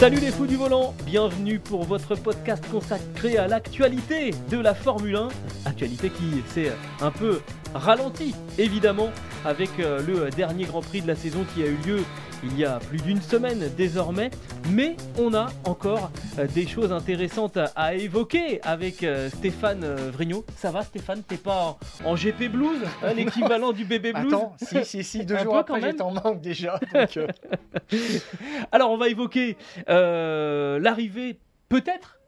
Salut 0.00 0.20
les 0.20 0.30
fous 0.30 0.46
du 0.46 0.56
volant, 0.56 0.94
bienvenue 1.04 1.58
pour 1.58 1.84
votre 1.84 2.14
podcast 2.14 2.64
consacré 2.70 3.36
à 3.36 3.46
l'actualité 3.46 4.30
de 4.50 4.56
la 4.56 4.72
Formule 4.72 5.14
1. 5.14 5.28
Actualité 5.66 6.08
qui 6.08 6.42
s'est 6.54 6.72
un 7.02 7.10
peu 7.10 7.40
ralentie, 7.74 8.34
évidemment, 8.56 9.10
avec 9.44 9.68
euh, 9.78 10.00
le 10.00 10.30
dernier 10.30 10.64
Grand 10.64 10.80
Prix 10.80 11.02
de 11.02 11.06
la 11.06 11.16
saison 11.16 11.44
qui 11.54 11.62
a 11.62 11.66
eu 11.66 11.76
lieu 11.86 11.98
il 12.42 12.58
y 12.58 12.64
a 12.64 12.78
plus 12.78 13.00
d'une 13.02 13.20
semaine 13.20 13.70
désormais. 13.76 14.30
Mais 14.70 14.96
on 15.18 15.34
a 15.34 15.48
encore 15.64 16.10
euh, 16.38 16.46
des 16.46 16.66
choses 16.66 16.92
intéressantes 16.92 17.56
à, 17.56 17.64
à 17.76 17.94
évoquer 17.94 18.60
avec 18.62 19.02
euh, 19.02 19.28
Stéphane 19.30 19.84
euh, 19.84 20.10
Vrignot. 20.12 20.44
Ça 20.56 20.70
va 20.70 20.82
Stéphane, 20.82 21.22
t'es 21.22 21.36
pas 21.36 21.76
en, 22.04 22.10
en 22.10 22.14
GP 22.14 22.50
Blues, 22.50 22.78
hein, 23.02 23.12
l'équivalent 23.16 23.72
du 23.72 23.84
bébé 23.84 24.12
blues? 24.12 24.32
Attends, 24.32 24.54
si, 24.62 24.84
si, 24.84 25.04
si, 25.04 25.24
deux 25.24 25.38
jours 25.38 25.56
après, 25.56 25.80
j'étais 25.80 26.02
en 26.02 26.12
manque 26.12 26.40
déjà. 26.40 26.78
donc, 26.94 27.16
euh, 27.16 27.26
Alors 28.72 28.90
on 28.90 28.96
va 28.96 29.08
évoquer 29.08 29.56
euh, 29.88 30.78
l'arrivée, 30.78 31.38
peut-être, 31.68 32.18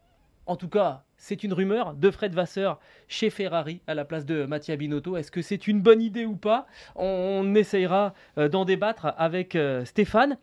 en 0.46 0.56
tout 0.56 0.68
cas 0.68 1.02
c'est 1.22 1.44
une 1.44 1.52
rumeur, 1.52 1.94
de 1.94 2.10
Fred 2.10 2.34
Vasseur 2.34 2.80
chez 3.06 3.30
Ferrari 3.30 3.80
à 3.86 3.94
la 3.94 4.04
place 4.04 4.26
de 4.26 4.44
Mattia 4.44 4.74
Binotto. 4.74 5.16
Est-ce 5.16 5.30
que 5.30 5.40
c'est 5.40 5.68
une 5.68 5.80
bonne 5.80 6.02
idée 6.02 6.26
ou 6.26 6.34
pas? 6.34 6.66
On, 6.96 7.54
essayera 7.54 8.12
euh, 8.38 8.48
d'en 8.48 8.64
débattre 8.64 9.14
avec 9.16 9.54
euh, 9.54 9.84
Stéphane. 9.84 10.36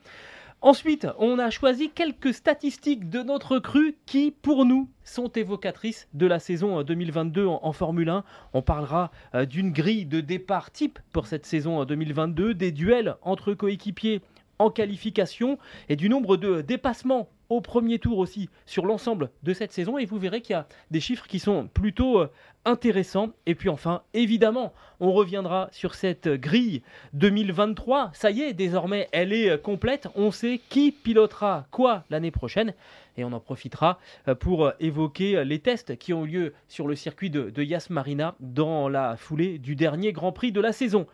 Ensuite, 0.62 1.06
on 1.18 1.38
a 1.38 1.50
choisi 1.50 1.90
quelques 1.90 2.34
statistiques 2.34 3.10
de 3.10 3.24
notre 3.24 3.60
cru 3.60 3.98
qui, 4.06 4.32
pour 4.32 4.64
nous, 4.64 4.90
sont 5.04 5.28
évocatrices 5.28 6.08
de 6.14 6.28
la 6.28 6.40
saison 6.40 6.80
euh, 6.80 6.84
2022 6.84 7.46
en, 7.46 7.60
en 7.62 7.74
Formule 7.74 8.10
1. 8.10 8.24
On 8.54 8.62
parlera 8.62 9.12
euh, 9.36 9.46
d'une 9.46 9.74
grille 9.74 10.06
de 10.06 10.22
départ 10.22 10.72
type 10.72 10.98
pour 11.12 11.28
cette 11.28 11.46
saison 11.46 11.82
euh, 11.82 11.86
2022, 11.86 12.54
des 12.54 12.72
duels 12.72 13.16
entre 13.22 13.54
coéquipiers 13.54 14.22
en 14.60 14.70
qualification 14.70 15.58
et 15.90 15.98
du 15.98 16.08
nombre 16.08 16.38
de 16.38 16.62
dépassements 16.62 17.30
au 17.50 17.62
premier 17.62 18.00
tour 18.00 18.18
aussi 18.20 18.50
sur 18.66 18.86
l'ensemble 18.86 19.32
de 19.44 19.54
cette 19.54 19.72
saison. 19.72 19.98
Et 19.98 20.06
vous 20.06 20.20
verrez 20.20 20.42
qu'il 20.42 20.54
y 20.54 20.58
a 20.58 20.68
des 20.92 21.00
chiffres 21.00 21.28
qui 21.28 21.40
sont 21.40 21.68
plutôt 21.68 22.20
euh, 22.20 22.32
intéressants. 22.66 23.32
Et 23.46 23.56
puis 23.56 23.70
enfin 23.70 24.04
évidemment 24.14 24.74
on 25.00 25.12
reviendra 25.12 25.70
sur 25.72 25.96
cette 25.96 26.28
grille 26.28 26.82
2023 27.14 28.12
ça 28.14 28.32
y 28.32 28.42
est 28.42 28.54
désormais 28.54 29.10
elle 29.12 29.34
est 29.34 29.50
euh, 29.50 29.58
complète. 29.58 30.08
On 30.16 30.32
sait 30.32 30.62
qui 30.70 30.92
pilotera 30.92 31.68
quoi 31.72 32.04
l'année 32.10 32.32
prochaine. 32.32 32.74
Et 33.18 33.24
on 33.24 33.34
en 33.34 33.40
profitera 33.40 34.00
euh, 34.28 34.36
pour 34.36 34.72
évoquer 34.80 35.44
les 35.44 35.60
tests 35.60 35.98
qui 35.98 36.14
ont 36.14 36.26
eu 36.26 36.30
lieu 36.30 36.54
sur 36.68 36.88
le 36.88 36.96
circuit 36.96 37.30
de, 37.30 37.50
de 37.50 37.64
Yas 37.64 37.88
Marina 37.90 38.36
dans 38.40 38.88
la 38.88 39.18
foulée 39.18 39.58
du 39.58 39.76
dernier 39.76 40.14
Grand 40.14 40.32
Prix 40.32 40.52
de 40.52 40.62
la 40.62 40.72
saison. 40.72 41.08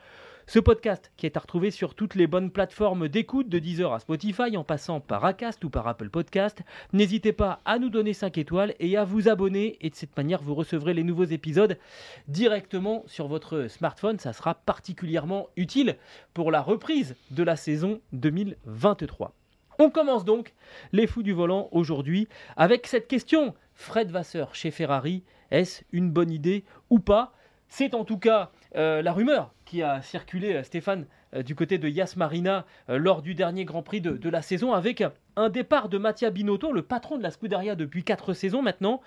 Ce 0.48 0.60
podcast 0.60 1.12
qui 1.18 1.26
est 1.26 1.38
à 1.38 1.40
retrouver 1.40 1.72
sur 1.72 1.96
toutes 1.96 2.14
les 2.14 2.28
bonnes 2.28 2.52
plateformes 2.52 3.08
d'écoute 3.08 3.50
de 3.50 3.58
Deezer 3.58 3.92
à 3.92 4.00
Spotify 4.00 4.56
en 4.56 4.64
passant 4.64 5.00
par 5.00 5.26
Acast 5.26 5.64
ou 5.64 5.72
par 5.72 5.88
Apple 5.88 6.12
Podcast. 6.12 6.62
N'hésitez 6.94 7.34
pas 7.34 7.62
à 7.66 7.80
nous 7.80 7.90
donner 7.90 8.14
5 8.14 8.38
étoiles 8.38 8.76
et 8.80 8.96
à 8.96 9.06
vous 9.06 9.28
abonner 9.28 9.76
et 9.82 9.90
de 9.90 9.96
cette 9.96 10.16
manière 10.16 10.44
vous 10.44 10.54
recevrez 10.54 10.94
les 10.94 11.04
nouveaux 11.04 11.26
épisodes 11.26 11.80
directement 12.28 13.04
sur 13.08 13.28
votre 13.28 13.68
smartphone. 13.68 14.20
Ça 14.20 14.34
sera 14.34 14.54
particulièrement 14.54 15.48
utile 15.58 15.98
pour 16.36 16.52
la 16.52 16.62
reprise 16.62 17.16
de 17.32 17.42
la 17.42 17.56
saison 17.56 18.00
2023. 18.14 19.34
On 19.80 19.90
commence 19.90 20.26
donc 20.26 20.54
les 20.92 21.08
fous 21.08 21.24
du 21.24 21.34
volant 21.34 21.70
aujourd'hui 21.72 22.28
avec 22.56 22.86
cette 22.86 23.08
question. 23.08 23.56
Fred 23.74 24.12
Vasseur 24.12 24.54
chez 24.54 24.70
Ferrari, 24.70 25.24
est-ce 25.50 25.84
une 25.92 26.12
bonne 26.12 26.32
idée 26.32 26.66
ou 26.92 27.00
pas? 27.00 27.34
C'est 27.68 27.96
en 27.96 28.06
tout 28.06 28.20
cas 28.20 28.52
euh, 28.76 29.02
la 29.02 29.14
rumeur 29.14 29.54
qui 29.66 29.82
a 29.82 30.02
circulé, 30.02 30.56
euh, 30.56 30.64
Stéphane, 30.64 31.06
euh, 31.34 31.44
du 31.44 31.56
côté 31.56 31.78
de 31.78 31.88
Yas 31.88 32.16
Marina 32.18 32.66
lors 32.88 33.22
du 33.22 33.36
dernier 33.36 33.66
Grand 33.66 33.84
Prix 33.84 34.02
de, 34.02 34.12
de 34.12 34.30
la 34.30 34.42
saison 34.42 34.74
avec 34.74 35.04
un 35.36 35.50
départ 35.50 35.90
de 35.90 35.98
Mattia 35.98 36.30
Binotto, 36.30 36.72
le 36.72 36.82
patron 36.82 37.18
de 37.18 37.24
la 37.24 37.32
Scuderia 37.32 37.76
depuis 37.76 38.04
4 38.04 38.34
saisons 38.34 38.62
maintenant, 38.62 39.02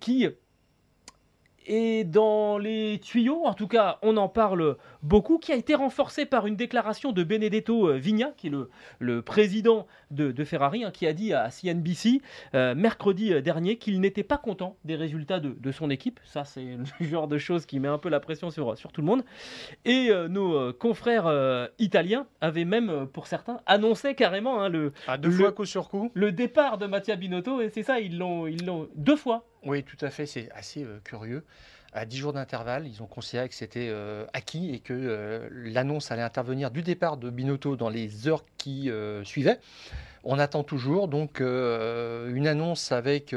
qui 0.00 0.28
est 1.66 2.04
dans 2.04 2.58
les 2.58 2.98
tuyaux, 3.02 3.42
en 3.44 3.54
tout 3.54 3.68
cas 3.68 3.98
on 4.02 4.16
en 4.16 4.28
parle 4.28 4.76
beaucoup, 5.02 5.38
qui 5.38 5.52
a 5.52 5.56
été 5.56 5.74
renforcé 5.74 6.26
par 6.26 6.46
une 6.46 6.56
déclaration 6.56 7.12
de 7.12 7.22
Benedetto 7.24 7.88
euh, 7.88 7.96
Vigna, 7.96 8.32
qui 8.36 8.46
est 8.48 8.50
le, 8.50 8.70
le 8.98 9.22
président 9.22 9.86
de, 10.10 10.30
de 10.32 10.44
Ferrari, 10.44 10.84
hein, 10.84 10.90
qui 10.92 11.06
a 11.06 11.12
dit 11.12 11.32
à 11.32 11.48
CNBC 11.50 12.20
euh, 12.54 12.74
mercredi 12.74 13.32
euh, 13.32 13.40
dernier 13.40 13.76
qu'il 13.76 14.00
n'était 14.00 14.22
pas 14.22 14.38
content 14.38 14.76
des 14.84 14.94
résultats 14.96 15.40
de, 15.40 15.56
de 15.58 15.72
son 15.72 15.90
équipe. 15.90 16.20
Ça 16.24 16.44
c'est 16.44 16.76
le 17.00 17.06
genre 17.06 17.28
de 17.28 17.38
choses 17.38 17.66
qui 17.66 17.80
met 17.80 17.88
un 17.88 17.98
peu 17.98 18.08
la 18.08 18.20
pression 18.20 18.50
sur, 18.50 18.76
sur 18.78 18.92
tout 18.92 19.00
le 19.00 19.06
monde. 19.06 19.24
Et 19.84 20.08
euh, 20.10 20.28
nos 20.28 20.54
euh, 20.56 20.72
confrères 20.72 21.26
italiens 21.78 22.26
avaient 22.40 22.64
même, 22.64 23.06
pour 23.12 23.26
certains, 23.26 23.60
annoncé 23.66 24.14
carrément 24.14 24.60
hein, 24.62 24.68
le, 24.68 24.92
à 25.06 25.16
deux 25.18 25.28
Le- 25.28 25.34
fois 25.36 25.52
coup 25.52 25.64
sur 25.64 25.88
coup. 25.88 26.10
le 26.14 26.32
départ 26.32 26.78
de 26.78 26.86
Mattia 26.86 27.16
Binotto, 27.16 27.60
et 27.60 27.70
c'est 27.70 27.82
ça, 27.82 28.00
ils 28.00 28.18
l'ont 28.18 28.46
ils 28.46 28.64
l'ont 28.64 28.88
deux 28.94 29.16
fois. 29.16 29.44
Oui, 29.64 29.84
tout 29.84 30.02
à 30.04 30.10
fait, 30.10 30.26
c'est 30.26 30.50
assez 30.52 30.82
euh, 30.82 30.98
curieux. 31.04 31.44
À 31.92 32.04
10 32.04 32.16
jours 32.16 32.32
d'intervalle, 32.32 32.86
ils 32.86 33.02
ont 33.02 33.06
considéré 33.06 33.48
que 33.48 33.54
c'était 33.54 33.88
euh, 33.90 34.24
acquis 34.32 34.74
et 34.74 34.80
que 34.80 34.94
euh, 34.94 35.48
l'annonce 35.52 36.10
allait 36.10 36.22
intervenir 36.22 36.70
du 36.70 36.82
départ 36.82 37.16
de 37.16 37.30
Binotto 37.30 37.76
dans 37.76 37.90
les 37.90 38.28
heures 38.28 38.44
qui 38.56 38.90
suivaient. 39.24 39.60
On 40.24 40.38
attend 40.38 40.62
toujours 40.62 41.08
donc 41.08 41.40
une 41.40 42.46
annonce 42.46 42.92
avec 42.92 43.34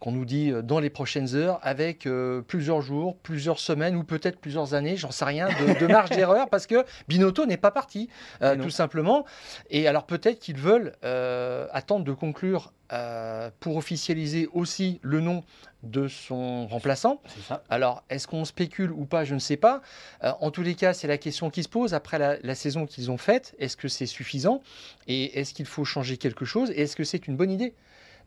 qu'on 0.00 0.12
nous 0.12 0.24
dit 0.24 0.50
euh, 0.50 0.62
dans 0.62 0.80
les 0.80 0.90
prochaines 0.90 1.36
heures, 1.36 1.60
avec 1.62 2.06
euh, 2.06 2.40
plusieurs 2.40 2.80
jours, 2.80 3.16
plusieurs 3.18 3.60
semaines 3.60 3.94
ou 3.94 4.02
peut-être 4.02 4.40
plusieurs 4.40 4.74
années, 4.74 4.96
j'en 4.96 5.10
sais 5.12 5.24
rien, 5.24 5.48
de, 5.48 5.78
de 5.78 5.86
marge 5.86 6.10
d'erreur 6.10 6.48
parce 6.48 6.66
que 6.66 6.84
Binotto 7.06 7.46
n'est 7.46 7.56
pas 7.56 7.70
parti, 7.70 8.08
euh, 8.42 8.56
tout 8.56 8.70
simplement. 8.70 9.24
Et 9.68 9.86
alors 9.86 10.06
peut-être 10.06 10.40
qu'ils 10.40 10.56
veulent 10.58 10.94
euh, 11.04 11.68
attendre 11.72 12.04
de 12.04 12.12
conclure 12.12 12.72
euh, 12.92 13.50
pour 13.60 13.76
officialiser 13.76 14.48
aussi 14.52 14.98
le 15.02 15.20
nom 15.20 15.44
de 15.82 16.08
son 16.08 16.66
remplaçant. 16.66 17.22
C'est 17.28 17.42
ça. 17.48 17.62
Alors, 17.70 18.02
est-ce 18.10 18.26
qu'on 18.26 18.44
spécule 18.44 18.90
ou 18.90 19.04
pas 19.04 19.24
Je 19.24 19.34
ne 19.34 19.38
sais 19.38 19.56
pas. 19.56 19.80
Euh, 20.24 20.32
en 20.40 20.50
tous 20.50 20.62
les 20.62 20.74
cas, 20.74 20.92
c'est 20.92 21.06
la 21.06 21.16
question 21.16 21.50
qui 21.50 21.62
se 21.62 21.68
pose 21.68 21.94
après 21.94 22.18
la, 22.18 22.36
la 22.42 22.54
saison 22.54 22.86
qu'ils 22.86 23.10
ont 23.10 23.16
faite. 23.16 23.54
Est-ce 23.58 23.76
que 23.76 23.86
c'est 23.88 24.06
suffisant? 24.06 24.60
Et 25.06 25.38
est-ce 25.38 25.54
qu'il 25.54 25.66
faut 25.66 25.84
changer 25.84 26.16
quelque 26.16 26.44
chose? 26.44 26.70
Et 26.72 26.82
est-ce 26.82 26.96
que 26.96 27.04
c'est 27.04 27.28
une 27.28 27.36
bonne 27.36 27.50
idée? 27.50 27.74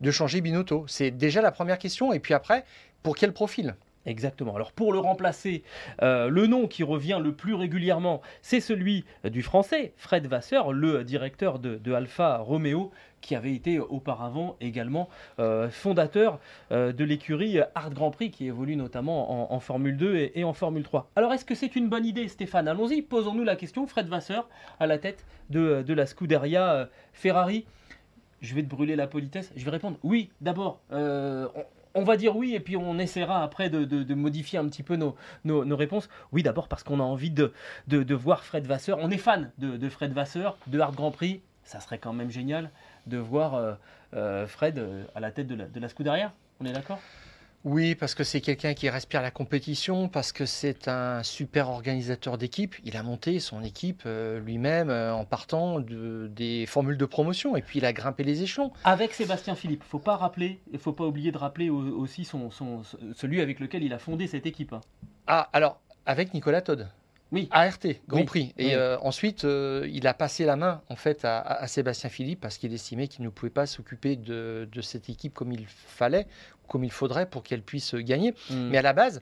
De 0.04 0.12
changer 0.12 0.42
Binotto 0.42 0.86
C'est 0.88 1.12
déjà 1.12 1.42
la 1.42 1.52
première 1.52 1.80
question. 1.80 2.14
Et 2.14 2.20
puis 2.20 2.34
après, 2.34 2.66
pour 3.02 3.16
quel 3.16 3.34
profil? 3.34 3.76
Exactement. 4.06 4.54
Alors 4.54 4.74
pour 4.74 4.92
le 4.92 5.00
remplacer, 5.00 5.64
euh, 6.02 6.28
le 6.28 6.46
nom 6.46 6.68
qui 6.68 6.84
revient 6.84 7.22
le 7.24 7.32
plus 7.32 7.54
régulièrement, 7.54 8.22
c'est 8.42 8.60
celui 8.60 9.06
du 9.24 9.42
français, 9.42 9.94
Fred 9.96 10.28
Vasseur, 10.28 10.74
le 10.74 11.06
directeur 11.06 11.58
de, 11.58 11.94
Alfa 11.94 12.38
Romeo, 12.40 12.92
qui 13.22 13.34
avait 13.34 13.54
été 13.54 13.80
auparavant 13.80 14.58
également 14.60 15.08
euh, 15.40 15.70
fondateur 15.70 16.40
euh, 16.74 16.92
de 16.92 17.06
l'écurie 17.06 17.60
Art 17.76 17.92
Grand 17.92 18.12
Prix, 18.12 18.30
qui 18.30 18.48
évolue 18.48 18.76
notamment 18.76 19.54
en, 19.54 19.60
Formule 19.62 19.96
2 19.96 20.32
et, 20.36 20.44
en 20.44 20.52
Formule 20.52 20.84
3. 20.84 21.10
Alors 21.16 21.32
est-ce 21.32 21.46
que 21.46 21.56
c'est 21.56 21.78
une 21.78 21.88
bonne 21.88 22.06
idée, 22.06 22.28
Stéphane? 22.28 22.68
Allons-y, 22.68 23.04
posons-nous 23.04 23.46
la 23.46 23.56
question. 23.56 23.88
Fred 23.88 24.08
Vasseur 24.08 24.50
à 24.82 24.88
la 24.88 24.98
tête 24.98 25.26
de, 25.50 25.94
la 25.94 26.06
Scuderia 26.06 26.90
Ferrari. 27.14 27.66
Je 28.44 28.54
vais 28.54 28.62
te 28.62 28.68
brûler 28.68 28.96
la 28.96 29.08
politesse. 29.08 29.52
Je 29.56 29.64
vais 29.66 29.72
répondre 29.72 29.98
oui. 30.04 30.30
D'abord, 30.42 30.82
euh, 30.92 31.48
on- 31.96 32.04
va 32.04 32.18
dire 32.18 32.36
oui 32.36 32.54
et 32.54 32.60
puis 32.60 32.76
on 32.76 33.00
essaiera 33.00 33.42
après 33.42 33.70
de, 33.70 34.14
modifier 34.14 34.60
un 34.60 34.68
petit 34.68 34.84
peu 34.84 34.98
nos, 34.98 35.16
réponses. 35.76 36.10
Oui, 36.34 36.44
d'abord 36.44 36.68
parce 36.68 36.84
qu'on 36.84 37.00
a 37.00 37.04
envie 37.04 37.32
de, 37.32 37.54
voir 38.14 38.44
Fred 38.44 38.68
Vasseur. 38.68 39.00
On 39.02 39.10
est 39.10 39.18
fan 39.18 39.52
de, 39.58 39.90
Fred 39.90 40.12
Vasseur, 40.12 40.58
de 40.68 40.80
Hard 40.80 40.96
Grand 40.96 41.12
Prix. 41.12 41.42
Ça 41.64 41.80
serait 41.80 41.98
quand 41.98 42.12
même 42.12 42.30
génial 42.30 42.70
de 43.08 43.18
voir 43.18 43.56
euh, 43.56 43.74
euh, 44.14 44.46
Fred 44.46 44.86
à 45.16 45.22
la 45.22 45.32
tête 45.32 45.48
de 45.48 45.56
la, 45.56 45.66
de 45.66 45.80
la. 45.80 46.34
On 46.60 46.66
est 46.66 46.74
d'accord? 46.74 47.00
Oui, 47.66 47.96
parce 47.96 48.14
que 48.14 48.26
c'est 48.26 48.42
quelqu'un 48.42 48.74
qui 48.74 48.90
respire 48.90 49.22
la 49.22 49.32
compétition, 49.32 50.10
parce 50.10 50.34
que 50.34 50.46
c'est 50.46 50.90
un 50.90 51.24
super 51.24 51.70
organisateur 51.70 52.38
d'équipe. 52.38 52.76
Il 52.84 52.98
a 52.98 53.04
monté 53.04 53.40
son 53.40 53.64
équipe 53.64 54.04
euh, 54.06 54.42
lui-même 54.42 54.90
euh, 54.90 55.14
en 55.14 55.24
partant 55.24 55.80
de- 55.80 56.28
des 56.30 56.66
formules 56.66 56.98
de 56.98 57.06
promotion, 57.06 57.56
et 57.56 57.62
puis 57.62 57.80
il 57.80 57.86
a 57.86 57.94
grimpé 57.94 58.26
les 58.26 58.44
échelons. 58.44 58.74
Avec 58.84 59.14
Sébastien 59.14 59.56
Philippe. 59.56 59.84
Faut 59.84 60.00
pas 60.00 60.18
rappeler, 60.18 60.60
il 60.74 60.80
faut 60.80 60.92
pas 60.92 61.06
oublier 61.06 61.32
de 61.32 61.38
rappeler 61.38 61.70
au- 61.70 61.98
aussi 61.98 62.26
son, 62.26 62.52
son- 62.52 62.82
celui 63.16 63.40
avec 63.40 63.62
lequel 63.62 63.82
il 63.84 63.94
a 63.94 63.98
fondé 64.00 64.28
cette 64.28 64.46
équipe. 64.46 64.74
hein. 64.74 64.82
Ah, 65.28 65.48
alors, 65.54 65.80
avec 66.06 66.34
Nicolas 66.34 66.62
Todd. 66.62 66.90
Oui. 67.32 67.48
ART, 67.50 67.80
Grand 68.08 68.20
Oui, 68.20 68.26
Prix. 68.26 68.54
Et 68.60 68.68
oui. 68.68 68.74
euh, 68.76 68.96
ensuite, 69.02 69.44
euh, 69.44 69.88
il 69.92 70.06
a 70.06 70.14
passé 70.14 70.46
la 70.46 70.56
main 70.56 70.82
en 70.90 70.96
fait 70.96 71.26
à, 71.26 71.40
à- 71.40 71.64
à 71.64 71.68
Sébastien 71.68 72.08
Philippe 72.12 72.40
parce 72.42 72.60
qu'il 72.60 72.72
estimait 72.76 73.08
qu'il 73.08 73.24
ne 73.26 73.30
pouvait 73.30 73.50
pas 73.50 73.66
s'occuper 73.66 74.16
de, 74.16 74.70
de 74.72 74.82
cette 74.82 75.10
équipe 75.10 75.34
comme 75.34 75.52
il 75.52 75.66
fallait, 75.66 76.28
comme 76.68 76.84
il 76.84 76.92
faudrait 76.92 77.26
pour 77.26 77.44
qu'elle 77.44 77.62
puisse 77.62 77.96
gagner. 77.96 78.34
Mm. 78.50 78.70
Mais 78.70 78.78
à 78.78 78.82
la 78.82 78.94
base, 78.94 79.22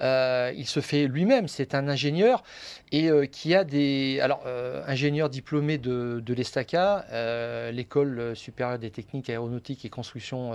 euh, 0.00 0.52
il 0.56 0.66
se 0.66 0.80
fait 0.80 1.06
lui-même. 1.06 1.48
C'est 1.48 1.74
un 1.74 1.88
ingénieur 1.88 2.42
et 2.90 3.10
euh, 3.10 3.26
qui 3.26 3.54
a 3.54 3.64
des. 3.64 4.18
Alors, 4.20 4.42
euh, 4.46 4.82
ingénieur 4.86 5.28
diplômé 5.28 5.78
de, 5.78 6.22
de 6.24 6.34
l'ESTACA, 6.34 7.70
l'école 7.70 8.34
supérieure 8.34 8.78
des 8.78 8.90
techniques 8.90 9.28
aéronautiques 9.28 9.84
et 9.84 9.90
construction 9.90 10.52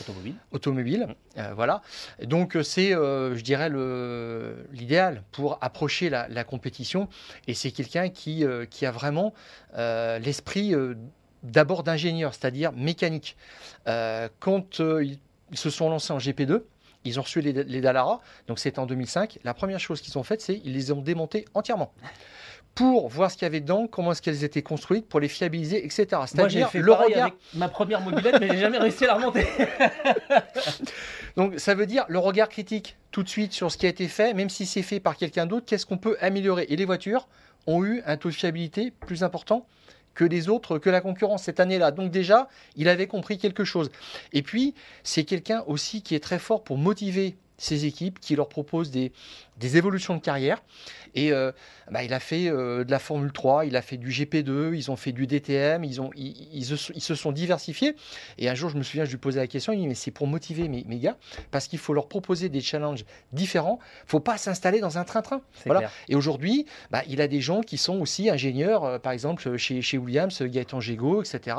Automobile. 0.00 0.34
automobile. 0.52 1.14
Euh, 1.38 1.52
voilà. 1.54 1.82
Donc, 2.22 2.58
c'est, 2.62 2.90
je 2.90 3.40
dirais, 3.40 3.70
l'idéal 4.72 5.22
pour 5.32 5.58
approcher 5.60 6.10
la, 6.10 6.28
la 6.28 6.44
compétition. 6.44 7.08
Et 7.46 7.54
c'est 7.54 7.70
quelqu'un 7.70 8.08
qui, 8.08 8.44
qui 8.70 8.86
a 8.86 8.90
vraiment 8.90 9.32
l'esprit 9.76 10.74
d'abord 11.44 11.82
d'ingénieur, 11.82 12.34
c'est-à-dire 12.34 12.72
mécanique. 12.72 13.36
Euh, 13.86 14.28
quand 14.40 14.80
euh, 14.80 15.04
ils, 15.04 15.18
ils 15.52 15.58
se 15.58 15.70
sont 15.70 15.88
lancés 15.88 16.12
en 16.12 16.18
GP2, 16.18 16.62
ils 17.04 17.20
ont 17.20 17.22
reçu 17.22 17.40
les, 17.40 17.52
les 17.52 17.80
Dallara, 17.80 18.20
donc 18.48 18.58
c'était 18.58 18.78
en 18.78 18.86
2005. 18.86 19.38
La 19.44 19.54
première 19.54 19.78
chose 19.78 20.00
qu'ils 20.00 20.16
ont 20.18 20.22
faite, 20.22 20.40
c'est 20.40 20.58
qu'ils 20.58 20.72
les 20.72 20.90
ont 20.90 21.02
démontés 21.02 21.44
entièrement 21.54 21.92
pour 22.74 23.08
voir 23.08 23.30
ce 23.30 23.36
qu'il 23.36 23.44
y 23.44 23.46
avait 23.46 23.60
dedans, 23.60 23.86
comment 23.86 24.12
est-ce 24.12 24.22
qu'elles 24.22 24.42
étaient 24.42 24.62
construites, 24.62 25.08
pour 25.08 25.20
les 25.20 25.28
fiabiliser, 25.28 25.84
etc. 25.84 26.06
C'est-à-dire 26.26 26.70
fait 26.70 26.80
le 26.80 26.92
regard. 26.92 27.22
avec 27.26 27.34
ma 27.54 27.68
première 27.68 28.00
mobilette, 28.00 28.36
mais 28.40 28.48
j'ai 28.48 28.58
jamais 28.58 28.78
réussi 28.78 29.04
à 29.04 29.08
la 29.08 29.14
remonter. 29.14 29.46
Donc 31.36 31.58
ça 31.58 31.74
veut 31.74 31.86
dire 31.86 32.04
le 32.08 32.18
regard 32.18 32.48
critique 32.48 32.96
tout 33.10 33.22
de 33.22 33.28
suite 33.28 33.52
sur 33.52 33.70
ce 33.70 33.76
qui 33.76 33.86
a 33.86 33.88
été 33.88 34.08
fait, 34.08 34.34
même 34.34 34.50
si 34.50 34.66
c'est 34.66 34.82
fait 34.82 35.00
par 35.00 35.16
quelqu'un 35.16 35.46
d'autre, 35.46 35.66
qu'est-ce 35.66 35.86
qu'on 35.86 35.98
peut 35.98 36.16
améliorer? 36.20 36.66
Et 36.68 36.76
les 36.76 36.84
voitures 36.84 37.28
ont 37.66 37.84
eu 37.84 38.02
un 38.06 38.16
taux 38.16 38.30
de 38.30 38.34
fiabilité 38.34 38.90
plus 38.90 39.22
important 39.22 39.66
que 40.14 40.24
les 40.24 40.48
autres, 40.48 40.78
que 40.78 40.90
la 40.90 41.00
concurrence 41.00 41.42
cette 41.44 41.60
année-là. 41.60 41.90
Donc 41.90 42.10
déjà, 42.10 42.48
il 42.76 42.88
avait 42.88 43.06
compris 43.06 43.38
quelque 43.38 43.64
chose. 43.64 43.90
Et 44.32 44.42
puis, 44.42 44.74
c'est 45.02 45.24
quelqu'un 45.24 45.62
aussi 45.66 46.02
qui 46.02 46.14
est 46.14 46.20
très 46.20 46.38
fort 46.38 46.62
pour 46.62 46.78
motiver 46.78 47.36
ses 47.58 47.84
équipes, 47.84 48.18
qui 48.20 48.36
leur 48.36 48.48
propose 48.48 48.90
des, 48.90 49.12
des 49.58 49.76
évolutions 49.76 50.16
de 50.16 50.20
carrière. 50.20 50.62
Et 51.14 51.32
euh, 51.32 51.52
bah, 51.90 52.02
il 52.02 52.12
a 52.12 52.20
fait 52.20 52.48
euh, 52.48 52.84
de 52.84 52.90
la 52.90 52.98
Formule 52.98 53.32
3, 53.32 53.66
il 53.66 53.76
a 53.76 53.82
fait 53.82 53.96
du 53.96 54.10
GP2, 54.10 54.74
ils 54.74 54.90
ont 54.90 54.96
fait 54.96 55.12
du 55.12 55.26
DTM, 55.26 55.84
ils, 55.84 56.00
ont, 56.00 56.10
ils, 56.16 56.48
ils 56.52 56.64
se, 56.64 56.92
ils 56.92 57.00
se 57.00 57.14
sont 57.14 57.32
diversifiés. 57.32 57.94
Et 58.38 58.48
un 58.48 58.54
jour, 58.54 58.70
je 58.70 58.76
me 58.76 58.82
souviens, 58.82 59.04
je 59.04 59.10
lui 59.10 59.18
posais 59.18 59.40
la 59.40 59.46
question, 59.46 59.72
il 59.72 59.80
dit, 59.80 59.88
mais 59.88 59.94
c'est 59.94 60.10
pour 60.10 60.26
motiver 60.26 60.68
mes, 60.68 60.84
mes 60.84 60.98
gars, 60.98 61.16
parce 61.50 61.68
qu'il 61.68 61.78
faut 61.78 61.94
leur 61.94 62.08
proposer 62.08 62.48
des 62.48 62.60
challenges 62.60 63.04
différents. 63.32 63.78
Il 63.80 64.06
ne 64.06 64.10
faut 64.10 64.20
pas 64.20 64.38
s'installer 64.38 64.80
dans 64.80 64.98
un 64.98 65.04
train-train. 65.04 65.42
Voilà. 65.66 65.80
clair. 65.80 65.92
Et 66.08 66.14
aujourd'hui, 66.14 66.66
bah, 66.90 67.02
il 67.08 67.20
a 67.20 67.28
des 67.28 67.40
gens 67.40 67.60
qui 67.60 67.78
sont 67.78 68.00
aussi 68.00 68.30
ingénieurs, 68.30 68.84
euh, 68.84 68.98
par 68.98 69.12
exemple 69.12 69.56
chez, 69.56 69.82
chez 69.82 69.98
Williams, 69.98 70.42
Gaëtan 70.42 70.80
Gégaud, 70.80 71.22
etc., 71.22 71.56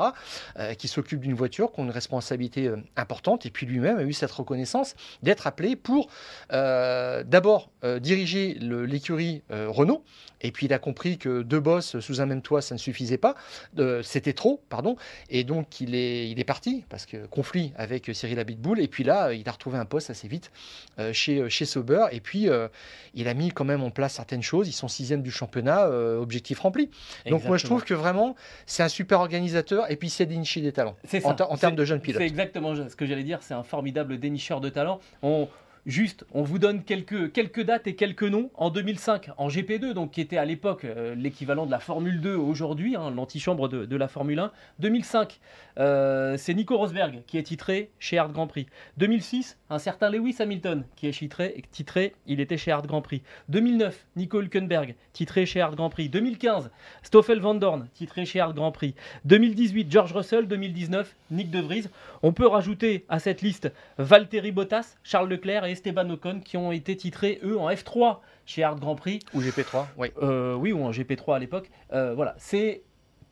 euh, 0.58 0.74
qui 0.74 0.88
s'occupent 0.88 1.20
d'une 1.20 1.34
voiture, 1.34 1.72
qui 1.72 1.80
ont 1.80 1.84
une 1.84 1.90
responsabilité 1.90 2.66
euh, 2.66 2.76
importante. 2.96 3.46
Et 3.46 3.50
puis 3.50 3.66
lui-même 3.66 3.98
a 3.98 4.02
eu 4.02 4.12
cette 4.12 4.30
reconnaissance 4.30 4.94
d'être 5.22 5.46
appelé 5.46 5.76
pour 5.76 6.08
d'abord 6.50 7.70
diriger 8.00 8.56
l'écurie 8.60 9.42
Renault. 9.50 10.02
Et 10.42 10.52
puis 10.52 10.66
il 10.66 10.72
a 10.72 10.78
compris 10.78 11.18
que 11.18 11.42
deux 11.42 11.60
boss 11.60 11.98
sous 12.00 12.20
un 12.20 12.26
même 12.26 12.42
toit, 12.42 12.60
ça 12.60 12.74
ne 12.74 12.78
suffisait 12.78 13.16
pas. 13.18 13.34
Euh, 13.78 14.02
C'était 14.02 14.32
trop, 14.32 14.60
pardon. 14.68 14.96
Et 15.30 15.44
donc 15.44 15.80
il 15.80 15.94
est, 15.94 16.28
il 16.28 16.38
est 16.38 16.44
parti, 16.44 16.84
parce 16.88 17.06
que 17.06 17.26
conflit 17.26 17.72
avec 17.76 18.10
Cyril 18.12 18.38
Abitboul. 18.38 18.80
Et 18.80 18.88
puis 18.88 19.04
là, 19.04 19.32
il 19.32 19.48
a 19.48 19.52
retrouvé 19.52 19.78
un 19.78 19.84
poste 19.84 20.10
assez 20.10 20.28
vite 20.28 20.50
euh, 20.98 21.12
chez, 21.12 21.48
chez 21.48 21.64
Sauber. 21.64 22.06
Et 22.12 22.20
puis 22.20 22.48
euh, 22.48 22.68
il 23.14 23.28
a 23.28 23.34
mis 23.34 23.50
quand 23.50 23.64
même 23.64 23.82
en 23.82 23.90
place 23.90 24.14
certaines 24.14 24.42
choses. 24.42 24.68
Ils 24.68 24.72
sont 24.72 24.88
sixième 24.88 25.22
du 25.22 25.30
championnat, 25.30 25.86
euh, 25.86 26.20
objectif 26.20 26.60
rempli. 26.60 26.90
Donc 27.28 27.44
moi 27.44 27.56
je 27.56 27.64
trouve 27.64 27.84
que 27.84 27.94
vraiment 27.94 28.36
c'est 28.66 28.82
un 28.82 28.88
super 28.88 29.20
organisateur 29.20 29.90
et 29.90 29.96
puis 29.96 30.10
c'est 30.10 30.26
dénicher 30.26 30.60
des 30.60 30.72
talents 30.72 30.96
C'est 31.04 31.24
en, 31.24 31.30
en 31.30 31.56
termes 31.56 31.76
de 31.76 31.84
jeunes 31.84 32.00
pilotes. 32.00 32.20
C'est 32.20 32.26
exactement 32.26 32.74
ce 32.74 32.94
que 32.94 33.06
j'allais 33.06 33.24
dire. 33.24 33.38
C'est 33.42 33.54
un 33.54 33.62
formidable 33.62 34.18
dénicheur 34.18 34.60
de 34.60 34.68
talent. 34.68 35.00
On, 35.22 35.48
juste, 35.86 36.26
on 36.32 36.42
vous 36.42 36.58
donne 36.58 36.82
quelques, 36.82 37.60
dates 37.62 37.86
et 37.86 37.94
quelques 37.94 38.24
noms. 38.24 38.50
En 38.54 38.70
2005, 38.70 39.30
en 39.38 39.48
GP2, 39.48 39.92
donc 39.92 40.10
qui 40.10 40.20
était 40.20 40.36
à 40.36 40.44
l'époque 40.44 40.84
euh, 40.84 41.14
l'équivalent 41.14 41.64
de 41.64 41.70
la 41.70 41.78
Formule 41.78 42.20
2 42.20 42.34
aujourd'hui, 42.34 42.96
hein, 42.96 43.10
l'antichambre 43.10 43.68
de, 43.68 43.96
la 43.96 44.08
Formule 44.08 44.40
1. 44.40 44.52
2005, 44.80 45.40
euh, 45.78 46.36
c'est 46.36 46.54
Nico 46.54 46.76
Rosberg 46.76 47.22
qui 47.26 47.38
est 47.38 47.44
titré 47.44 47.90
chez 47.98 48.18
Hard 48.18 48.32
Grand 48.32 48.46
Prix. 48.46 48.66
2006, 48.98 49.58
un 49.70 49.78
certain 49.78 50.10
Lewis 50.10 50.36
Hamilton 50.40 50.84
qui 50.96 51.06
est 51.06 51.12
titré, 51.12 51.62
titré 51.70 52.14
il 52.26 52.40
était 52.40 52.58
chez 52.58 52.72
Hard 52.72 52.86
Grand 52.86 53.02
Prix. 53.02 53.22
2009, 53.48 54.06
Nico 54.16 54.40
Hülkenberg, 54.40 54.96
titré 55.12 55.46
chez 55.46 55.60
Hard 55.60 55.76
Grand 55.76 55.90
Prix. 55.90 56.08
2015, 56.08 56.70
Stoffel 57.02 57.40
Van 57.40 57.54
Dorn, 57.54 57.88
titré 57.94 58.26
chez 58.26 58.40
Hard 58.40 58.56
Grand 58.56 58.72
Prix. 58.72 58.94
2018, 59.24 59.90
George 59.90 60.12
Russell. 60.12 60.48
2019, 60.48 61.14
Nick 61.30 61.50
De 61.50 61.60
Vries. 61.60 61.86
On 62.22 62.32
peut 62.32 62.46
rajouter 62.46 63.04
à 63.08 63.18
cette 63.18 63.42
liste 63.42 63.72
Valtteri 63.98 64.52
Bottas, 64.52 64.96
Charles 65.02 65.28
Leclerc 65.28 65.64
et 65.64 65.75
Esteban 65.76 66.08
Ocon 66.10 66.40
qui 66.44 66.56
ont 66.56 66.72
été 66.72 66.96
titrés, 66.96 67.38
eux, 67.44 67.58
en 67.58 67.68
F3 67.70 68.18
chez 68.46 68.62
Hard 68.64 68.80
Grand 68.80 68.94
Prix. 68.96 69.18
Ou 69.34 69.40
GP3, 69.42 69.86
oui. 69.98 70.08
Euh, 70.22 70.54
oui, 70.54 70.72
ou 70.72 70.82
en 70.84 70.90
GP3 70.90 71.36
à 71.36 71.38
l'époque. 71.38 71.70
Euh, 71.92 72.14
voilà, 72.14 72.34
c'est 72.38 72.82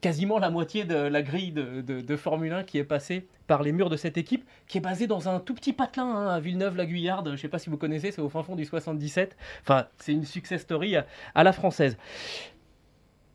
quasiment 0.01 0.39
la 0.39 0.51
moitié 0.51 0.85
de 0.85 0.95
la 0.97 1.23
grille 1.23 1.53
de, 1.53 1.81
de- 1.81 2.01
de 2.03 2.17
Formule 2.17 2.53
1 2.53 2.65
qui 2.65 2.77
est 2.79 2.85
passée 2.85 3.27
par 3.47 3.63
les 3.63 3.73
murs 3.73 3.89
de 3.89 3.97
cette 3.97 4.19
équipe, 4.19 4.45
qui 4.69 4.77
est 4.79 4.81
basée 4.83 5.07
dans 5.07 5.29
un 5.31 5.41
tout 5.41 5.55
petit 5.55 5.73
patelin 5.73 6.05
hein, 6.07 6.29
à 6.29 6.41
Villeneuve-la-Guyarde. 6.41 7.29
Je 7.29 7.33
ne 7.33 7.37
sais 7.37 7.49
pas 7.49 7.59
si 7.59 7.71
vous 7.71 7.77
connaissez, 7.79 8.11
c'est 8.11 8.21
au 8.21 8.29
fin 8.29 8.43
fond 8.43 8.55
du 8.57 8.65
77. 8.67 9.37
Enfin, 9.63 9.87
c'est 9.99 10.13
une 10.13 10.25
success 10.25 10.61
story 10.63 10.97
à, 10.97 11.07
à 11.35 11.43
la 11.43 11.53
française. 11.53 11.97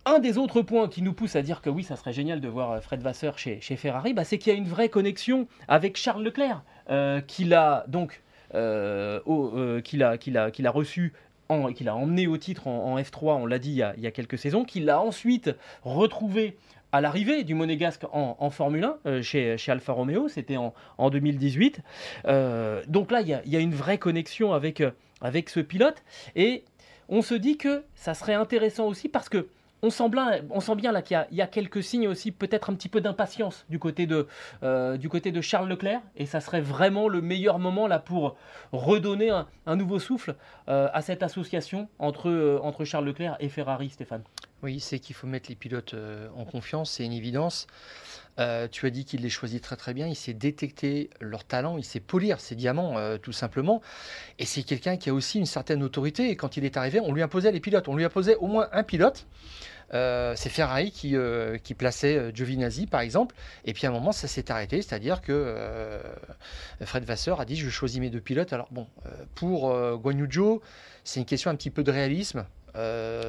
Un 0.06 0.20
des 0.20 0.38
autres 0.38 0.62
points 0.62 0.88
qui 0.88 1.02
nous 1.02 1.14
pousse 1.14 1.36
à 1.36 1.42
dire 1.42 1.62
que 1.62 1.70
oui, 1.70 1.84
ça 1.84 1.96
serait 1.96 2.14
génial 2.14 2.40
de 2.42 2.48
voir 2.48 2.72
euh, 2.72 2.82
Fred 2.82 3.02
Vasseur 3.02 3.38
chez, 3.38 3.60
chez 3.62 3.76
Ferrari, 3.76 4.14
bah, 4.14 4.24
c'est 4.24 4.38
qu'il 4.38 4.52
y 4.54 4.56
a 4.56 4.58
une 4.58 4.68
vraie 4.68 4.90
connexion 4.90 5.48
avec 5.68 5.98
Charles 5.98 6.24
Leclerc, 6.24 6.64
euh, 6.90 7.20
qu'il 7.22 7.54
a 7.54 7.84
donc 7.88 8.22
euh, 8.56 9.20
euh, 9.28 9.82
qu'il 9.82 10.04
a, 10.04 10.18
qu'il 10.18 10.38
a, 10.38 10.52
qu'il 10.52 10.68
a 10.68 10.72
reçu 10.72 11.14
qu'il 11.76 11.90
a 11.90 11.96
emmené 11.96 12.28
au 12.28 12.38
titre 12.38 12.68
en, 12.68 12.94
en 12.94 13.00
F3, 13.00 13.42
on 13.42 13.46
l'a 13.46 13.58
dit 13.60 13.72
il 13.72 14.04
y, 14.04 14.08
a, 14.08 14.12
quelques 14.12 14.38
saisons, 14.38 14.64
qu'il 14.64 14.90
a 14.90 15.02
ensuite 15.02 15.50
retrouvé 15.84 16.58
à 16.92 17.02
l'arrivée 17.02 17.44
du 17.44 17.56
Monégasque 17.56 18.04
en, 18.12 18.36
en 18.40 18.50
Formule 18.50 18.84
1 18.84 18.98
euh, 19.06 19.22
chez, 19.22 19.58
chez 19.58 19.72
Alfa 19.72 19.94
Romeo, 19.94 20.28
c'était 20.28 20.58
en, 20.58 20.74
en 20.98 21.10
2018. 21.10 21.82
Euh, 22.26 22.84
donc 22.88 23.12
là, 23.12 23.22
il 23.22 23.28
y, 23.28 23.34
a, 23.34 23.42
il 23.46 23.52
y 23.52 23.56
a 23.56 23.60
une 23.60 23.74
vraie 23.74 23.98
connexion 23.98 24.54
avec, 24.54 24.84
avec 25.22 25.50
ce 25.50 25.60
pilote 25.60 26.04
et 26.36 26.64
on 27.10 27.22
se 27.22 27.34
dit 27.34 27.58
que 27.58 27.84
ça 27.96 28.14
serait 28.14 28.36
intéressant 28.36 28.86
aussi 28.86 29.10
parce 29.10 29.30
que 29.30 29.48
on 29.82 29.90
sent 29.90 30.10
bien, 30.10 30.92
là 30.92 31.02
qu'il 31.02 31.26
y 31.32 31.42
a- 31.42 31.48
quelques 31.48 31.84
signes 31.84 32.08
aussi, 32.08 32.32
peut-être 32.32 32.70
un 32.70 32.74
petit 32.74 32.90
peu 32.90 33.02
d'impatience 33.02 33.66
du 33.70 33.80
côté 33.80 34.06
de, 34.08 34.28
euh, 34.64 34.98
du 34.98 35.10
côté 35.10 35.32
de 35.32 35.42
Charles 35.42 35.70
Leclerc, 35.70 36.02
et 36.16 36.26
ça 36.26 36.42
serait 36.42 36.62
vraiment 36.62 37.08
le 37.08 37.22
meilleur 37.22 37.60
moment 37.60 37.88
là 37.88 38.00
pour 38.00 38.36
redonner 38.72 39.30
un, 39.66 39.76
nouveau 39.76 40.00
souffle 40.00 40.36
euh, 40.68 40.90
à 40.94 41.02
cette 41.02 41.24
association 41.24 41.88
entre, 42.00 42.30
euh, 42.30 42.60
entre 42.64 42.84
Charles 42.86 43.06
Leclerc 43.06 43.38
et 43.40 43.50
Ferrari, 43.50 43.90
Stéphane. 43.90 44.24
Oui, 44.62 44.80
c'est 44.82 45.00
qu'il 45.00 45.16
faut 45.16 45.28
mettre 45.28 45.50
les 45.50 45.56
pilotes 45.56 45.96
en 46.36 46.44
confiance, 46.44 46.92
c'est 46.92 47.06
une 47.06 47.14
évidence. 47.14 47.66
Euh, 48.40 48.68
tu 48.70 48.86
as 48.86 48.90
dit 48.90 49.06
qu'il 49.06 49.22
les 49.22 49.30
choisit 49.30 49.62
très 49.62 49.76
très 49.76 49.94
bien, 49.94 50.08
il 50.08 50.16
sait 50.16 50.34
détecter 50.34 51.10
leur 51.20 51.44
talent, 51.44 51.78
il 51.78 51.84
sait 51.84 52.00
polir 52.00 52.40
ses 52.40 52.56
diamants 52.56 52.98
euh, 52.98 53.18
tout 53.18 53.34
simplement. 53.34 53.82
Et 54.38 54.46
c'est 54.46 54.64
quelqu'un 54.64 54.98
qui 54.98 55.10
a 55.10 55.14
aussi 55.14 55.40
une 55.40 55.46
certaine 55.46 55.84
autorité. 55.84 56.30
Et 56.30 56.36
quand 56.36 56.58
il 56.58 56.66
est 56.66 56.78
arrivé, 56.78 57.00
on 57.00 57.14
lui 57.14 57.22
imposait 57.22 57.52
les 57.52 57.60
pilotes, 57.60 57.88
on 57.88 57.96
lui 57.96 58.06
imposait 58.06 58.36
au 58.36 58.48
moins 58.48 58.70
un 58.72 58.84
pilote. 58.84 59.26
Euh, 59.94 60.34
c'est 60.36 60.50
Ferrari 60.50 60.92
qui, 60.92 61.16
euh, 61.16 61.58
qui 61.58 61.74
plaçait 61.74 62.16
euh, 62.16 62.32
Giovinazzi 62.34 62.86
par 62.86 63.02
exemple. 63.02 63.36
Et 63.66 63.74
puis 63.74 63.86
à 63.88 63.90
un 63.90 63.94
moment, 63.94 64.12
ça 64.12 64.28
s'est 64.28 64.52
arrêté, 64.52 64.82
c'est-à-dire 64.82 65.22
que 65.22 66.00
Fred 66.84 67.04
Vasseur 67.04 67.42
a 67.42 67.46
dit 67.46 67.56
je 67.56 67.70
choisis 67.70 68.00
mes 68.00 68.10
deux 68.10 68.22
pilotes. 68.22 68.54
Alors 68.54 68.68
bon, 68.72 68.88
pour 69.36 69.74
Guan 69.98 70.18
Yu 70.18 70.28
Zhou, 70.32 70.62
c'est 71.04 71.20
une 71.20 71.26
question 71.26 71.50
un 71.52 71.56
petit 71.56 71.70
peu 71.70 71.84
de 71.84 71.92
réalisme 71.92 72.46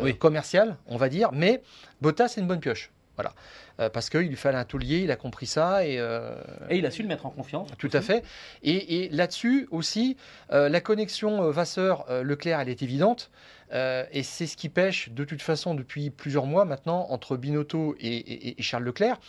Oui. 0.03 0.17
commercial, 0.17 0.77
on 0.87 0.97
va 0.97 1.09
dire. 1.09 1.31
Mais 1.33 1.63
Bottas, 2.01 2.29
c'est 2.29 2.41
une 2.41 2.47
bonne 2.47 2.61
pioche. 2.61 2.91
Voilà. 3.17 3.35
Euh, 3.81 3.89
parce 3.89 4.11
qu'il 4.11 4.21
lui 4.29 4.37
fallait 4.37 4.59
un 4.59 4.65
taulier, 4.65 4.99
il 4.99 5.11
a 5.11 5.17
compris 5.17 5.47
ça. 5.47 5.87
Et, 5.87 5.99
euh, 5.99 6.35
Et 6.69 6.77
il 6.77 6.87
a 6.87 6.91
su 6.91 7.03
le 7.03 7.09
mettre 7.09 7.25
en 7.27 7.31
confiance. 7.31 7.69
tout 7.79 7.91
à 7.93 8.01
fait. 8.03 8.23
Et, 8.63 9.05
et 9.05 9.09
là-dessus 9.09 9.67
aussi, 9.71 10.17
euh, 10.53 10.69
la 10.69 10.81
connexion 10.83 11.51
Vasseur-Leclerc, 11.51 12.61
elle 12.61 12.69
est 12.69 12.83
évidente. 12.83 13.31
Euh, 13.73 14.05
et 14.11 14.25
c'est 14.25 14.49
ce 14.49 14.57
qui 14.57 14.69
pêche 14.69 15.11
de 15.11 15.23
toute 15.23 15.43
façon 15.43 15.75
depuis 15.77 16.11
plusieurs 16.11 16.45
mois 16.45 16.65
maintenant 16.65 17.07
entre 17.11 17.37
Binotto 17.37 17.95
et, 18.01 18.09
et- 18.17 18.59
et 18.59 18.63
Charles 18.63 18.83
Leclerc, 18.83 19.21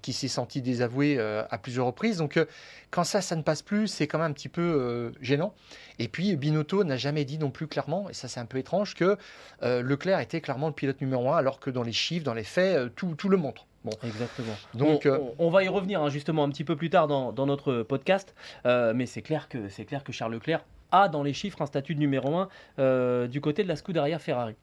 qui 0.00 0.14
s'est 0.14 0.26
senti 0.26 0.62
désavoué 0.62 1.16
euh, 1.18 1.42
à 1.50 1.58
plusieurs 1.58 1.84
reprises. 1.84 2.16
Donc 2.16 2.38
euh, 2.38 2.46
quand 2.90 3.04
ça, 3.04 3.20
ça 3.20 3.36
ne 3.36 3.42
passe 3.42 3.60
plus, 3.60 3.88
c'est 3.88 4.06
quand 4.06 4.16
même 4.18 4.30
un 4.30 4.32
petit 4.32 4.48
peu 4.48 5.12
gênant. 5.20 5.52
Et 5.98 6.08
puis 6.08 6.34
Binotto 6.36 6.82
n'a 6.82 6.96
jamais 6.96 7.26
dit 7.26 7.36
non 7.38 7.50
plus 7.50 7.66
clairement, 7.66 8.08
et 8.08 8.14
ça 8.14 8.26
c'est 8.26 8.40
un 8.40 8.46
peu 8.46 8.56
étrange, 8.56 8.94
que 8.94 9.18
Leclerc 9.62 10.18
était 10.20 10.40
clairement 10.40 10.68
le 10.68 10.72
pilote 10.72 11.00
numéro 11.02 11.30
un, 11.30 11.36
alors 11.36 11.60
que 11.60 11.68
dans 11.70 11.82
les 11.82 11.92
chiffres, 11.92 12.24
dans 12.24 12.34
les 12.34 12.42
faits, 12.42 12.94
tout, 12.96 13.14
tout 13.16 13.28
le 13.28 13.36
montre. 13.36 13.66
Bon, 13.84 13.92
Exactement. 14.04 14.52
donc 14.74 15.02
on, 15.06 15.08
euh, 15.08 15.18
on- 15.38 15.46
on 15.46 15.50
va 15.50 15.64
y 15.64 15.68
revenir 15.68 16.02
hein, 16.02 16.10
justement 16.10 16.44
un 16.44 16.50
petit 16.50 16.64
peu 16.64 16.76
plus 16.76 16.90
tard 16.90 17.08
dans, 17.08 17.32
dans 17.32 17.46
notre 17.46 17.82
podcast, 17.82 18.34
Euh, 18.66 18.92
mais 18.94 19.06
c'est 19.06 19.22
clair 19.22 19.48
que 19.48 19.68
c'est 19.70 19.84
clair 19.86 20.04
que 20.04 20.12
Charles 20.12 20.34
Leclerc 20.34 20.64
a 20.92 21.08
dans 21.08 21.22
les 21.22 21.32
chiffres 21.32 21.62
un 21.62 21.66
statut 21.66 21.94
de 21.94 22.00
numéro 22.00 22.46
1 22.78 23.26
du 23.28 23.40
côté 23.40 23.62
de 23.62 23.68
la 23.68 23.76
Scuderia 23.76 24.18
Ferrari. 24.18 24.54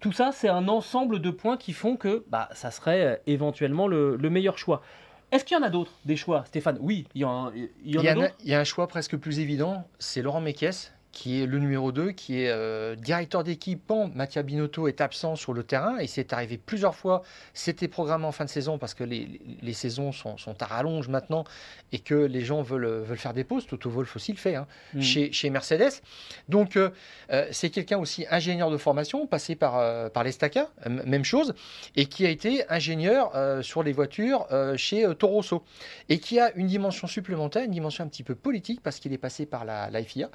Tout 0.00 0.12
ça, 0.12 0.30
c'est 0.32 0.48
un 0.48 0.66
ensemble 0.68 1.20
de 1.20 1.30
points 1.30 1.56
qui 1.56 1.72
font 1.72 1.96
que 1.96 2.24
bah, 2.28 2.48
ça 2.54 2.70
serait 2.70 3.20
éventuellement 3.26 3.86
le, 3.86 4.16
meilleur 4.30 4.56
choix. 4.58 4.82
Est-ce 5.30 5.44
qu'il 5.44 5.56
y 5.56 5.60
en 5.60 5.62
a 5.62 5.70
d'autres, 5.70 5.92
des 6.04 6.16
choix, 6.16 6.44
Stéphane? 6.46 6.76
Oui, 6.80 7.06
il 7.14 7.20
y 7.22 7.24
en, 7.24 7.46
a, 7.48 7.52
il 7.54 7.68
y, 7.84 7.98
a, 8.08 8.14
il 8.40 8.48
y 8.48 8.54
a 8.54 8.60
un 8.60 8.64
choix 8.64 8.86
presque 8.88 9.16
plus 9.16 9.38
évident, 9.40 9.86
c'est 9.98 10.20
Laurent 10.22 10.40
Mekies 10.40 10.90
qui 11.12 11.42
est 11.42 11.46
le 11.46 11.58
numéro 11.58 11.92
2, 11.92 12.12
qui 12.12 12.42
est 12.42 12.48
euh, 12.48 12.96
directeur 12.96 13.44
d'équipe 13.44 13.82
quand 13.86 14.14
Mattia 14.14 14.42
Binotto 14.42 14.88
est 14.88 15.02
absent 15.02 15.36
sur 15.36 15.52
le 15.52 15.62
terrain. 15.62 15.98
Et 15.98 16.06
c'est 16.06 16.32
arrivé 16.32 16.56
plusieurs 16.56 16.94
fois. 16.94 17.22
C'était 17.52 17.86
programmé 17.86 18.24
en 18.24 18.32
fin 18.32 18.46
de 18.46 18.50
saison 18.50 18.78
parce 18.78 18.94
que 18.94 19.04
les, 19.04 19.40
les 19.60 19.72
saisons 19.74 20.10
sont, 20.12 20.38
sont, 20.38 20.60
à 20.62 20.66
rallonge 20.66 21.08
maintenant 21.08 21.44
et 21.92 21.98
que 21.98 22.14
les 22.14 22.40
gens 22.40 22.62
veulent, 22.62 22.86
veulent 22.86 23.18
faire 23.18 23.34
des 23.34 23.44
pauses. 23.44 23.66
Toto 23.66 23.90
Wolf 23.90 24.16
aussi 24.16 24.32
le 24.32 24.38
fait 24.38 24.54
hein, 24.54 24.66
mm. 24.94 25.00
chez, 25.02 25.32
chez, 25.32 25.50
Mercedes. 25.50 26.00
Donc, 26.48 26.76
euh, 26.76 26.88
euh, 27.30 27.46
c'est 27.50 27.68
quelqu'un 27.68 27.98
aussi 27.98 28.24
ingénieur 28.30 28.70
de 28.70 28.78
formation, 28.78 29.26
passé 29.26 29.54
par, 29.54 30.10
par 30.12 30.24
l'Estaca, 30.24 30.70
même 30.86 31.24
chose, 31.24 31.54
et 31.94 32.06
qui 32.06 32.24
a 32.24 32.30
été 32.30 32.64
ingénieur 32.70 33.32
sur 33.62 33.82
les 33.82 33.92
voitures 33.92 34.46
chez 34.76 35.06
Toro 35.18 35.34
Rosso. 35.34 35.64
Et 36.08 36.18
qui 36.18 36.40
a 36.40 36.52
une 36.54 36.68
dimension 36.68 37.06
supplémentaire, 37.06 37.64
une 37.64 37.70
dimension 37.70 38.04
un 38.04 38.08
petit 38.08 38.22
peu 38.22 38.34
politique 38.34 38.80
parce 38.82 38.98
qu'il 38.98 39.12
est 39.12 39.18
passé 39.18 39.44
par 39.44 39.64
la, 39.64 39.90
la 39.90 40.02
FIA. 40.02 40.30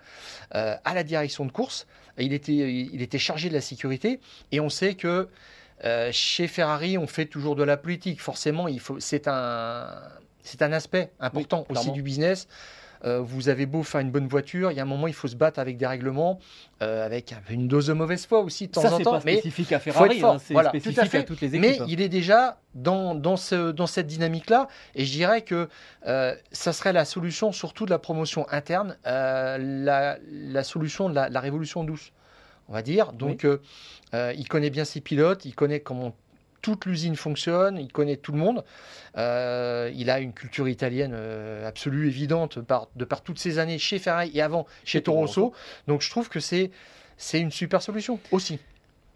Euh, 0.67 0.75
à 0.85 0.93
la 0.93 1.03
direction 1.03 1.45
de 1.45 1.51
course. 1.51 1.87
Il 2.17 2.33
était, 2.33 2.53
il 2.53 3.01
était 3.01 3.19
chargé 3.19 3.47
de 3.49 3.53
la 3.53 3.61
sécurité 3.61 4.19
et 4.51 4.59
on 4.59 4.69
sait 4.69 4.95
que 4.95 5.27
euh, 5.85 6.09
chez 6.11 6.47
Ferrari, 6.47 6.97
on 6.97 7.05
fait 7.05 7.25
toujours 7.25 7.55
de 7.55 7.63
la 7.63 7.77
politique. 7.77 8.21
Forcément, 8.21 8.67
il 8.67 8.79
faut, 8.79 8.99
c'est 8.99 9.27
un, 9.27 9.87
c'est 10.41 10.61
un 10.63 10.73
aspect 10.73 11.11
important 11.19 11.65
aussi 11.69 11.91
du 11.91 12.01
business. 12.01 12.47
Euh, 13.05 13.19
vous 13.21 13.49
avez 13.49 13.65
beau 13.65 13.83
faire 13.83 14.01
une 14.01 14.11
bonne 14.11 14.27
voiture, 14.27 14.71
il 14.71 14.77
y 14.77 14.79
a 14.79 14.83
un 14.83 14.87
moment, 14.87 15.07
il 15.07 15.13
faut 15.13 15.27
se 15.27 15.35
battre 15.35 15.59
avec 15.59 15.77
des 15.77 15.85
règlements, 15.85 16.39
euh, 16.81 17.05
avec 17.05 17.33
une 17.49 17.67
dose 17.67 17.87
de 17.87 17.93
mauvaise 17.93 18.25
foi 18.25 18.39
aussi 18.39 18.67
de 18.67 18.71
temps 18.71 18.85
en 18.85 18.99
temps. 18.99 19.11
Pas 19.13 19.21
spécifique 19.21 19.71
à 19.71 19.79
Ferrari, 19.79 20.21
hein, 20.23 20.37
c'est 20.39 20.55
spécifique 20.55 21.15
à, 21.15 21.23
toutes 21.23 21.41
les 21.41 21.55
équipes. 21.55 21.61
Mais 21.61 21.79
il 21.87 22.01
est 22.01 22.09
déjà 22.09 22.59
dans, 22.75 23.15
dans, 23.15 23.37
ce, 23.37 23.71
dans 23.71 23.87
cette 23.87 24.07
dynamique-là, 24.07 24.67
et 24.95 25.05
je 25.05 25.11
dirais 25.11 25.41
que 25.41 25.69
euh, 26.05 26.35
ça 26.51 26.73
serait 26.73 26.93
la 26.93 27.05
solution, 27.05 27.51
surtout 27.51 27.85
de 27.85 27.91
la 27.91 27.99
promotion 27.99 28.47
interne, 28.49 28.97
la, 29.05 29.57
la, 29.57 30.63
solution 30.63 31.09
de 31.09 31.15
la, 31.15 31.29
la, 31.29 31.39
révolution 31.39 31.83
douce, 31.83 32.11
on 32.67 32.73
va 32.73 32.81
dire. 32.81 33.13
Donc, 33.13 33.45
il 34.13 34.47
connaît 34.47 34.69
bien 34.69 34.85
ses 34.85 35.01
pilotes, 35.01 35.45
il 35.45 35.55
connaît 35.55 35.79
comment 35.79 36.13
toute 36.67 36.85
l'usine 36.85 37.15
fonctionne, 37.15 37.77
il 37.77 37.89
connaît 37.93 38.17
tout 38.17 38.33
le 38.33 38.39
monde. 38.39 38.65
Euh, 39.15 39.89
il 39.95 40.09
a 40.09 40.19
une 40.19 40.33
culture 40.33 40.67
italienne 40.67 41.13
euh, 41.15 41.65
absolue, 41.65 42.07
évidente, 42.07 42.59
par, 42.59 42.89
de 42.97 43.05
par 43.05 43.21
toutes 43.21 43.39
ces 43.39 43.57
années 43.57 43.77
chez 43.77 43.99
Ferrari 43.99 44.31
et 44.33 44.41
avant 44.41 44.65
chez 44.83 45.01
Toro 45.01 45.19
Rosso. 45.19 45.53
Donc 45.87 46.01
je 46.01 46.09
trouve 46.09 46.27
que 46.27 46.41
c'est 46.41 46.71
une 47.33 47.51
super 47.51 47.81
solution 47.81 48.19
aussi. 48.33 48.59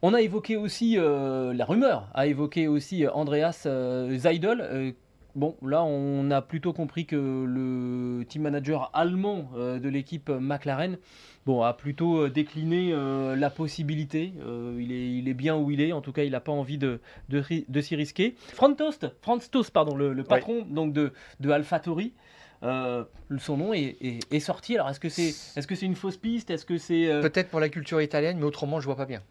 On 0.01 0.13
a 0.13 0.21
évoqué 0.21 0.55
aussi 0.55 0.97
euh, 0.97 1.53
la 1.53 1.65
rumeur, 1.65 2.07
a 2.13 2.25
évoqué 2.25 2.69
aussi 2.69 3.05
Andreas 3.05 3.67
Zeidel 4.15 4.93
Bon, 5.35 5.55
là, 5.61 5.83
on 5.83 6.29
a 6.29 6.41
plutôt 6.41 6.73
compris 6.73 7.05
que 7.05 7.15
le 7.15 8.25
team 8.25 8.41
manager 8.41 8.91
allemand 8.93 9.49
euh, 9.55 9.79
de 9.79 9.87
l'équipe 9.87 10.29
McLaren 10.29 10.97
bon, 11.45 11.61
a 11.61 11.73
plutôt 11.73 12.23
euh, 12.23 12.29
décliné 12.29 12.91
euh, 12.91 13.37
la 13.37 13.49
possibilité. 13.49 14.33
il, 14.77 14.91
est, 14.91 15.13
il, 15.13 15.29
est, 15.29 15.33
bien 15.33 15.55
où 15.55 15.71
il 15.71 15.79
est, 15.79 15.93
en 15.93 16.01
tout 16.01 16.11
cas, 16.11 16.23
il 16.23 16.31
n'a 16.31 16.41
pas 16.41 16.51
envie 16.51 16.77
de, 16.77 16.99
de, 17.29 17.81
s'y 17.81 17.95
risquer. 17.95 18.35
Franz 18.53 18.75
Toast, 18.75 19.07
Franz 19.21 19.49
Toast 19.49 19.71
pardon, 19.71 19.95
le, 19.95 20.23
patron 20.23 20.65
donc 20.69 20.91
de, 20.91 21.13
de 21.39 21.49
AlphaTauri, 21.49 22.13
son 22.61 23.57
nom 23.57 23.73
est, 23.73 23.97
est, 24.01 24.39
sorti. 24.39 24.75
Alors, 24.75 24.89
est-ce 24.89 24.99
que 24.99 25.09
c'est 25.09 25.29
est 25.29 25.59
-ce 25.59 25.75
c'est 25.75 25.85
une 25.85 25.95
fausse 25.95 26.17
piste? 26.17 26.49
Est-ce 26.49 26.65
que 26.65 26.77
c'est 26.77 27.07
Peut-être 27.21 27.49
pour 27.49 27.61
la 27.61 27.69
culture 27.69 28.01
italienne, 28.01 28.37
mais 28.37 28.45
autrement, 28.45 28.81
je 28.81 28.85
vois 28.85 28.97
pas 28.97 29.05
bien. 29.05 29.21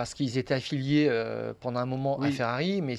Parce 0.00 0.14
qu'ils 0.14 0.38
étaient 0.38 0.54
affiliés 0.54 1.10
pendant 1.60 1.80
un 1.80 1.86
moment 1.86 2.18
à 2.20 2.30
Ferrari, 2.30 2.80
mais 2.80 2.96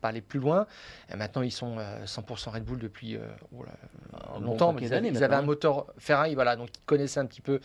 pas 0.00 0.08
aller 0.08 0.20
plus 0.20 0.40
loin. 0.40 0.66
Et 1.12 1.16
maintenant, 1.16 1.42
ils 1.42 1.52
sont 1.52 1.76
100% 1.76 2.48
euh, 2.48 2.50
Red 2.52 2.64
Bull 2.64 2.78
depuis 2.78 3.16
euh, 3.16 3.20
oh 3.52 4.40
longtemps. 4.40 4.76
ils, 4.78 4.92
avaient, 4.92 5.34
un 5.34 5.42
moteur 5.42 5.86
Ferrari, 5.98 6.34
voilà, 6.34 6.56
donc 6.56 6.68
ils 6.74 6.84
connaissaient 6.84 7.20
un 7.20 7.26
petit 7.26 7.40
peu 7.40 7.60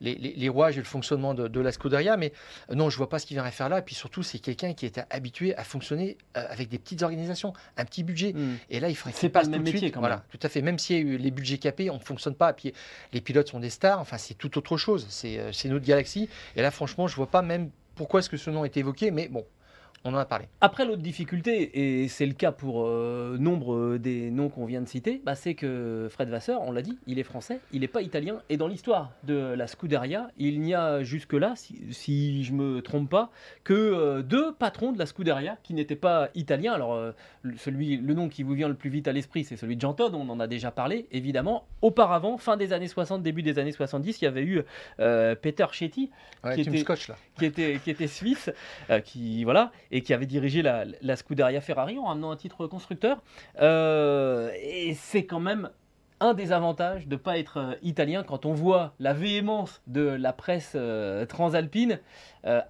les, 0.00 0.14
les, 0.14 0.48
rouages 0.48 0.76
et 0.76 0.80
le 0.80 0.86
fonctionnement 0.86 1.34
de, 1.34 1.60
la 1.60 1.72
Scuderia. 1.72 2.16
Mais 2.16 2.32
euh, 2.70 2.74
non, 2.74 2.90
je 2.90 2.96
vois 2.96 3.08
pas 3.08 3.18
ce 3.18 3.26
qu'il 3.26 3.34
viendrait 3.34 3.52
faire 3.52 3.68
là. 3.68 3.78
Et 3.78 3.82
puis 3.82 3.94
surtout, 3.94 4.22
c'est 4.22 4.38
quelqu'un 4.38 4.74
qui 4.74 4.86
était 4.86 5.04
habitué 5.10 5.56
à 5.56 5.64
fonctionner 5.64 6.16
avec 6.34 6.68
des 6.68 6.78
petites 6.78 7.02
organisations, 7.02 7.52
un 7.76 7.84
petit 7.84 8.04
budget. 8.04 8.32
Hmm. 8.32 8.56
Et 8.70 8.80
là, 8.80 8.88
il 8.88 8.94
ferait 8.96 9.12
c'est 9.14 9.28
pas 9.28 9.42
le 9.42 9.48
même 9.48 9.62
métier 9.62 9.90
quand 9.90 10.00
même. 10.00 10.10
Voilà, 10.10 10.24
tout 10.30 10.40
à 10.42 10.48
fait. 10.48 10.62
Même 10.62 10.78
si 10.78 11.02
les 11.02 11.30
budgets 11.30 11.58
capés, 11.58 11.90
on 11.90 11.94
ne 11.94 12.00
fonctionne 12.00 12.34
pas. 12.34 12.50
Et 12.50 12.54
puis 12.54 12.72
les 13.12 13.20
pilotes 13.20 13.48
sont 13.48 13.60
des 13.60 13.70
stars. 13.70 14.00
Enfin, 14.00 14.18
c'est 14.18 14.34
tout 14.34 14.56
autre 14.58 14.76
chose. 14.76 15.06
C'est 15.08 15.64
une 15.64 15.74
autre 15.74 15.86
galaxie. 15.86 16.28
Et 16.56 16.62
là, 16.62 16.70
franchement, 16.70 17.06
je 17.06 17.16
vois 17.16 17.30
pas 17.30 17.42
même 17.42 17.70
pourquoi 18.02 18.18
est-ce 18.18 18.28
que 18.28 18.36
ce 18.36 18.50
nom 18.50 18.64
est 18.64 18.76
évoqué. 18.76 19.12
Mais 19.12 19.28
bon, 19.28 19.46
on 20.04 20.14
en 20.14 20.18
a 20.18 20.24
parlé. 20.24 20.46
Après, 20.60 20.84
l'autre 20.84 21.02
difficulté, 21.02 22.02
et 22.02 22.08
c'est 22.08 22.26
le 22.26 22.32
cas 22.32 22.50
pour 22.50 22.84
euh, 22.84 23.36
nombre 23.38 23.74
euh, 23.74 23.98
des 23.98 24.30
noms 24.30 24.48
qu'on 24.48 24.66
vient 24.66 24.80
de 24.80 24.88
citer, 24.88 25.22
bah, 25.24 25.36
c'est 25.36 25.54
que 25.54 26.08
Fred 26.10 26.28
Vasseur, 26.28 26.60
on 26.62 26.72
l'a 26.72 26.82
dit, 26.82 26.98
il 27.06 27.18
est 27.18 27.24
français, 27.24 27.60
il 27.72 27.80
n'est 27.80 27.88
pas 27.88 28.02
italien. 28.02 28.42
Et 28.48 28.56
dans 28.56 28.66
l'histoire 28.66 29.12
de 29.22 29.34
la 29.34 29.66
Scuderia, 29.66 30.28
il 30.38 30.60
n'y 30.60 30.74
a 30.74 31.02
jusque-là, 31.04 31.54
si, 31.56 32.42
je 32.42 32.52
ne 32.52 32.56
me 32.56 32.82
trompe 32.82 33.10
pas, 33.10 33.30
que 33.62 33.74
euh, 33.74 34.22
deux 34.22 34.52
patrons 34.52 34.92
de 34.92 34.98
la 34.98 35.06
Scuderia 35.06 35.56
qui 35.62 35.72
n'étaient 35.74 35.94
pas 35.94 36.30
italiens. 36.34 36.72
Alors, 36.72 36.98
celui, 37.56 37.96
le 37.96 38.14
nom 38.14 38.28
qui 38.28 38.42
vous 38.42 38.54
vient 38.54 38.68
le 38.68 38.74
plus 38.74 38.90
vite 38.90 39.06
à 39.06 39.12
l'esprit, 39.12 39.44
c'est 39.44 39.56
celui 39.56 39.76
de 39.76 39.80
Jean 39.80 39.94
Todt, 39.94 40.14
on 40.14 40.28
en 40.28 40.40
a 40.40 40.48
déjà 40.48 40.70
parlé, 40.72 41.06
évidemment. 41.12 41.66
Auparavant, 41.80 42.38
fin 42.38 42.56
des 42.56 42.72
années 42.72 42.88
60, 42.88 43.22
début 43.22 43.42
des 43.42 43.58
années 43.58 43.72
70, 43.72 44.20
il 44.20 44.24
y 44.24 44.28
avait 44.28 44.44
eu 44.44 44.62
Peter 44.96 45.66
Chetty, 45.70 46.10
qui, 46.54 46.60
était, 46.60 46.84
qui, 47.38 47.44
était, 47.44 47.80
qui 47.82 47.90
était 47.90 48.06
suisse, 48.06 48.50
qui, 49.04 49.44
voilà, 49.44 49.70
et 49.92 50.00
qui 50.00 50.14
avait 50.14 50.26
dirigé 50.26 50.62
la, 50.62 51.16
Scuderia 51.16 51.60
Ferrari 51.60 51.98
en 51.98 52.06
ramenant 52.06 52.32
un 52.32 52.36
titre 52.36 52.66
constructeur. 52.66 53.22
Euh, 53.60 54.50
et 54.60 54.94
c'est 54.94 55.26
quand 55.26 55.38
même 55.38 55.70
un 56.20 56.34
des 56.34 56.52
avantages 56.52 57.06
de 57.06 57.14
ne 57.14 57.20
pas 57.20 57.38
être 57.38 57.58
euh, 57.58 57.74
italien 57.82 58.22
quand 58.22 58.46
on 58.46 58.54
voit 58.54 58.94
la 58.98 59.12
véhémence 59.12 59.82
de 59.86 60.02
la 60.02 60.32
presse 60.32 60.72
euh, 60.74 61.26
transalpine. 61.26 62.00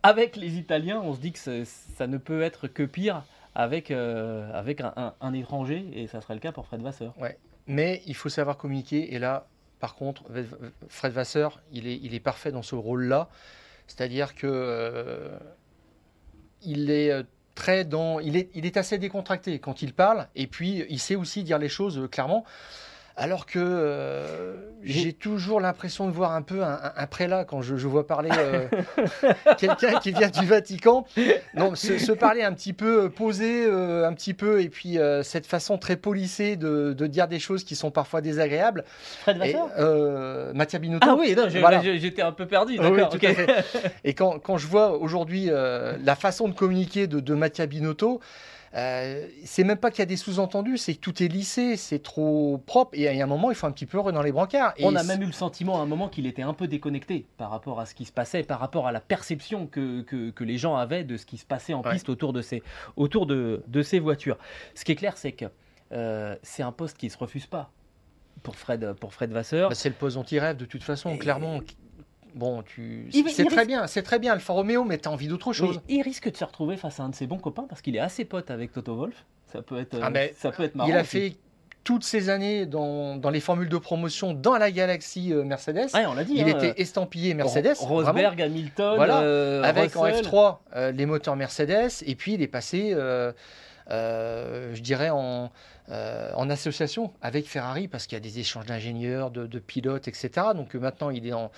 avec 0.02 0.36
les 0.36 0.58
Italiens, 0.58 1.00
on 1.02 1.14
se 1.14 1.20
dit 1.20 1.32
que 1.32 1.64
ça 1.64 2.06
ne 2.06 2.18
peut 2.18 2.42
être 2.42 2.66
que 2.66 2.82
pire 2.82 3.22
avec, 3.54 3.90
avec 3.90 4.80
un, 4.80 5.34
étranger, 5.34 5.86
et 5.94 6.06
ça 6.06 6.20
serait 6.20 6.34
le 6.34 6.40
cas 6.40 6.52
pour 6.52 6.66
Fred 6.66 6.80
Vasseur. 6.80 7.14
Ouais. 7.18 7.38
Mais 7.66 8.02
il 8.06 8.14
faut 8.14 8.30
savoir 8.30 8.56
communiquer, 8.56 9.14
et 9.14 9.18
là, 9.18 9.46
par 9.78 9.94
contre, 9.94 10.24
Fred 10.88 11.12
Vasseur, 11.12 11.60
il 11.70 11.86
est, 11.86 11.98
il 12.02 12.14
est 12.14 12.20
parfait 12.20 12.50
dans 12.50 12.62
ce 12.62 12.74
rôle-là. 12.74 13.28
C'est-à-dire 13.86 14.34
que 14.34 15.30
il 16.64 16.90
est 16.90 17.10
euh, 17.10 17.22
très 17.54 17.84
dans, 17.84 18.20
il 18.20 18.36
est, 18.36 18.76
assez 18.76 18.98
décontracté 18.98 19.58
quand 19.58 19.82
il 19.82 19.92
parle, 19.92 20.28
et 20.34 20.46
puis 20.46 20.84
il 20.88 20.98
sait 20.98 21.16
aussi 21.16 21.42
dire 21.44 21.58
les 21.58 21.68
choses 21.68 21.98
euh, 21.98 22.08
clairement. 22.08 22.44
Alors 23.16 23.44
que 23.44 23.58
euh, 23.58 24.54
j'ai 24.82 25.12
toujours 25.12 25.60
l'impression 25.60 26.06
de 26.06 26.12
voir 26.12 26.32
un 26.32 26.40
peu 26.40 26.62
un, 26.62 27.06
prélat 27.06 27.44
quand 27.44 27.60
je, 27.60 27.74
vois 27.86 28.06
parler 28.06 28.30
euh, 28.36 28.66
quelqu'un 29.58 29.98
qui 29.98 30.12
vient 30.12 30.30
du 30.30 30.46
Vatican. 30.46 31.04
Non, 31.54 31.74
se, 31.74 32.12
parler 32.12 32.42
un 32.42 32.52
petit 32.52 32.72
peu 32.72 33.04
euh, 33.04 33.08
posé, 33.08 33.66
un 33.66 34.12
petit 34.14 34.32
peu, 34.32 34.62
et 34.62 34.68
puis 34.70 34.98
cette 35.22 35.46
façon 35.46 35.76
très 35.76 35.96
polissée 35.96 36.56
de, 36.56 37.06
dire 37.06 37.28
des 37.28 37.38
choses 37.38 37.64
qui 37.64 37.76
sont 37.76 37.90
parfois 37.90 38.22
désagréables. 38.22 38.84
Fred 39.20 39.36
Vasseur 39.36 39.68
Mattia 40.54 40.78
Binotto. 40.78 41.06
Ah 41.08 41.16
oui, 41.18 41.36
j'étais 41.98 42.22
un 42.22 42.32
peu 42.32 42.46
perdu. 42.46 42.78
Et 44.04 44.14
quand, 44.14 44.38
quand, 44.38 44.56
je 44.56 44.66
vois 44.66 44.96
aujourd'hui 44.96 45.50
la 45.50 46.16
façon 46.16 46.48
de 46.48 46.54
communiquer 46.54 47.06
de, 47.06 47.20
de 47.20 47.34
Mattia 47.34 47.66
Binotto, 47.66 48.20
euh, 48.74 49.26
c'est 49.44 49.64
même 49.64 49.76
pas 49.76 49.90
qu'il 49.90 50.00
y 50.00 50.02
a 50.02 50.06
des 50.06 50.16
sous-entendus, 50.16 50.78
c'est 50.78 50.94
que 50.94 51.00
tout 51.00 51.22
est 51.22 51.28
lissé, 51.28 51.76
c'est 51.76 52.02
trop 52.02 52.62
propre. 52.66 52.90
Et 52.94 53.20
à 53.20 53.24
un 53.24 53.26
moment, 53.26 53.50
il 53.50 53.54
faut 53.54 53.66
un 53.66 53.72
petit 53.72 53.86
peu 53.86 53.98
dans 54.10 54.22
les 54.22 54.32
brancards. 54.32 54.74
On 54.82 54.96
a 54.96 55.02
même 55.02 55.22
eu 55.22 55.26
le 55.26 55.32
sentiment 55.32 55.78
à 55.78 55.82
un 55.82 55.86
moment 55.86 56.08
qu'il 56.08 56.26
était 56.26 56.42
un 56.42 56.54
peu 56.54 56.66
déconnecté 56.66 57.26
par 57.36 57.50
rapport 57.50 57.80
à 57.80 57.86
ce 57.86 57.94
qui 57.94 58.04
se 58.04 58.12
passait, 58.12 58.42
par 58.42 58.60
rapport 58.60 58.86
à 58.86 58.92
la 58.92 59.00
perception 59.00 59.66
que, 59.66 60.02
que, 60.02 60.44
les 60.44 60.58
gens 60.58 60.76
avaient 60.76 61.04
de 61.04 61.16
ce 61.16 61.24
qui 61.24 61.38
se 61.38 61.44
passait 61.44 61.74
en 61.74 61.82
piste 61.82 62.08
autour, 62.08 62.32
de 62.32 62.42
ces, 62.42 62.62
autour 62.96 63.26
de, 63.26 63.62
de 63.68 63.82
ces 63.82 64.00
voitures. 64.00 64.38
Ce 64.74 64.84
qui 64.84 64.92
est 64.92 64.96
clair, 64.96 65.16
c'est 65.16 65.32
que 65.32 65.44
euh, 65.92 66.36
c'est 66.42 66.62
un 66.62 66.72
poste 66.72 66.96
qui 66.96 67.06
ne 67.06 67.10
se 67.10 67.18
refuse 67.18 67.46
pas 67.46 67.70
pour 68.42 68.56
Fred, 68.56 68.94
pour 68.94 69.12
Fred 69.14 69.30
Vasseur. 69.30 69.68
Bah, 69.68 69.74
c'est 69.74 69.88
le 69.88 69.94
poste 69.94 70.16
anti-rêve 70.16 70.56
de 70.56 70.64
toute 70.64 70.82
façon, 70.82 71.16
clairement. 71.16 71.60
Bon, 72.34 72.62
tu... 72.62 73.08
c'est 73.28 73.44
très 73.44 73.66
bien, 73.66 73.86
c'est 73.86 74.02
très 74.02 74.18
bien 74.18 74.32
Alfa 74.32 74.52
Romeo, 74.52 74.84
mais 74.84 74.98
tu 74.98 75.08
as 75.08 75.12
envie 75.12 75.28
d'autre 75.28 75.52
chose. 75.52 75.80
il 75.88 76.02
risque 76.02 76.30
de 76.30 76.36
se 76.36 76.44
retrouver 76.44 76.76
face 76.76 77.00
à 77.00 77.04
un 77.04 77.08
de 77.08 77.14
ses 77.14 77.26
bons 77.26 77.38
copains 77.38 77.66
parce 77.68 77.82
qu'il 77.82 77.96
est 77.96 78.00
assez 78.00 78.24
pote 78.24 78.50
avec 78.50 78.72
Toto 78.72 78.94
Wolf. 78.96 79.24
Ça 79.46 79.62
peut 79.62 79.78
être, 79.78 79.98
ah, 80.02 80.10
ça 80.36 80.50
peut 80.50 80.62
être 80.62 80.74
marrant. 80.74 80.88
Il 80.88 80.96
a 80.96 81.04
fait 81.04 81.36
toutes 81.84 82.04
ces 82.04 82.28
années 82.28 82.64
dans, 82.64 83.16
dans, 83.16 83.30
les 83.30 83.40
formules 83.40 83.68
de 83.68 83.76
promotion 83.76 84.34
dans 84.34 84.56
la 84.56 84.70
galaxie 84.70 85.32
euh, 85.32 85.42
Mercedes. 85.42 85.88
on 85.94 86.14
l'a 86.14 86.24
dit. 86.24 86.34
Il 86.36 86.44
hein, 86.44 86.58
était 86.58 86.80
estampillé 86.80 87.34
Mercedes. 87.34 87.76
Rosberg, 87.78 88.40
Hamilton, 88.40 88.96
voilà, 88.96 89.20
euh, 89.22 89.62
avec 89.62 89.96
en 89.96 90.06
F3 90.06 90.58
euh, 90.76 90.92
les 90.92 91.06
moteurs 91.06 91.36
Mercedes, 91.36 91.90
et 92.06 92.14
puis 92.14 92.34
il 92.34 92.42
est 92.42 92.48
passé 92.48 92.94
je 93.88 94.80
dirais, 94.80 95.10
en, 95.10 95.50
en, 95.88 96.50
association 96.50 97.12
avec 97.20 97.48
Ferrari, 97.48 97.88
parce 97.88 98.06
qu'il 98.06 98.16
y 98.16 98.20
a 98.20 98.20
des 98.20 98.38
échanges 98.38 98.66
d'ingénieurs, 98.66 99.30
de, 99.30 99.58
pilotes, 99.58 100.08
etc. 100.08 100.30
Donc 100.54 100.74
maintenant, 100.74 101.10
il 101.10 101.26
est 101.26 101.32
en, 101.32 101.50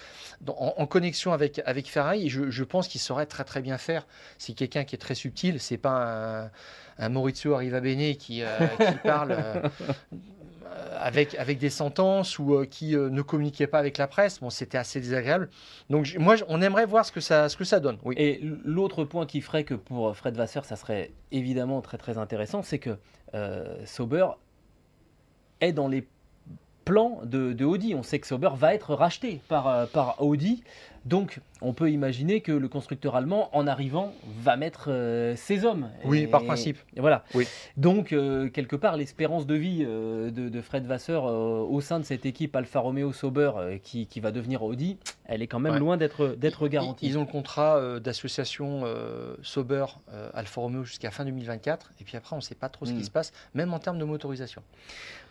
en, 0.47 0.87
connexion 0.87 1.33
avec, 1.33 1.61
avec 1.67 1.89
Ferrari, 1.89 2.27
et 2.27 2.29
je, 2.29 2.51
je 2.51 2.65
pense 2.65 2.89
qu'il 2.89 3.01
saurait 3.01 3.27
très 3.27 3.45
très 3.45 3.63
bien 3.63 3.79
faire. 3.79 4.07
C'est 4.39 4.55
quelqu'un 4.55 4.85
qui 4.85 4.95
est 4.95 4.99
très 4.99 5.15
subtil, 5.15 5.61
c'est 5.61 5.79
pas 5.79 6.45
un, 6.45 6.51
un 6.99 7.09
Maurizio 7.09 7.55
Arrivabene 7.55 8.17
qui, 8.17 8.43
qui 8.43 8.99
parle 9.05 9.37
avec, 10.99 11.35
avec 11.35 11.59
des 11.59 11.71
sentences 11.71 12.39
ou 12.39 12.55
euh, 12.55 12.67
qui 12.67 12.97
euh, 12.97 13.11
ne 13.11 13.23
communiquaient 13.23 13.67
pas 13.67 13.79
avec 13.79 13.99
la 13.99 14.07
presse. 14.07 14.41
Bon, 14.41 14.51
c'était 14.51 14.79
assez 14.79 15.01
désagréable. 15.01 15.51
Donc, 15.91 16.15
moi, 16.19 16.37
on 16.49 16.63
aimerait 16.63 16.87
voir 16.87 17.05
ce 17.05 17.13
que 17.13 17.21
ça, 17.21 17.49
ce 17.49 17.57
que 17.57 17.65
ça 17.65 17.81
donne. 17.81 17.99
Oui. 18.05 18.15
Et 18.17 18.41
l'autre 18.65 19.05
point 19.05 19.27
qui 19.27 19.41
ferait 19.41 19.65
que 19.65 19.75
pour 19.75 20.17
Fred 20.17 20.37
Vasseur, 20.37 20.65
ça 20.65 20.77
serait 20.77 21.13
évidemment 21.33 21.81
très 21.81 21.99
très 21.99 22.19
intéressant, 22.19 22.63
c'est 22.63 22.79
que 22.79 22.97
euh, 23.35 23.77
Sauber 23.85 24.27
est 25.61 25.73
dans 25.73 25.89
les 25.89 26.07
plans 26.85 27.21
de, 27.25 27.65
Audi. 27.65 27.95
On 27.95 28.03
sait 28.03 28.19
que 28.19 28.27
Sauber 28.27 28.51
va 28.55 28.75
être 28.75 28.95
racheté 28.95 29.41
par, 29.49 29.89
par 29.89 30.23
Audi. 30.23 30.63
Donc, 31.05 31.41
on 31.65 31.73
peut 31.73 31.91
imaginer 31.91 32.41
que 32.41 32.53
le 32.53 32.69
constructeur 32.69 33.17
allemand, 33.17 33.49
en 33.57 33.67
arrivant, 33.67 34.13
va 34.41 34.57
mettre 34.57 34.87
euh, 34.89 35.35
ses 35.37 35.65
hommes. 35.65 35.89
Oui, 36.05 36.27
par 36.27 36.45
principe. 36.45 36.79
voilà. 36.97 37.25
Oui. 37.35 37.47
Donc, 37.77 38.13
euh, 38.13 38.49
quelque 38.51 38.77
part, 38.77 38.97
l'espérance 38.97 39.47
de 39.47 39.55
vie 39.55 39.85
euh, 39.87 40.31
de, 40.31 40.61
Fred 40.61 40.87
Vasseur 40.87 41.25
au 41.25 41.81
sein 41.81 41.99
de 41.99 42.05
cette 42.05 42.27
équipe 42.27 42.55
Alfa 42.55 42.81
Romeo 42.81 43.13
Sauber 43.13 43.53
qui, 43.83 44.21
va 44.21 44.31
devenir 44.31 44.63
Audi, 44.63 44.99
elle 45.27 45.43
est 45.43 45.47
quand 45.47 45.59
même 45.59 45.77
loin 45.77 45.97
d'être 45.97 46.69
garantie. 46.69 47.07
Ils, 47.07 47.19
ont 47.19 47.23
le 47.23 47.27
contrat 47.27 47.99
d'association 48.01 48.85
Sauber 49.43 49.87
Alfa 50.33 50.61
Romeo 50.61 50.85
jusqu'à 50.85 51.11
fin 51.11 51.25
2024. 51.25 51.93
Et 52.01 52.05
puis 52.05 52.17
après, 52.17 52.35
on 52.35 52.39
ne 52.39 52.43
sait 52.43 52.55
pas 52.55 52.69
trop 52.69 52.87
ce 52.87 52.93
qui 52.93 52.99
hmm. 52.99 53.05
se 53.05 53.11
passe, 53.11 53.33
même 53.55 53.73
en 53.75 53.79
termes 53.79 53.99
de 53.99 54.05
motorisation. 54.05 54.63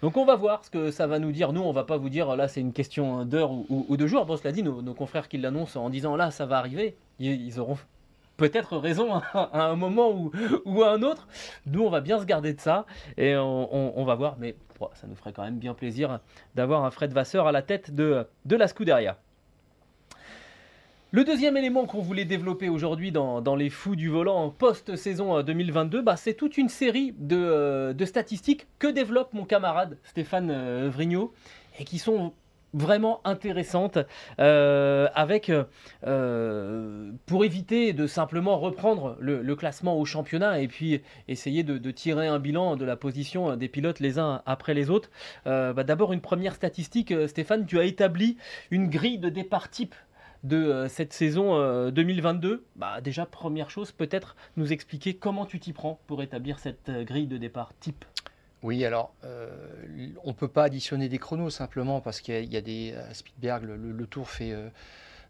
Donc, 0.02 0.18
on 0.18 0.26
va 0.26 0.36
voir 0.36 0.64
ce 0.66 0.70
que 0.70 0.92
ça 0.92 1.08
va 1.08 1.20
nous 1.20 1.32
dire. 1.32 1.54
Nous, 1.54 1.62
on 1.62 1.70
ne 1.70 1.74
va 1.74 1.86
pas 1.86 1.98
vous 1.98 2.10
dire 2.10 2.36
là, 2.36 2.48
c'est 2.48 2.62
une 2.62 2.74
question 2.74 3.26
d'heure 3.26 3.52
ou, 3.70 3.98
de 3.98 4.08
jour. 4.08 4.26
Bon, 4.26 4.38
cela 4.38 4.52
dit, 4.52 4.62
nos, 4.62 4.82
nos 4.82 4.94
confrères 4.94 5.28
qui 5.28 5.38
l'annoncent 5.38 5.84
en 5.84 5.90
disant 5.90 6.16
là, 6.16 6.23
ça 6.32 6.46
va 6.46 6.58
arriver, 6.58 6.96
ils, 7.20 7.60
auront 7.60 7.78
peut-être 8.38 8.78
raison 8.78 9.14
à, 9.14 9.50
un 9.66 9.76
moment 9.76 10.32
ou, 10.66 10.84
à 10.84 10.92
un 10.92 11.02
autre. 11.04 11.28
Nous, 11.66 11.82
on 11.84 11.90
va 11.90 12.02
bien 12.02 12.20
se 12.20 12.26
garder 12.26 12.54
de 12.54 12.62
ça 12.62 12.86
et 13.18 13.36
on, 13.36 14.04
va 14.06 14.16
voir. 14.16 14.36
Mais 14.40 14.56
ça 14.94 15.08
nous 15.08 15.16
ferait 15.16 15.34
quand 15.34 15.44
même 15.44 15.60
bien 15.60 15.74
plaisir 15.74 16.20
d'avoir 16.56 16.84
un 16.84 16.92
Fred 16.92 17.14
Vasseur 17.14 17.48
à 17.48 17.52
la 17.52 17.62
tête 17.62 17.94
de, 17.94 18.28
la 18.50 18.68
Scuderia. 18.68 19.18
Le 21.12 21.24
deuxième 21.24 21.58
élément 21.58 21.86
qu'on 21.86 22.02
voulait 22.02 22.26
développer 22.26 22.70
aujourd'hui 22.70 23.12
dans, 23.12 23.56
les 23.56 23.70
fous 23.70 23.96
du 23.96 24.10
volant 24.10 24.50
post-saison 24.50 25.44
2022, 25.44 26.02
bah, 26.02 26.18
c'est 26.18 26.34
toute 26.34 26.58
une 26.58 26.70
série 26.70 27.14
de, 27.20 27.38
euh, 27.38 27.94
de, 27.94 28.04
statistiques 28.04 28.66
que 28.80 28.88
développe 28.88 29.32
mon 29.34 29.46
camarade 29.46 30.00
Stéphane 30.06 30.50
euh, 30.50 30.90
Vrignot 30.92 31.32
et 31.78 31.84
qui 31.84 32.00
sont 32.00 32.34
vraiment 32.74 33.22
intéressante 33.24 34.00
euh, 34.40 35.08
avec 35.14 35.52
euh, 36.06 37.12
pour 37.26 37.46
éviter 37.46 37.94
de 37.94 38.08
simplement 38.08 38.58
reprendre 38.58 39.16
le, 39.20 39.54
classement 39.56 40.00
au 40.00 40.06
championnat 40.06 40.60
et 40.62 40.68
puis 40.68 41.02
essayer 41.28 41.64
de, 41.64 41.92
tirer 41.92 42.28
un 42.28 42.40
bilan 42.40 42.76
de 42.76 42.86
la 42.86 42.96
position 42.96 43.56
des 43.56 43.68
pilotes 43.68 44.00
les 44.00 44.18
uns 44.18 44.42
après 44.46 44.74
les 44.74 44.90
autres. 44.90 45.12
Euh, 45.46 45.74
bah, 45.74 45.84
d'abord 45.84 46.12
une 46.12 46.22
première 46.22 46.56
statistique, 46.56 47.14
Stéphane, 47.28 47.66
tu 47.66 47.80
as 47.80 47.84
établi 47.84 48.38
une 48.72 48.90
grille 48.90 49.20
de 49.20 49.30
départ 49.30 49.70
type 49.70 49.94
de 50.44 50.88
cette 50.90 51.14
saison 51.14 51.90
2022. 51.92 52.66
Bah, 52.76 53.00
déjà 53.00 53.26
première 53.26 53.70
chose, 53.70 53.92
peut-être 53.92 54.36
nous 54.58 54.74
expliquer 54.74 55.14
comment 55.14 55.46
tu 55.46 55.60
t'y 55.60 55.72
prends 55.72 56.00
pour 56.08 56.24
établir 56.24 56.60
cette 56.60 56.90
grille 56.90 57.28
de 57.28 57.38
départ 57.38 57.72
type. 57.80 58.06
Oui, 58.64 58.86
alors 58.86 59.14
euh, 59.26 59.50
on 60.24 60.30
ne 60.30 60.34
peut 60.34 60.48
pas 60.48 60.64
additionner 60.64 61.10
des 61.10 61.18
chronos 61.18 61.50
simplement 61.50 62.00
parce 62.00 62.22
qu'il 62.22 62.46
y, 62.46 62.58
a 62.58 62.62
des. 62.62 62.94
À 62.94 63.14
Spielberg, 63.14 63.66
le, 63.66 64.08
tour 64.08 64.30
fait 64.30 64.54
euh, 64.54 64.70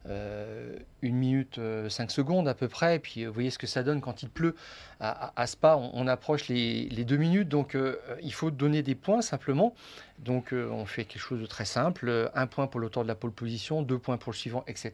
euh, 0.07 0.77
une 1.01 1.15
minute 1.15 1.59
5 1.89 2.11
secondes 2.11 2.47
à 2.47 2.53
peu 2.53 2.67
près. 2.67 2.99
Puis 2.99 3.25
vous 3.25 3.33
voyez 3.33 3.49
ce 3.49 3.57
que 3.57 3.65
ça 3.65 3.81
donne 3.81 4.01
quand 4.01 4.21
il 4.21 4.29
pleut. 4.29 4.55
À, 4.99 5.47
Spa, 5.47 5.77
on, 5.77 6.07
approche 6.07 6.47
les, 6.47 6.87
les, 6.89 7.03
deux 7.05 7.17
minutes. 7.17 7.49
Donc 7.49 7.75
il 8.21 8.33
faut 8.33 8.51
donner 8.51 8.83
des 8.83 8.95
points 8.95 9.23
simplement. 9.23 9.73
Donc 10.19 10.53
euh, 10.53 10.69
on 10.69 10.85
fait 10.85 11.05
quelque 11.05 11.21
chose 11.21 11.41
de 11.41 11.45
très 11.45 11.65
simple, 11.65 12.07
euh, 12.07 12.29
un 12.35 12.47
point 12.47 12.67
pour 12.67 12.79
l'auteur 12.79 13.03
de 13.03 13.07
la 13.07 13.15
pole 13.15 13.31
position, 13.31 13.81
deux 13.81 13.97
points 13.97 14.17
pour 14.17 14.31
le 14.31 14.37
suivant, 14.37 14.63
etc. 14.67 14.93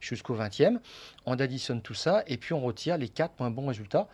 jusqu'au 0.00 0.34
20e. 0.36 0.78
On 1.26 1.38
additionne 1.38 1.80
tout 1.80 1.94
ça 1.94 2.22
et 2.26 2.36
puis 2.36 2.52
on 2.52 2.60
retire 2.60 2.98
les 2.98 3.08
quatre 3.08 3.34
points 3.34 3.50
bons 3.50 3.68
résultats. 3.68 4.08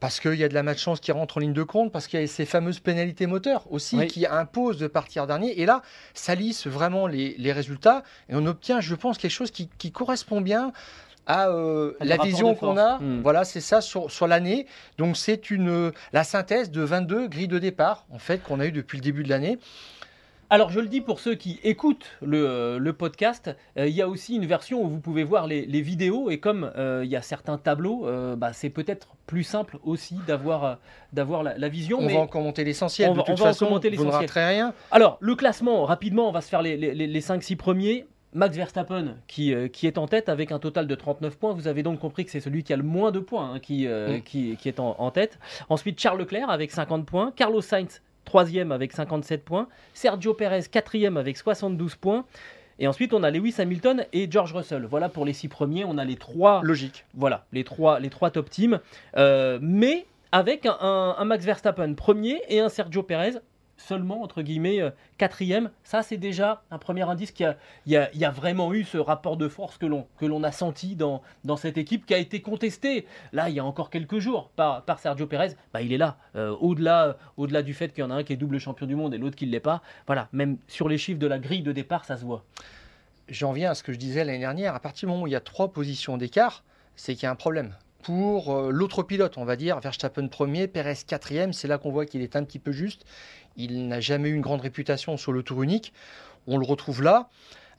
Parce 0.00 0.18
qu'il 0.18 0.34
y 0.34 0.44
a 0.44 0.48
de 0.48 0.54
la 0.54 0.62
malchance 0.62 1.00
qui 1.00 1.12
rentre 1.12 1.36
en 1.36 1.40
ligne 1.40 1.52
de 1.52 1.62
compte, 1.62 1.92
parce 1.92 2.06
qu'il 2.06 2.20
y 2.20 2.22
a 2.22 2.26
ces 2.26 2.46
fameuses 2.46 2.80
pénalités 2.80 3.26
moteurs 3.26 3.70
aussi 3.70 4.06
qui 4.06 4.26
imposent 4.26 4.78
de 4.78 4.86
partir 4.86 5.26
dernier. 5.26 5.60
Et 5.60 5.66
là, 5.66 5.82
ça 6.14 6.34
lisse 6.34 6.66
vraiment 6.66 7.06
les, 7.06 7.52
résultats 7.52 8.04
et 8.28 8.34
on 8.34 8.46
obtient, 8.46 8.80
je 8.80 8.94
pense, 8.94 9.18
quelque 9.18 9.30
chose 9.30 9.50
qui, 9.50 9.68
correspond 9.92 10.40
bien 10.40 10.72
à 11.30 11.48
euh, 11.48 11.92
la 12.00 12.16
vision 12.16 12.54
qu'on 12.54 12.76
a. 12.76 12.98
Hmm. 12.98 13.20
Voilà, 13.22 13.44
c'est 13.44 13.60
ça 13.60 13.80
sur, 13.80 14.10
sur 14.10 14.26
l'année. 14.26 14.66
Donc 14.98 15.16
c'est 15.16 15.50
une 15.50 15.92
la 16.12 16.24
synthèse 16.24 16.70
de 16.70 16.82
22 16.82 17.28
grilles 17.28 17.48
de 17.48 17.58
départ 17.58 18.06
en 18.10 18.18
fait 18.18 18.42
qu'on 18.42 18.60
a 18.60 18.66
eu 18.66 18.72
depuis 18.72 18.98
le 18.98 19.02
début 19.02 19.22
de 19.22 19.28
l'année. 19.28 19.58
Alors 20.52 20.70
je 20.70 20.80
le 20.80 20.88
dis 20.88 21.00
pour 21.00 21.20
ceux 21.20 21.36
qui 21.36 21.60
écoutent 21.62 22.06
le, 22.22 22.44
euh, 22.44 22.92
podcast, 22.92 23.54
euh, 23.78 23.86
il 23.86 23.94
y 23.94 24.02
a 24.02 24.08
aussi 24.08 24.34
une 24.34 24.46
version 24.46 24.82
où 24.82 24.88
vous 24.88 24.98
pouvez 24.98 25.22
voir 25.22 25.46
les, 25.46 25.80
vidéos 25.80 26.28
et 26.28 26.40
comme 26.40 26.72
euh, 26.76 27.02
il 27.04 27.10
y 27.10 27.14
a 27.14 27.22
certains 27.22 27.56
tableaux, 27.56 28.06
bah, 28.36 28.52
c'est 28.52 28.68
peut-être 28.68 29.14
plus 29.26 29.44
simple 29.44 29.78
aussi 29.84 30.16
d'avoir 30.26 30.78
d'avoir 31.12 31.44
la, 31.44 31.68
vision. 31.68 31.98
On 32.00 32.08
va 32.08 32.18
encore 32.18 32.42
monter 32.42 32.64
l'essentiel. 32.64 33.14
De 33.14 33.22
toute 33.22 33.38
façon, 33.38 33.68
vous 33.68 34.04
ne 34.04 34.10
raterez 34.10 34.48
rien. 34.48 34.74
Alors 34.90 35.18
le 35.20 35.36
classement, 35.36 35.84
rapidement, 35.84 36.28
on 36.28 36.32
va 36.32 36.40
se 36.40 36.48
faire 36.48 36.62
les, 36.62 36.76
les, 36.76 37.20
5-6 37.20 37.56
premiers. 37.56 38.06
Max 38.32 38.56
Verstappen 38.56 39.16
qui, 39.26 39.54
qui, 39.72 39.86
est 39.86 39.98
en 39.98 40.06
tête 40.06 40.28
avec 40.28 40.52
un 40.52 40.58
total 40.58 40.86
de 40.86 40.94
39 40.94 41.36
points. 41.36 41.52
Vous 41.52 41.68
avez 41.68 41.82
donc 41.82 41.98
compris 41.98 42.24
que 42.24 42.30
c'est 42.30 42.40
celui 42.40 42.62
qui 42.62 42.72
a 42.72 42.76
le 42.76 42.82
moins 42.82 43.10
de 43.10 43.20
points 43.20 43.54
hein, 43.54 43.58
qui, 43.58 43.88
qui, 44.24 44.56
qui, 44.56 44.68
est 44.68 44.80
en, 44.80 44.94
en, 44.98 45.10
tête. 45.10 45.38
Ensuite, 45.68 46.00
Charles 46.00 46.18
Leclerc 46.18 46.48
avec 46.48 46.70
50 46.70 47.06
points. 47.06 47.32
Carlos 47.34 47.60
Sainz 47.60 48.02
troisième 48.24 48.70
avec 48.70 48.92
57 48.92 49.44
points. 49.44 49.68
Sergio 49.92 50.34
Perez, 50.34 50.62
quatrième 50.70 51.16
avec 51.16 51.36
72 51.36 51.96
points. 51.96 52.24
Et 52.78 52.86
ensuite, 52.86 53.12
on 53.12 53.22
a 53.22 53.30
Lewis 53.30 53.56
Hamilton 53.58 54.06
et 54.12 54.30
George 54.30 54.54
Russell. 54.54 54.86
Voilà 54.86 55.08
pour 55.08 55.26
les 55.26 55.32
six 55.34 55.48
premiers. 55.48 55.84
On 55.84 55.98
a 55.98 56.04
les 56.04 56.16
trois. 56.16 56.62
Logique. 56.62 57.04
Voilà, 57.14 57.44
les 57.52 57.64
trois, 57.64 58.00
les 58.00 58.08
trois 58.08 58.30
top 58.30 58.48
teams. 58.48 58.80
Euh, 59.16 59.58
mais 59.60 60.06
avec 60.32 60.66
un, 60.66 61.24
Max 61.24 61.44
Verstappen 61.44 61.92
premier 61.94 62.40
et 62.48 62.60
un 62.60 62.68
Sergio 62.68 63.02
Perez 63.02 63.32
seulement, 63.80 64.22
entre 64.22 64.42
guillemets, 64.42 64.80
euh, 64.80 64.90
quatrième. 65.18 65.70
Ça, 65.82 66.02
c'est 66.02 66.16
déjà 66.16 66.62
un 66.70 66.78
premier 66.78 67.02
indice 67.02 67.32
qu'il 67.32 67.56
y, 67.86 67.96
a, 67.96 68.30
vraiment 68.30 68.72
eu 68.72 68.84
ce 68.84 68.98
rapport 68.98 69.36
de 69.36 69.48
force 69.48 69.78
que 69.78 69.86
l'on 69.86 70.44
a 70.44 70.52
senti 70.52 70.96
dans, 70.96 71.22
cette 71.56 71.78
équipe 71.78 72.06
qui 72.06 72.14
a 72.14 72.18
été 72.18 72.40
contesté 72.42 73.06
là, 73.32 73.48
il 73.48 73.54
y 73.54 73.60
a 73.60 73.64
encore 73.64 73.90
quelques 73.90 74.18
jours 74.18 74.50
par, 74.56 74.84
Sergio 74.98 75.26
Pérez. 75.26 75.56
Bah, 75.72 75.82
il 75.82 75.92
est 75.92 75.98
là. 75.98 76.16
Euh, 76.36 76.54
au-delà 76.60 77.16
au 77.36 77.46
-delà 77.46 77.62
du 77.62 77.74
fait 77.74 77.92
qu'il 77.92 78.02
y 78.02 78.06
en 78.06 78.10
a 78.10 78.14
un 78.14 78.22
qui 78.22 78.32
est 78.32 78.36
double 78.36 78.58
champion 78.58 78.86
du 78.86 78.94
monde 78.94 79.14
et 79.14 79.18
l'autre 79.18 79.36
qui 79.36 79.46
ne 79.46 79.52
l'est 79.52 79.60
pas. 79.60 79.82
Voilà, 80.06 80.28
même 80.32 80.58
sur 80.68 80.88
les 80.88 80.98
chiffres 80.98 81.18
de 81.18 81.26
la 81.26 81.38
grille 81.38 81.62
de 81.62 81.72
départ, 81.72 82.04
ça 82.04 82.16
se 82.16 82.24
voit. 82.24 82.44
J'en 83.28 83.52
viens 83.52 83.70
à 83.70 83.74
ce 83.74 83.82
que 83.82 83.92
je 83.92 83.98
disais 83.98 84.24
l'année 84.24 84.40
dernière. 84.40 84.74
À 84.74 84.80
partir 84.80 85.08
du 85.08 85.12
moment 85.12 85.24
où 85.24 85.26
il 85.26 85.32
y 85.32 85.36
a 85.36 85.40
trois 85.40 85.72
positions 85.72 86.16
d'écart, 86.16 86.64
c'est 86.96 87.14
qu'il 87.14 87.24
y 87.24 87.26
a 87.26 87.30
un 87.30 87.36
problème 87.36 87.74
pour 88.02 88.54
euh, 88.54 88.70
l'autre 88.70 89.02
pilote, 89.02 89.36
on 89.38 89.44
va 89.44 89.56
dire, 89.56 89.78
Verstappen 89.80 90.28
premier, 90.28 90.68
Perez 90.68 90.96
quatrième, 91.06 91.52
c'est 91.52 91.68
là 91.68 91.78
qu'on 91.78 91.90
voit 91.90 92.06
qu'il 92.06 92.22
est 92.22 92.36
un 92.36 92.44
petit 92.44 92.58
peu 92.58 92.72
juste. 92.72 93.04
Il 93.56 93.88
n'a 93.88 94.00
jamais 94.00 94.28
eu 94.28 94.34
une 94.34 94.40
grande 94.40 94.60
réputation 94.60 95.16
sur 95.16 95.32
le 95.32 95.42
tour 95.42 95.62
unique. 95.62 95.92
On 96.46 96.58
le 96.58 96.66
retrouve 96.66 97.02
là. 97.02 97.28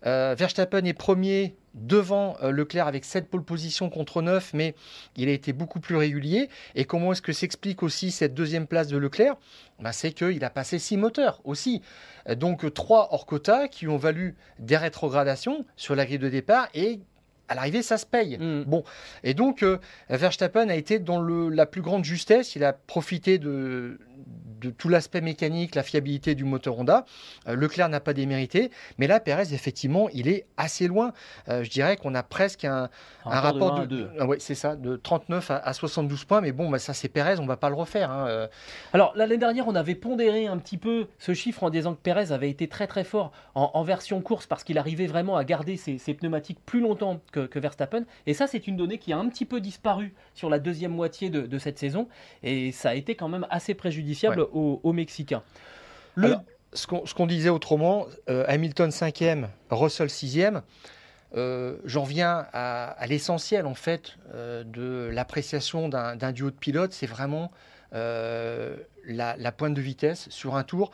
Euh, 0.06 0.36
Verstappen 0.38 0.84
est 0.86 0.94
premier 0.94 1.56
devant 1.76 2.36
euh, 2.42 2.52
Leclerc 2.52 2.88
avec 2.88 3.06
7 3.06 3.30
pole 3.30 3.44
positions 3.44 3.90
contre 3.90 4.22
9, 4.22 4.54
mais 4.54 4.74
il 5.16 5.30
a 5.30 5.32
été 5.32 5.54
beaucoup 5.54 5.80
plus 5.80 5.96
régulier. 5.96 6.50
Et 6.76 6.86
comment 6.86 7.12
est-ce 7.12 7.22
que 7.22 7.34
s'explique 7.34 7.84
aussi 7.84 8.12
cette 8.12 8.34
deuxième 8.34 8.68
place 8.68 8.88
de 8.88 8.98
Leclerc? 8.98 9.36
Ben, 9.80 9.92
C'est 9.92 10.12
qu'il 10.12 10.44
a 10.44 10.50
passé 10.50 10.80
6 10.80 10.98
moteurs 10.98 11.42
aussi. 11.44 11.82
Donc 12.36 12.72
3 12.74 13.10
hors 13.12 13.26
quota 13.26 13.68
qui 13.68 13.88
ont 13.88 13.98
valu 13.98 14.36
des 14.60 14.78
rétrogradations 14.78 15.66
sur 15.76 15.96
la 15.96 16.06
grille 16.06 16.20
de 16.20 16.30
départ 16.30 16.68
et 16.74 17.00
à 17.52 17.56
l'arrivée, 17.56 17.82
ça 17.82 17.98
se 17.98 18.06
paye. 18.06 18.38
Mm. 18.38 18.64
Bon, 18.64 18.84
et 19.26 19.34
donc 19.34 19.62
euh, 19.62 19.78
Verstappen 20.10 20.70
a 20.70 20.76
été 20.76 21.00
dans 21.00 21.20
le, 21.20 21.50
la 21.50 21.66
plus 21.66 21.82
grande 21.82 22.06
justesse. 22.06 22.56
Il 22.56 22.64
a 22.64 22.72
profité 22.72 23.40
de, 23.40 24.00
de 24.62 24.70
tout 24.70 24.90
l'aspect 24.90 25.22
mécanique, 25.22 25.74
la 25.76 25.84
fiabilité 25.84 26.36
du 26.36 26.44
moteur 26.44 26.78
Honda. 26.78 27.06
Euh, 27.48 27.56
Leclerc 27.56 27.90
n'a 27.90 28.00
pas 28.00 28.14
démérité, 28.14 28.70
mais 29.00 29.08
là, 29.08 29.20
Pérez, 29.20 29.54
effectivement, 29.54 30.08
il 30.14 30.28
est 30.28 30.46
assez 30.58 30.88
loin. 30.88 31.14
Euh, 31.50 31.64
je 31.64 31.70
dirais 31.72 31.98
qu'on 31.98 32.14
a 32.14 32.22
presque 32.22 32.64
un, 32.66 32.90
un 33.26 33.40
rapport 33.40 33.80
de, 33.82 33.86
de, 33.88 34.10
ah 34.20 34.26
ouais, 34.28 34.38
c'est 34.40 34.54
ça, 34.54 34.76
de 34.76 34.98
39 34.98 35.50
à, 35.50 35.58
à 35.58 35.74
72 35.74 36.26
points, 36.26 36.42
mais 36.42 36.52
bon, 36.52 36.70
bah, 36.70 36.78
ça 36.78 36.94
c'est 36.94 37.10
Pérez, 37.10 37.40
on 37.40 37.48
va 37.48 37.58
pas 37.58 37.70
le 37.70 37.76
refaire. 37.76 38.12
hein, 38.12 38.28
euh. 38.28 38.48
Alors 38.94 39.14
l'année 39.16 39.38
dernière, 39.38 39.68
on 39.68 39.74
avait 39.74 39.96
pondéré 39.96 40.46
un 40.46 40.58
petit 40.58 40.78
peu 40.78 41.08
ce 41.18 41.34
chiffre 41.34 41.64
en 41.64 41.72
disant 41.72 41.96
que 41.96 42.00
Pérez 42.02 42.32
avait 42.32 42.50
été 42.50 42.68
très 42.68 42.86
très 42.86 43.04
fort 43.04 43.32
en, 43.56 43.72
en 43.74 43.84
version 43.84 44.22
course 44.22 44.46
parce 44.46 44.64
qu'il 44.64 44.78
arrivait 44.78 45.08
vraiment 45.08 45.38
à 45.38 45.44
garder 45.44 45.76
ses, 45.78 45.98
ses 45.98 46.14
pneumatiques 46.14 46.60
plus 46.66 46.82
longtemps 46.82 47.20
que, 47.32 47.48
que 47.48 47.58
Verstappen. 47.58 48.04
Et 48.28 48.36
ça, 48.36 48.46
c'est 48.46 48.68
une 48.68 48.78
donnée 48.78 49.00
qui 49.00 49.12
a 49.14 49.18
un 49.18 49.28
petit 49.30 49.46
peu 49.46 49.60
disparu 49.60 50.14
sur 50.36 50.50
la 50.52 50.60
deuxième 50.60 50.92
moitié 50.92 51.32
de, 51.32 51.42
de 51.42 51.58
cette 51.58 51.80
saison. 51.80 52.08
Et 52.44 52.72
ça 52.72 52.90
a 52.90 52.94
été 52.94 53.16
quand 53.16 53.28
même 53.30 53.48
assez 53.50 53.74
préjudiciable 53.74 54.11
Ouais. 54.38 54.48
aux, 54.54 54.80
aux 54.84 54.94
Mexicains. 54.94 55.44
Le- 56.16 56.28
Alors, 56.28 56.44
ce 56.74 56.88
qu'on 57.14 57.28
disait 57.28 57.50
autrement, 57.50 58.08
euh, 58.30 58.46
Hamilton 58.48 58.90
5e, 58.92 59.48
Russell 59.70 60.08
6e, 60.08 60.62
euh, 61.36 61.78
j'en 61.86 62.04
viens 62.04 62.46
à, 62.54 62.92
à 62.92 63.08
l'essentiel 63.08 63.66
en 63.66 63.74
fait 63.76 64.18
euh, 64.34 64.64
de 64.66 65.10
l'appréciation 65.14 65.88
d'un 65.90 66.32
duo 66.32 66.50
de 66.50 66.56
pilotes, 66.56 66.92
c'est 66.94 67.08
vraiment 67.08 67.52
euh, 67.94 68.76
la, 69.06 69.36
la 69.38 69.52
pointe 69.52 69.74
de 69.74 69.82
vitesse 69.82 70.28
sur 70.30 70.56
un 70.56 70.64
tour. 70.64 70.92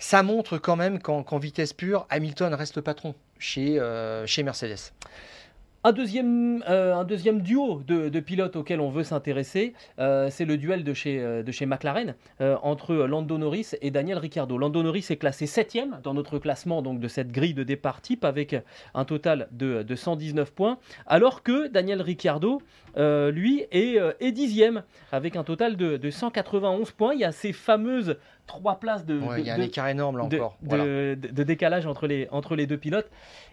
Ça 0.00 0.22
montre 0.22 0.58
quand 0.58 0.76
même 0.76 1.00
qu'en 1.00 1.38
vitesse 1.38 1.72
pure, 1.72 2.06
Hamilton 2.10 2.54
reste 2.54 2.76
le 2.76 2.82
patron 2.82 3.14
chez, 3.40 3.80
chez 4.26 4.42
Mercedes. 4.44 4.92
Un 5.84 5.92
deuxième, 5.92 6.64
euh, 6.68 6.92
un 6.92 7.04
deuxième 7.04 7.40
duo 7.40 7.82
de, 7.86 8.20
pilotes 8.20 8.56
auquel 8.56 8.80
on 8.80 8.90
veut 8.90 9.04
s'intéresser, 9.04 9.74
euh, 10.00 10.28
c'est 10.28 10.44
le 10.44 10.56
duel 10.56 10.82
de 10.82 10.92
chez, 10.92 11.20
euh, 11.20 11.44
McLaren 11.66 12.16
entre 12.40 12.94
Lando 12.94 13.38
Norris 13.38 13.70
et 13.80 13.92
Daniel 13.92 14.18
Ricciardo. 14.18 14.58
Lando 14.58 14.82
Norris 14.82 15.06
est 15.10 15.16
classé 15.16 15.46
7 15.46 15.78
dans 16.02 16.14
notre 16.14 16.38
classement 16.38 16.82
donc, 16.82 16.98
de 16.98 17.06
cette 17.06 17.30
grille 17.30 17.54
de 17.54 17.62
départ 17.62 18.00
type 18.00 18.24
avec 18.24 18.56
un 18.94 19.04
total 19.04 19.48
de, 19.52 19.82
de 19.82 19.94
119 19.94 20.52
points, 20.52 20.78
alors 21.06 21.44
que 21.44 21.68
Daniel 21.68 22.02
Ricciardo, 22.02 22.60
lui, 22.96 23.64
est, 23.70 23.98
est 24.20 24.32
10 24.32 24.80
avec 25.12 25.36
un 25.36 25.44
total 25.44 25.76
de, 25.76 25.96
de 25.96 26.10
191 26.10 26.90
points. 26.90 27.14
Il 27.14 27.20
y 27.20 27.24
a 27.24 27.32
ces 27.32 27.52
fameuses 27.52 28.16
trois 28.48 28.80
places 28.80 29.04
de, 29.06 29.20
Ouais, 29.20 29.36
de- 29.36 29.40
il 29.42 29.46
y 29.46 29.50
a 29.50 29.54
un 29.54 29.58
de- 29.58 29.62
écart 29.62 29.86
énorme 29.86 30.18
là 30.18 30.24
encore. 30.24 30.56
de- 30.60 30.68
Voilà. 30.68 30.84
de- 30.84 31.14
de 31.14 31.42
décalage 31.44 31.86
entre 31.86 32.08
les, 32.08 32.26
entre 32.32 32.56
les 32.56 32.66
deux 32.66 32.78
pilotes. 32.78 33.08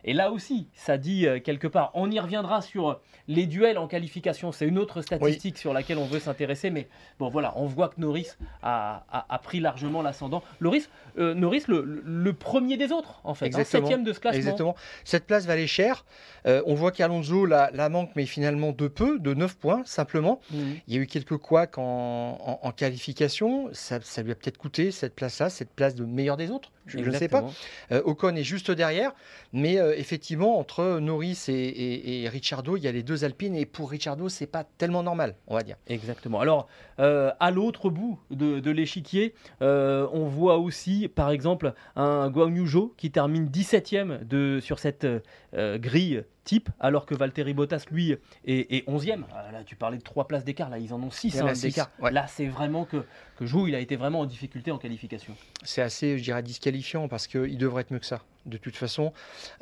Et 0.08 0.14
là 0.14 0.32
aussi, 0.32 0.68
ça 0.74 0.98
dit 0.98 1.28
euh, 1.28 1.40
quelque 1.40 1.68
part, 1.68 1.92
on 1.94 2.10
y 2.12 2.20
reviendra 2.20 2.62
sur 2.62 3.00
les 3.28 3.48
duels 3.48 3.78
en 3.80 3.88
qualification, 3.88 4.52
c'est 4.52 4.68
une 4.68 4.78
autre 4.78 5.02
statistique 5.02 5.58
sur 5.58 5.74
laquelle 5.74 5.98
on 5.98 6.06
veut 6.06 6.20
s'intéresser, 6.20 6.70
mais 6.70 6.88
bon 7.20 7.28
voilà, 7.28 7.54
on 7.56 7.66
voit 7.66 7.90
que 7.90 8.00
Norris 8.00 8.30
a, 8.62 9.04
a- 9.12 9.26
a 9.34 9.40
pris 9.40 9.60
largement 9.60 10.02
l'ascendant. 10.04 10.44
Norris, 10.62 10.88
euh, 11.18 11.34
Norris 11.34 11.64
le, 11.68 11.82
le 12.06 12.34
premier 12.34 12.78
des 12.78 12.92
autres, 12.92 13.20
en 13.24 13.34
fait, 13.34 13.46
hein, 13.46 13.48
Exactement. 13.48 13.82
septième 13.88 14.04
de 14.04 14.14
ce 14.14 14.20
classement. 14.20 14.38
Exactement. 14.38 14.76
Cette 15.04 15.26
place 15.26 15.46
valait 15.48 15.66
cher. 15.68 16.06
Euh, 16.46 16.62
on 16.68 16.76
voit 16.76 16.92
qu'Alonso 16.92 17.46
la, 17.48 17.72
la 17.74 17.90
manque, 17.90 18.12
mais 18.16 18.28
finalement 18.28 18.72
de 18.74 18.88
peu, 18.88 19.18
de 19.18 19.34
9 19.34 19.58
points 19.58 19.82
simplement. 19.86 20.40
Mhm. 20.52 20.76
Il 20.88 20.94
y 20.94 20.98
a 21.00 21.02
eu 21.02 21.08
quelques 21.08 21.38
couacs 21.38 21.80
en, 21.80 21.82
en- 21.84 22.60
en 22.68 22.72
qualification. 22.72 23.70
Ça, 23.74 24.00
ça 24.02 24.22
lui 24.22 24.32
a 24.32 24.36
peut-être 24.36 24.58
coûté 24.60 24.85
cette 24.91 25.15
place-là, 25.15 25.50
cette 25.50 25.69
place 25.69 25.95
de 25.95 26.06
meilleur 26.06 26.38
des 26.38 26.52
autres. 26.52 26.71
Je 26.86 27.00
ne 27.00 27.12
sais 27.12 27.28
pas. 27.28 27.45
Euh, 27.91 28.02
Ocon 28.06 28.36
est 28.36 28.43
juste 28.43 28.71
derrière. 28.71 29.13
Mais 29.54 29.80
euh, 29.80 29.95
effectivement, 29.98 30.60
entre 30.60 31.00
Norris 31.00 31.45
et, 31.48 31.54
et, 31.54 32.24
et 32.24 32.30
Ricciardo, 32.30 32.78
il 32.78 32.84
y 32.84 32.88
a 32.88 32.91
les 32.91 33.04
deux 33.04 33.24
Alpines. 33.24 33.56
Et 33.56 33.65
pour 33.65 33.89
Ricciardo, 33.89 34.30
c'est 34.30 34.45
pas 34.48 34.63
tellement 34.63 35.04
normal, 35.04 35.36
on 35.48 35.56
va 35.56 35.63
dire. 35.63 35.78
Exactement. 35.88 36.39
Alors, 36.39 36.67
euh, 37.00 37.32
à 37.39 37.52
l'autre 37.52 37.89
bout 37.89 38.19
de, 38.32 38.60
de 38.60 38.71
l'échiquier, 38.71 39.34
euh, 39.62 40.08
on 40.13 40.28
voit 40.28 40.58
aussi, 40.58 41.08
par 41.08 41.32
exemple, 41.32 41.74
un 41.95 42.30
Guan 42.30 42.56
Yu 42.56 42.65
qui 42.98 43.12
termine 43.12 43.48
17e 43.48 44.26
de, 44.26 44.60
sur 44.60 44.80
cette 44.80 45.08
grille 45.54 46.24
type, 46.46 46.70
alors 46.80 47.06
que 47.06 47.14
Valtteri 47.14 47.54
Bottas, 47.54 47.86
lui, 47.92 48.12
est, 48.12 48.20
est 48.46 48.88
11e. 48.88 49.24
Ah, 49.34 49.52
Là, 49.52 49.64
tu 49.66 49.76
parlais 49.76 49.98
de 49.98 50.04
trois 50.04 50.28
places 50.28 50.46
d'écart, 50.46 50.70
là, 50.70 50.78
ils 50.78 50.94
en 50.94 51.04
ont 51.04 51.12
6 51.12 51.34
Il 51.34 51.38
y 51.38 51.42
en 51.42 51.48
a 51.48 51.56
six, 51.56 51.68
d'écart. 51.68 51.90
ouais. 52.00 52.12
Là, 52.12 52.28
c'est 52.28 52.48
vraiment 52.48 52.86
que, 52.86 53.04
que 53.38 53.68
il 53.68 53.76
a 53.76 53.80
été 53.80 53.96
vraiment 53.98 54.22
en 54.22 54.26
difficulté 54.26 54.72
en 54.72 54.78
qualification. 54.78 55.36
c'est 55.64 55.82
assez, 55.82 56.18
je 56.18 56.24
dirais, 56.24 56.44
disqualifiant 56.44 57.08
parce 57.08 57.28
qu'il 57.28 57.58
devrait 57.58 57.82
être 57.82 57.92
mieux 57.92 58.00
que 58.00 58.06
ça. 58.06 58.22
De 58.46 58.58
toute 58.58 58.76
façon, 58.76 59.12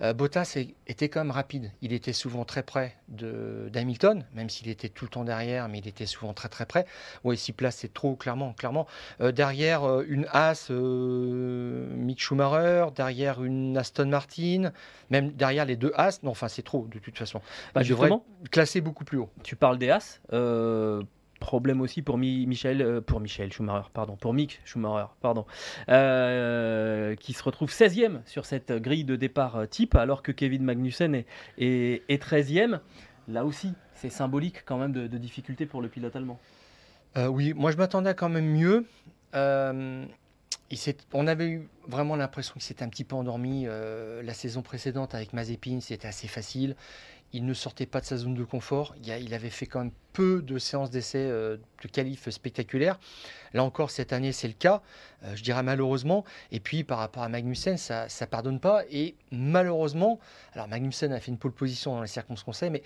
euh, 0.02 0.14
Bottas 0.14 0.58
était 0.88 1.08
quand 1.08 1.22
même 1.22 1.32
rapide. 1.32 1.72
Il 1.82 1.94
était 1.94 2.12
souvent 2.14 2.44
très 2.44 2.64
près 2.64 2.96
de- 3.08 3.70
d'Hamilton, 3.72 4.26
même 4.34 4.50
s'il 4.50 4.68
était 4.68 4.90
tout 4.90 5.06
le 5.06 5.10
temps 5.10 5.24
derrière, 5.24 5.70
mais 5.70 5.80
il 5.80 5.88
était 5.88 6.06
souvent 6.06 6.34
très 6.34 6.50
très 6.50 6.66
près. 6.66 6.86
Oui, 7.24 7.38
places, 7.56 7.78
c'est 7.78 7.94
trop, 7.94 8.16
clairement. 8.16 8.54
clairement. 8.54 8.86
Euh, 9.22 9.32
derrière 9.32 9.84
euh, 9.84 10.06
une 10.08 10.28
Haas, 10.32 10.68
euh, 10.70 11.88
Mick 11.96 12.20
Schumacher, 12.20 12.88
derrière 12.96 13.44
une 13.44 13.78
Aston 13.78 14.08
Martin, 14.08 14.72
même 15.10 15.32
derrière 15.32 15.66
les 15.66 15.76
deux 15.78 15.94
Haas. 15.96 16.20
Non, 16.24 16.32
enfin, 16.32 16.48
c'est 16.48 16.64
trop, 16.64 16.88
de 16.88 17.00
toute 17.00 17.18
façon. 17.18 17.42
Bah, 17.74 17.82
il 17.84 17.90
devrait 17.90 18.10
être 18.10 18.50
classé 18.52 18.82
beaucoup 18.82 19.06
plus 19.06 19.18
haut. 19.18 19.30
tu 19.44 19.56
parles 19.56 19.78
des 19.78 19.90
As. 19.90 20.20
Problème 21.44 21.82
aussi 21.82 22.02
pour 22.02 22.18
Mi- 22.18 22.48
Michael, 22.48 22.82
euh, 22.82 23.02
pour 23.02 23.20
Michael 23.20 23.52
Schumacher, 23.52 23.88
pardon, 23.94 24.16
pour 24.16 24.34
Mick 24.34 24.60
Schumacher, 24.66 25.08
pardon, 25.22 25.46
euh, 25.90 27.16
qui 27.16 27.34
se 27.34 27.44
retrouve 27.44 27.70
16e 27.70 28.22
sur 28.26 28.46
cette 28.46 28.72
grille 28.72 29.04
de 29.04 29.16
départ 29.16 29.56
euh, 29.58 29.66
type, 29.66 29.96
alors 29.96 30.24
que 30.24 30.32
Kevin 30.32 30.64
Magnussen 30.64 31.14
est, 31.16 31.26
est, 31.58 32.04
est 32.10 32.24
13e. 32.24 32.80
Là 33.28 33.46
aussi, 33.46 33.74
c'est 33.94 34.10
symbolique 34.10 34.64
quand 34.66 34.78
même 34.78 34.92
de, 34.92 35.08
de 35.08 35.18
difficulté 35.18 35.66
pour 35.66 35.82
le 35.82 35.90
pilote 35.90 36.16
allemand. 36.16 36.40
Oui, 37.16 37.54
moi 37.54 37.70
je 37.70 37.78
m'attendais 37.78 38.16
quand 38.16 38.28
même 38.30 38.48
mieux. 38.50 38.86
On 41.14 41.28
avait 41.28 41.48
eu 41.48 41.70
vraiment 41.88 42.16
l'impression 42.16 42.54
qu'il 42.54 42.64
s'était 42.64 42.84
un 42.84 42.90
petit 42.90 43.04
peu 43.04 43.16
endormi. 43.16 43.66
la 43.66 44.34
saison 44.34 44.62
précédente 44.64 45.14
avec 45.14 45.32
Mazepin, 45.34 45.80
c'était 45.80 46.08
assez 46.08 46.28
facile. 46.28 46.76
Il 47.32 47.46
ne 47.46 47.54
sortait 47.54 47.86
pas 47.86 48.00
de 48.02 48.06
sa 48.06 48.18
zone 48.18 48.34
de 48.34 48.44
confort. 48.44 48.96
Il 49.04 49.34
avait 49.34 49.50
fait 49.52 49.68
quand 49.68 49.80
même 49.80 49.92
peu 50.14 50.42
de 50.42 50.58
séances 50.58 50.90
d'essai 50.92 51.18
euh, 51.20 51.58
de 51.84 51.88
qualif 51.90 52.30
spectaculaires. 52.30 53.00
Là 53.54 53.64
encore, 53.64 53.92
cette 53.92 54.14
année, 54.14 54.32
c'est 54.32 54.48
le 54.48 54.54
cas. 54.54 54.82
Euh, 55.24 55.36
je 55.36 55.44
dirais 55.44 55.62
malheureusement. 55.64 56.24
Et 56.52 56.60
puis, 56.60 56.84
par 56.84 56.98
rapport 57.00 57.22
à 57.24 57.30
Magnussen, 57.30 57.78
ça 57.78 58.06
ne 58.22 58.26
pardonne 58.26 58.60
pas. 58.60 58.84
Et 58.92 59.16
malheureusement, 59.32 60.20
alors 60.54 60.68
Magnussen 60.68 61.12
a 61.14 61.20
fait 61.20 61.30
une 61.32 61.38
pole 61.38 61.52
position 61.52 61.94
dans 61.96 62.02
les 62.02 62.08
circonstances, 62.08 62.64
mais 62.64 62.82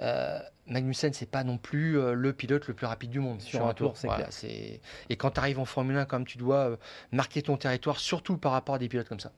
euh, 0.00 0.38
Magnussen, 0.66 1.12
c'est 1.12 1.28
pas 1.30 1.42
non 1.44 1.58
plus 1.58 1.98
euh, 1.98 2.14
le 2.14 2.32
pilote 2.32 2.66
le 2.68 2.74
plus 2.74 2.86
rapide 2.86 3.10
du 3.10 3.18
monde 3.20 3.40
Sur 3.40 3.66
un 3.66 3.74
tour, 3.74 3.96
c'est 3.96 4.08
clair. 4.08 4.28
c'est- 4.30 4.80
Et 5.10 5.16
quand 5.16 5.32
tu 5.32 5.40
arrives 5.40 5.58
en 5.58 5.64
Formule 5.64 5.96
1, 5.96 6.04
comme 6.04 6.24
tu 6.24 6.38
dois 6.38 6.78
marquer 7.12 7.42
ton 7.42 7.56
territoire, 7.56 7.98
surtout 7.98 8.36
par 8.38 8.52
rapport 8.52 8.76
à 8.76 8.78
des 8.78 8.88
pilotes 8.88 9.08
comme 9.08 9.20
ça. 9.20 9.32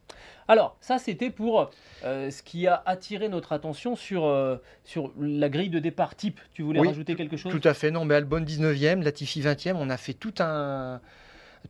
Alors, 0.49 0.77
ça, 0.81 0.99
c'était 0.99 1.31
pour 1.31 1.71
euh, 2.05 2.31
ce 2.31 2.43
qui 2.43 2.67
a 2.69 2.81
attiré 2.87 3.29
notre 3.29 3.53
attention 3.53 3.97
sur, 3.97 4.25
euh, 4.27 4.59
sur 4.85 5.13
la 5.19 5.49
grille 5.49 5.71
de 5.71 5.79
départ 5.81 6.15
type. 6.15 6.39
Tu 6.53 6.63
voulais 6.63 6.79
Oui, 6.81 6.89
rajouter 6.89 7.17
quelque 7.17 7.26
chose? 7.37 7.51
Tout 7.51 7.67
à 7.67 7.75
fait, 7.75 7.91
non, 7.91 8.05
mais 8.05 8.15
Albon 8.15 8.41
19e, 8.41 9.03
Latifi 9.03 9.41
20e, 9.41 9.75
on 9.75 9.91
a 9.91 9.97
fait 9.97 10.13
tout 10.15 10.35
un, 10.39 11.01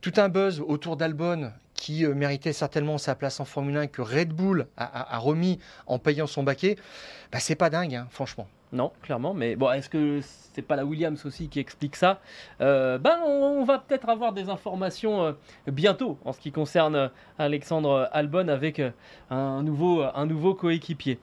tout 0.01 0.13
un 0.17 0.29
buzz 0.29 0.59
autour 0.61 0.97
d'Albon 0.97 1.51
qui 1.73 2.05
euh, 2.05 2.13
méritait 2.13 2.53
certainement 2.53 2.97
sa 2.99 3.15
place 3.15 3.39
en 3.39 3.45
Formule 3.45 3.77
1 3.77 3.87
que 3.87 4.01
Red 4.01 4.29
Bull 4.29 4.67
a, 4.77 4.83
a- 4.85 5.15
a 5.15 5.17
remis 5.17 5.57
en 5.87 5.97
payant 5.99 6.27
son 6.27 6.43
baquet. 6.43 6.75
Bah, 7.31 7.39
c'est 7.39 7.55
pas 7.55 7.69
dingue, 7.71 7.95
hein, 7.95 8.07
franchement. 8.11 8.47
Non, 8.73 8.91
clairement, 9.01 9.33
mais 9.33 9.55
bon, 9.55 9.71
est-ce 9.71 9.87
que 9.89 10.19
c'est 10.21 10.61
pas 10.61 10.75
la 10.75 10.83
Williams 10.83 11.25
aussi 11.25 11.47
qui 11.47 11.59
explique 11.61 11.95
ça? 11.95 12.19
Euh, 12.59 12.97
Ben, 12.97 13.17
on, 13.25 13.59
on 13.61 13.63
va 13.63 13.77
peut-être 13.79 14.09
avoir 14.09 14.33
des 14.33 14.49
informations 14.49 15.23
euh, 15.23 15.31
bientôt 15.67 16.17
en 16.25 16.33
ce 16.33 16.39
qui 16.41 16.51
concerne 16.51 17.09
Alexandre 17.39 18.09
Albon 18.11 18.49
avec 18.49 18.81
un 19.29 19.63
nouveau, 19.63 20.01
un 20.03 20.25
nouveau 20.25 20.53
coéquipier. 20.53 21.17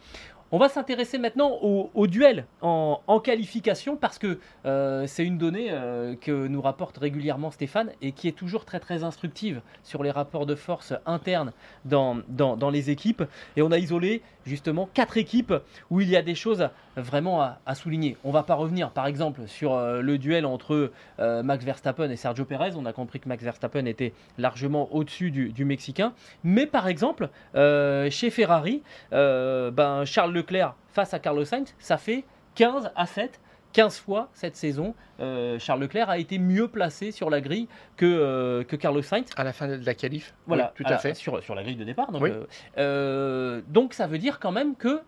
On 0.55 0.59
va 0.59 0.69
s'intéresser 0.69 1.19
maintenant 1.19 1.51
au, 1.51 2.07
duel 2.07 2.47
en, 2.63 3.21
qualification 3.25 3.97
parce 3.97 4.21
que 4.21 4.39
euh, 4.67 5.05
c'est 5.09 5.25
une 5.25 5.37
donnée 5.37 5.67
euh, 5.73 6.15
que 6.15 6.47
nous 6.47 6.63
rapporte 6.63 6.97
régulièrement 6.97 7.51
Stéphane 7.51 7.91
et 8.03 8.13
qui 8.13 8.29
est 8.29 8.37
toujours 8.39 8.65
très 8.65 8.79
très 8.79 9.03
instructive 9.03 9.63
sur 9.83 10.05
les 10.05 10.13
rapports 10.13 10.47
de 10.47 10.55
force 10.55 10.95
internes 11.07 11.53
dans, 11.85 12.19
dans, 12.29 12.57
dans 12.57 12.71
les 12.71 12.91
équipes. 12.91 13.25
Et 13.57 13.63
on 13.63 13.73
a 13.73 13.79
isolé 13.79 14.23
justement 14.47 14.89
quatre 14.95 15.17
équipes 15.17 15.55
où 15.91 16.01
il 16.01 16.09
y 16.09 16.17
a 16.17 16.23
des 16.23 16.37
choses 16.37 16.69
vraiment 16.97 17.43
à, 17.43 17.75
souligner. 17.75 18.17
On 18.25 18.31
va 18.31 18.43
pas 18.43 18.55
revenir 18.55 18.91
par 18.91 19.07
exemple 19.07 19.43
sur 19.47 19.75
euh, 19.75 20.01
le 20.01 20.19
duel 20.19 20.47
entre 20.47 20.93
euh, 21.19 21.43
Max 21.43 21.65
Verstappen 21.65 22.11
et 22.11 22.17
Sergio 22.17 22.45
Perez. 22.45 22.73
On 22.77 22.87
a 22.87 22.93
compris 22.93 23.21
que 23.21 23.29
Max 23.29 23.43
Verstappen 23.43 23.87
était 23.87 24.13
largement 24.39 24.93
au-dessus 24.95 25.31
du, 25.31 25.65
Mexicain. 25.65 26.13
Mais 26.43 26.67
par 26.67 26.89
exemple, 26.89 27.31
euh, 27.55 28.11
chez 28.11 28.31
Ferrari, 28.31 28.83
ben, 29.11 30.05
Charles 30.05 30.33
Leclerc 30.33 30.75
face 30.93 31.15
à 31.15 31.19
Carlos 31.19 31.45
Sainz, 31.45 31.75
ça 31.79 31.97
fait 31.97 32.25
15 32.55 32.91
à 32.95 33.07
7. 33.07 33.41
15 33.75 33.99
fois 33.99 34.31
cette 34.33 34.57
saison, 34.57 34.95
euh, 35.21 35.59
Charles 35.59 35.81
Leclerc 35.81 36.09
a 36.09 36.17
été 36.19 36.39
mieux 36.39 36.69
placé 36.69 37.11
sur 37.13 37.29
la 37.29 37.41
grille 37.41 37.69
que, 37.97 38.07
euh, 38.07 38.65
que 38.65 38.77
Carlos 38.77 39.03
Sainz. 39.03 39.27
À 39.37 39.45
la 39.45 39.53
fin 39.53 39.69
de 39.69 39.85
la 39.85 39.95
qualif, 39.95 40.33
Voilà, 40.47 40.73
Oui, 40.79 40.85
tout 40.85 40.91
à 40.91 40.95
à- 40.95 40.99
fait. 40.99 41.15
Sur, 41.15 41.43
sur 41.43 41.55
la 41.55 41.63
grille 41.63 41.77
de 41.77 41.85
départ. 41.85 42.11
Donc, 42.13 42.23
Oui. 42.23 42.31
euh, 42.79 43.61
donc 43.69 43.93
ça 43.95 44.07
veut 44.07 44.19
dire 44.19 44.39
quand 44.41 44.53
même 44.53 44.75
qu'il 44.77 44.99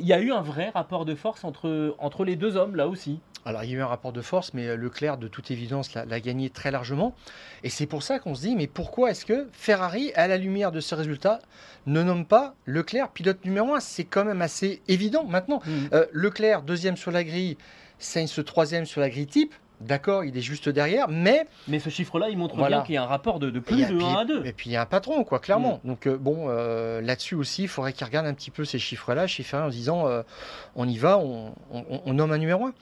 il 0.00 0.06
y 0.06 0.12
a 0.12 0.18
eu 0.20 0.32
un 0.32 0.42
vrai 0.42 0.70
rapport 0.74 1.04
de 1.04 1.14
force 1.14 1.44
entre, 1.44 1.94
entre 1.98 2.24
les 2.24 2.36
deux 2.36 2.56
hommes, 2.56 2.74
là 2.76 2.88
aussi. 2.88 3.20
Alors, 3.44 3.62
il 3.64 3.70
y 3.70 3.74
a 3.74 3.78
eu 3.78 3.80
un 3.82 3.86
rapport 3.86 4.12
de 4.12 4.20
force, 4.20 4.52
mais 4.52 4.76
Leclerc, 4.76 5.16
de 5.16 5.28
toute 5.28 5.50
évidence, 5.50 5.94
l'a 5.94 6.20
gagné 6.20 6.50
très 6.50 6.70
largement. 6.70 7.14
Et 7.62 7.70
c'est 7.70 7.86
pour 7.86 8.02
ça 8.02 8.18
qu'on 8.18 8.34
se 8.34 8.42
dit, 8.42 8.56
mais 8.56 8.66
pourquoi 8.66 9.10
est-ce 9.12 9.24
que 9.24 9.46
Ferrari, 9.52 10.12
à 10.16 10.26
la 10.26 10.36
lumière 10.36 10.72
de 10.72 10.80
ce 10.80 10.94
résultat, 10.94 11.38
ne 11.86 12.02
nomme 12.02 12.26
pas 12.26 12.54
Leclerc 12.66 13.10
pilote 13.10 13.44
numéro 13.44 13.74
1 13.74 13.80
C'est 13.80 14.04
quand 14.04 14.24
même 14.24 14.42
assez 14.42 14.82
évident 14.88 15.24
maintenant. 15.24 15.62
Euh, 15.92 16.04
Leclerc, 16.12 16.62
deuxième 16.62 16.96
sur 16.96 17.10
la 17.10 17.24
grille, 17.24 17.56
Sainz, 17.98 18.40
troisième 18.44 18.84
sur 18.86 19.00
la 19.00 19.10
grille 19.10 19.26
type. 19.26 19.54
D'accord, 19.80 20.24
il 20.24 20.36
est 20.36 20.40
juste 20.40 20.68
derrière, 20.68 21.06
mais 21.08 21.46
Mais 21.68 21.78
ce 21.78 21.88
chiffre-là, 21.88 22.30
il 22.30 22.36
montre 22.36 22.56
Voilà. 22.56 22.78
bien 22.78 22.84
qu'il 22.84 22.94
y 22.96 22.98
a 22.98 23.02
un 23.04 23.06
rapport 23.06 23.38
de, 23.38 23.48
plus 23.60 23.84
a- 23.84 23.88
de 23.88 23.94
puis- 23.94 24.04
1 24.04 24.14
à 24.16 24.24
2. 24.24 24.44
Et 24.44 24.52
puis 24.52 24.70
il 24.70 24.72
y 24.72 24.76
a 24.76 24.82
un 24.82 24.86
patron, 24.86 25.22
quoi, 25.22 25.38
clairement. 25.38 25.78
Donc 25.84 26.08
euh, 26.08 26.16
bon, 26.16 26.46
euh, 26.48 27.00
là-dessus 27.00 27.36
aussi, 27.36 27.62
il 27.62 27.68
faudrait 27.68 27.92
qu'il 27.92 28.04
regarde 28.04 28.26
un 28.26 28.34
petit 28.34 28.50
peu 28.50 28.64
ces 28.64 28.80
chiffres-là 28.80 29.28
chez 29.28 29.44
Ferrari 29.44 29.68
en 29.68 29.70
se 29.70 29.76
disant, 29.76 30.08
euh, 30.08 30.22
on 30.74 30.88
y 30.88 30.96
va, 30.98 31.18
on, 31.18 31.52
on- 31.72 32.00
on 32.04 32.12
nomme 32.12 32.32
un 32.32 32.38
numéro 32.38 32.64
1. 32.66 32.74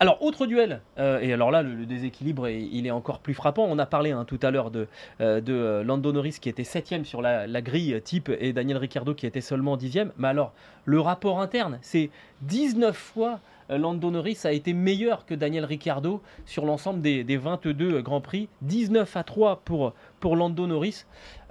Alors, 0.00 0.20
autre 0.22 0.44
duel, 0.46 0.82
et 0.98 1.32
alors 1.32 1.50
là, 1.50 1.62
le, 1.62 1.72
le 1.74 1.86
déséquilibre, 1.86 2.46
est- 2.48 2.60
il 2.60 2.86
est 2.86 2.90
encore 2.90 3.20
plus 3.20 3.32
frappant. 3.32 3.64
On 3.64 3.78
a 3.78 3.86
parlé 3.86 4.10
hein, 4.10 4.24
tout 4.26 4.40
à 4.42 4.50
l'heure 4.50 4.70
de, 4.70 4.86
de 5.20 5.82
Lando 5.82 6.12
Norris 6.12 6.36
qui 6.42 6.50
était 6.50 6.64
7 6.64 7.06
sur 7.06 7.22
la, 7.22 7.46
la 7.46 7.62
grille 7.62 8.02
type 8.04 8.30
et 8.38 8.52
Daniel 8.52 8.76
Ricciardo 8.76 9.14
qui 9.14 9.24
était 9.24 9.40
seulement 9.40 9.78
10 9.78 10.10
Mais 10.18 10.28
alors, 10.28 10.52
le 10.84 11.00
rapport 11.00 11.40
interne, 11.40 11.78
c'est 11.80 12.10
19 12.42 12.94
fois 12.94 13.40
Lando 13.68 14.10
Norris 14.10 14.38
a 14.44 14.52
été 14.52 14.72
meilleur 14.72 15.26
que 15.26 15.34
Daniel 15.34 15.64
Ricciardo 15.64 16.22
sur 16.46 16.64
l'ensemble 16.64 17.00
des, 17.00 17.24
des 17.24 17.36
22 17.36 18.02
Grands 18.02 18.20
Prix. 18.20 18.48
19 18.62 19.16
à 19.16 19.24
3 19.24 19.62
pour, 19.64 19.94
pour 20.20 20.36
Lando 20.36 20.66
Norris. 20.66 21.04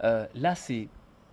Euh, 0.04 0.26
là, 0.36 0.56
c'est 0.56 0.88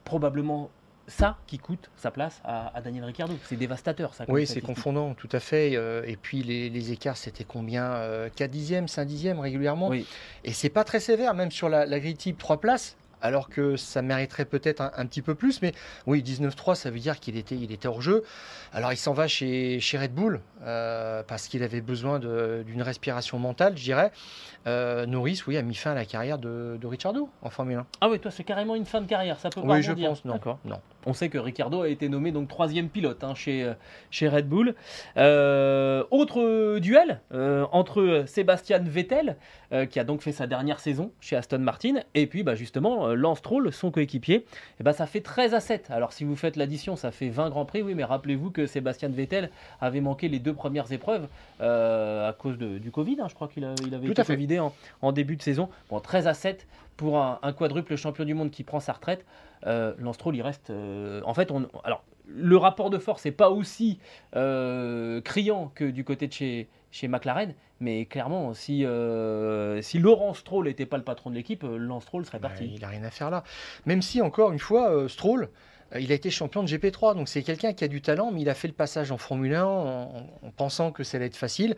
probablement 0.05 0.71
ça 1.07 1.37
qui 1.49 1.59
coûte 1.59 1.91
sa 1.97 2.11
place 2.13 2.41
à, 2.45 2.75
à 2.77 2.81
Daniel 2.81 3.05
Ricciardo. 3.05 3.35
C'est 3.45 3.57
dévastateur, 3.57 4.15
ça. 4.15 4.25
Oui, 4.29 4.47
c'est 4.47 4.61
confondant, 4.61 5.15
tout 5.15 5.29
à 5.33 5.41
fait. 5.41 5.73
euh, 5.75 6.03
et 6.07 6.17
puis 6.17 6.43
les, 6.43 6.71
les 6.71 6.93
écarts, 6.93 7.17
c'était 7.17 7.45
combien 7.45 7.85
euh, 7.95 8.29
4 8.37 8.51
dixièmes, 8.51 8.87
5 8.87 9.05
dixièmes 9.07 9.41
régulièrement. 9.41 9.89
Oui. 9.89 10.07
Et 10.45 10.53
c'est 10.53 10.69
pas 10.69 10.85
très 10.85 11.01
sévère, 11.01 11.35
même 11.35 11.51
sur 11.51 11.69
la, 11.69 11.85
la 11.85 11.99
grille 11.99 12.15
type 12.15 12.39
3 12.39 12.61
places. 12.61 12.97
Alors 13.23 13.49
que 13.49 13.77
ça 13.77 14.03
mériterait 14.03 14.45
peut-être 14.45 14.81
un, 14.81 14.91
un 14.97 15.07
petit 15.07 15.23
peu 15.23 15.35
plus, 15.35 15.63
mais 15.63 15.73
oui, 16.07 16.23
19-3, 16.23 16.75
ça 16.75 16.91
veut 16.91 16.99
dire 16.99 17.21
qu'il 17.21 17.37
était, 17.37 17.57
il 17.57 17.73
était 17.73 17.89
hors 17.89 18.01
jeu. 18.03 18.25
Alors 18.73 18.93
il 18.93 18.97
s'en 18.97 19.13
va 19.13 19.29
chez, 19.29 19.81
chez 19.81 19.99
Red 19.99 20.15
Bull 20.15 20.41
euh, 20.63 21.23
parce 21.27 21.49
qu'il 21.49 21.63
avait 21.63 21.81
besoin 21.81 22.19
d'une 22.19 22.83
respiration 22.83 23.39
mentale, 23.39 23.77
je 23.77 23.83
dirais. 23.83 24.13
Euh, 24.67 25.07
Norris, 25.07 25.43
oui, 25.47 25.57
a 25.57 25.63
mis 25.63 25.75
fin 25.75 25.93
à 25.93 25.95
la 25.95 26.05
carrière 26.05 26.39
de, 26.39 26.79
de 26.81 26.87
Ricciardo 26.87 27.29
en 27.43 27.51
Formule 27.51 27.79
1. 27.79 27.87
Ah 28.03 28.09
oui, 28.11 28.19
toi, 28.21 28.31
c'est 28.31 28.45
carrément 28.45 28.75
une 28.75 28.85
fin 28.85 29.01
de 29.01 29.07
carrière. 29.07 29.39
Ça 29.41 29.49
peut 29.51 29.63
pas 29.63 29.67
Oui, 29.75 29.83
je 29.83 29.93
pense, 29.93 30.25
non. 30.25 30.39
Non. 30.65 30.81
On 31.07 31.13
sait 31.15 31.29
que 31.31 31.39
Ricciardo 31.39 31.83
a 31.83 31.89
été 31.89 32.09
nommé 32.09 32.31
donc 32.33 32.49
troisième 32.49 32.89
pilote 32.89 33.25
hein, 33.25 33.35
chez, 33.35 33.63
euh, 33.65 33.73
chez 34.11 34.29
Red 34.29 34.49
Bull. 34.49 34.75
Euh, 35.17 36.05
autre 36.11 36.79
duel 36.79 37.21
euh, 37.33 37.65
entre 37.73 38.25
Sébastien 38.27 38.79
Vettel, 38.81 39.37
euh, 39.73 39.87
qui 39.87 39.99
a 40.01 40.05
donc 40.05 40.23
fait 40.23 40.33
sa 40.33 40.47
dernière 40.47 40.81
saison 40.81 41.11
chez 41.21 41.37
Aston 41.37 41.59
Martin, 41.59 42.01
et 42.15 42.27
puis 42.27 42.43
bah, 42.43 42.55
justement 42.55 43.09
Lance 43.15 43.39
Stroll, 43.39 43.73
son 43.73 43.91
coéquipier. 43.91 44.45
Et 44.79 44.83
bah, 44.83 44.93
ça 44.93 45.07
fait 45.07 45.21
13 45.21 45.55
à 45.55 45.61
7. 45.61 45.91
Alors 45.91 46.13
si 46.13 46.25
vous 46.25 46.37
faites 46.37 46.57
l'addition, 46.57 46.97
ça 46.97 47.11
fait 47.11 47.29
20 47.29 47.51
Grands 47.51 47.65
Prix, 47.65 47.83
oui, 47.83 47.95
mais 47.95 48.05
rappelez-vous 48.05 48.51
que 48.51 48.67
Sébastien 48.67 49.09
Vettel 49.09 49.51
avait 49.81 50.01
manqué 50.01 50.29
les 50.29 50.39
deux 50.39 50.55
premières 50.55 50.91
épreuves 50.93 51.27
à 51.61 52.35
cause 52.39 52.59
de- 52.59 52.79
du 52.79 52.91
Covid. 52.91 53.17
hein. 53.21 53.27
je 53.29 53.35
crois 53.35 53.49
qu'il 53.49 53.67
il 53.87 53.95
avait 53.95 54.07
Tout 54.07 54.13
été 54.13 54.21
à 54.21 54.25
fait. 54.25 54.35
covidé 54.35 54.59
en, 54.59 54.73
en 55.03 55.13
début 55.13 55.37
de 55.37 55.43
saison. 55.43 55.69
Bon, 55.91 56.01
13 56.01 56.27
à 56.27 56.35
7 56.35 56.67
pour 57.01 57.19
un, 57.19 57.39
un 57.43 57.55
quadruple 57.55 57.97
champion 57.97 58.27
du 58.27 58.35
monde 58.35 58.51
qui 58.51 58.63
prend 58.63 58.79
sa 58.79 58.93
retraite. 58.93 59.25
Euh, 59.67 59.95
Lance 59.99 60.17
Stroll, 60.17 60.37
il 60.37 60.43
reste. 60.43 60.69
euh, 60.69 61.23
en 61.25 61.33
fait, 61.33 61.51
on, 61.51 61.67
alors, 61.83 62.05
le 62.27 62.57
rapport 62.59 62.91
de 62.91 62.99
force 62.99 63.25
n'est 63.25 63.33
pas 63.33 63.49
aussi 63.49 63.99
euh, 64.37 65.23
criant 65.23 65.73
que 65.75 65.85
du 65.85 66.05
côté 66.05 66.27
de 66.29 66.33
chez, 66.35 66.69
chez 66.91 67.09
McLaren, 67.09 67.55
mais 67.81 68.05
clairement, 68.05 68.53
si, 68.53 68.85
euh, 68.85 69.81
si 69.81 69.99
Laurent 69.99 70.35
Stroll 70.35 70.67
n'était 70.67 70.85
pas 70.85 70.99
le 70.99 71.03
patron 71.05 71.31
de 71.31 71.37
l'équipe, 71.37 71.65
Lance 71.67 72.03
Stroll 72.03 72.27
serait 72.27 72.39
Bah, 72.39 72.49
parti. 72.49 72.71
il 72.75 72.81
n'a 72.83 72.89
rien 72.89 73.03
à 73.05 73.11
faire 73.11 73.31
là. 73.31 73.45
Même 73.87 74.03
si, 74.03 74.21
encore 74.21 74.53
une 74.53 74.59
fois, 74.59 75.09
Stroll, 75.09 75.49
il 75.99 76.13
a 76.13 76.15
été 76.15 76.31
champion 76.31 76.63
de 76.63 76.69
GP3, 76.69 77.15
donc 77.17 77.29
c'est 77.29 77.43
quelqu'un 77.43 77.73
qui 77.73 77.83
a 77.85 77.89
du 77.89 78.01
talent, 78.03 78.31
mais 78.33 78.43
il 78.43 78.49
a 78.49 78.55
fait 78.55 78.69
le 78.69 78.75
passage 78.75 79.11
en 79.11 79.19
Formule 79.19 79.55
1 79.55 79.65
en, 79.65 79.69
en- 80.03 80.31
en 80.47 80.51
pensant 80.57 80.93
que 80.93 81.03
ça 81.03 81.17
allait 81.17 81.27
être 81.27 81.37
facile. 81.37 81.75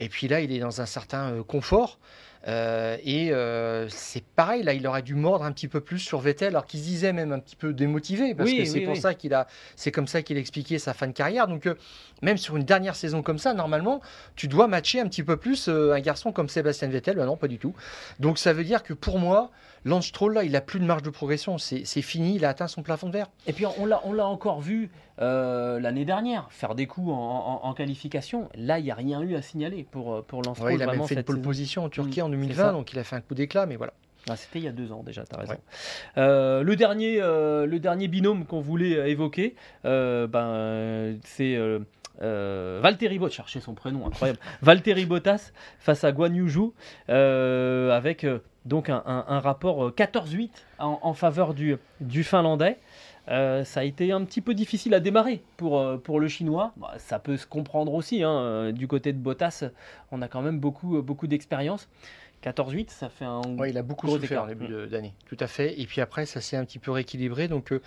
Et 0.00 0.08
puis 0.08 0.28
là, 0.28 0.40
il 0.40 0.52
est 0.52 0.58
dans 0.58 0.80
un 0.80 0.86
certain 0.86 1.32
euh, 1.32 1.42
confort. 1.42 1.98
Euh, 2.46 2.98
et 3.02 3.32
euh, 3.32 3.88
c'est 3.88 4.22
pareil, 4.22 4.62
là, 4.62 4.74
il 4.74 4.86
aurait 4.86 5.00
dû 5.00 5.14
mordre 5.14 5.46
un 5.46 5.52
petit 5.52 5.66
peu 5.66 5.80
plus 5.80 5.98
sur 5.98 6.18
Vettel, 6.20 6.48
alors 6.48 6.66
qu'il 6.66 6.78
se 6.78 6.84
disait 6.84 7.14
même 7.14 7.32
un 7.32 7.38
petit 7.38 7.56
peu 7.56 7.72
démotivé, 7.72 8.34
parce 8.34 8.50
Oui, 8.50 8.58
que 8.58 8.64
c'est 8.66 8.80
oui, 8.80 8.84
pour 8.84 8.94
oui. 8.96 9.00
ça 9.00 9.14
qu'il 9.14 9.32
a, 9.32 9.46
c'est 9.76 9.90
comme 9.90 10.06
ça 10.06 10.20
qu'il 10.20 10.36
a 10.36 10.40
expliqué 10.40 10.78
sa 10.78 10.92
fin 10.92 11.06
de 11.06 11.12
carrière. 11.12 11.46
Donc, 11.48 11.64
euh, 11.66 11.74
même 12.20 12.36
sur 12.36 12.56
une 12.58 12.64
dernière 12.64 12.96
saison 12.96 13.22
comme 13.22 13.38
ça, 13.38 13.54
normalement, 13.54 14.02
tu 14.36 14.46
dois 14.46 14.66
matcher 14.66 15.00
un 15.00 15.08
petit 15.08 15.22
peu 15.22 15.38
plus 15.38 15.68
euh, 15.68 15.94
un 15.94 16.00
garçon 16.00 16.32
comme 16.32 16.50
Sébastien 16.50 16.88
Vettel. 16.88 17.16
Ben 17.16 17.24
non, 17.24 17.38
pas 17.38 17.48
du 17.48 17.56
tout. 17.58 17.74
Donc, 18.20 18.36
ça 18.38 18.52
veut 18.52 18.64
dire 18.64 18.82
que 18.82 18.92
pour 18.92 19.18
moi, 19.18 19.50
Lance 19.84 20.06
Stroll, 20.06 20.34
là, 20.34 20.44
il 20.44 20.56
a 20.56 20.60
plus 20.60 20.80
de 20.80 20.84
marge 20.84 21.02
de 21.02 21.10
progression. 21.10 21.58
C'est 21.58 21.84
fini, 22.02 22.36
il 22.36 22.44
a 22.44 22.48
atteint 22.48 22.68
son 22.68 22.82
plafond 22.82 23.06
de 23.08 23.12
verre. 23.12 23.26
Et 23.46 23.52
puis 23.52 23.66
on 23.66 23.84
l'a, 23.86 24.26
encore 24.26 24.60
vu 24.60 24.90
euh, 25.20 25.78
l'année 25.78 26.04
dernière 26.04 26.46
faire 26.50 26.74
des 26.74 26.86
coups 26.86 27.10
en, 27.10 27.60
en- 27.62 27.68
en 27.68 27.74
qualification. 27.74 28.48
Là, 28.56 28.78
il 28.78 28.84
n'y 28.84 28.90
a 28.90 28.94
rien 28.94 29.20
eu 29.20 29.34
à 29.36 29.42
signaler 29.42 29.86
pour, 29.90 30.14
euh, 30.14 30.22
pour 30.22 30.42
Lance 30.42 30.56
Stroll. 30.56 30.70
Ouais, 30.70 30.74
il 30.76 30.82
a 30.82 30.86
même 30.86 30.94
vraiment, 30.94 31.06
fait 31.06 31.14
une 31.16 31.22
pole 31.22 31.36
saison. 31.36 31.48
position 31.48 31.84
en 31.84 31.88
Turquie 31.90 32.20
Mm, 32.20 32.24
en 32.24 32.26
c'est 32.26 32.36
2020, 32.36 32.54
ça. 32.64 32.72
donc 32.72 32.92
il 32.92 32.98
a 32.98 33.04
fait 33.04 33.16
un 33.16 33.20
coup 33.20 33.34
d'éclat, 33.34 33.66
mais 33.66 33.76
voilà. 33.76 33.92
Ah, 34.28 34.36
C'était 34.36 34.58
il 34.60 34.64
y 34.64 34.68
a 34.68 34.72
deux 34.72 34.90
ans 34.90 35.02
déjà, 35.02 35.22
tu 35.24 35.34
as 35.36 35.38
raison. 35.40 35.52
Ouais. 35.52 35.58
Euh, 36.16 36.62
le, 36.62 36.76
dernier, 36.76 37.18
euh, 37.20 37.66
le 37.66 37.78
dernier 37.78 38.08
binôme 38.08 38.46
qu'on 38.46 38.60
voulait 38.62 39.10
évoquer, 39.10 39.54
ben, 39.84 41.18
c'est 41.24 41.58
euh, 42.22 42.78
euh, 42.78 42.80
Valtteri 42.82 43.18
Bottas, 43.18 43.34
chercher 43.34 43.60
son 43.60 43.74
prénom, 43.74 44.06
incroyable. 44.06 44.38
Valtteri 44.62 45.06
Bottas 45.06 45.52
face 45.78 46.04
à 46.04 46.12
Guan 46.12 46.34
Yu 46.34 46.48
euh, 47.08 47.90
avec 47.90 48.24
euh, 48.24 48.38
donc 48.64 48.88
un, 48.88 49.02
un- 49.06 49.24
un 49.28 49.40
rapport 49.40 49.86
euh, 49.86 49.90
14-8 49.96 50.50
en, 50.78 50.98
en 51.02 51.14
faveur 51.14 51.54
du, 51.54 51.76
du 52.00 52.24
Finlandais. 52.24 52.78
Euh, 53.28 53.64
ça 53.64 53.80
a 53.80 53.84
été 53.84 54.12
un 54.12 54.22
petit 54.24 54.42
peu 54.42 54.52
difficile 54.52 54.92
à 54.94 55.00
démarrer 55.00 55.42
pour, 55.56 55.78
euh, 55.80 55.96
pour 55.96 56.20
le 56.20 56.28
Chinois. 56.28 56.72
Bah, 56.76 56.92
ça 56.98 57.18
peut 57.18 57.36
se 57.38 57.46
comprendre 57.46 57.94
aussi. 57.94 58.22
hein, 58.22 58.30
euh, 58.30 58.72
Du 58.72 58.86
côté 58.86 59.12
de 59.12 59.18
Bottas, 59.18 59.64
on 60.12 60.20
a 60.22 60.28
quand 60.28 60.42
même 60.42 60.60
beaucoup, 60.60 60.98
euh, 60.98 61.02
beaucoup 61.02 61.26
d'expérience. 61.26 61.88
14-8, 62.44 62.90
ça 62.90 63.08
fait 63.08 63.24
un 63.24 63.40
Ouais, 63.56 63.70
il 63.70 63.78
a 63.78 63.82
beaucoup 63.82 64.06
Gros 64.06 64.16
souffert 64.16 64.32
écart. 64.44 64.46
début 64.46 64.68
de- 64.68 64.84
d'année, 64.84 65.14
tout 65.26 65.36
à 65.40 65.46
fait. 65.46 65.80
Et 65.80 65.86
puis 65.86 66.02
après, 66.02 66.26
ça 66.26 66.42
s'est 66.42 66.58
un 66.58 66.64
petit 66.66 66.78
peu 66.78 66.90
rééquilibré, 66.90 67.48
donc 67.48 67.72
euh, 67.72 67.80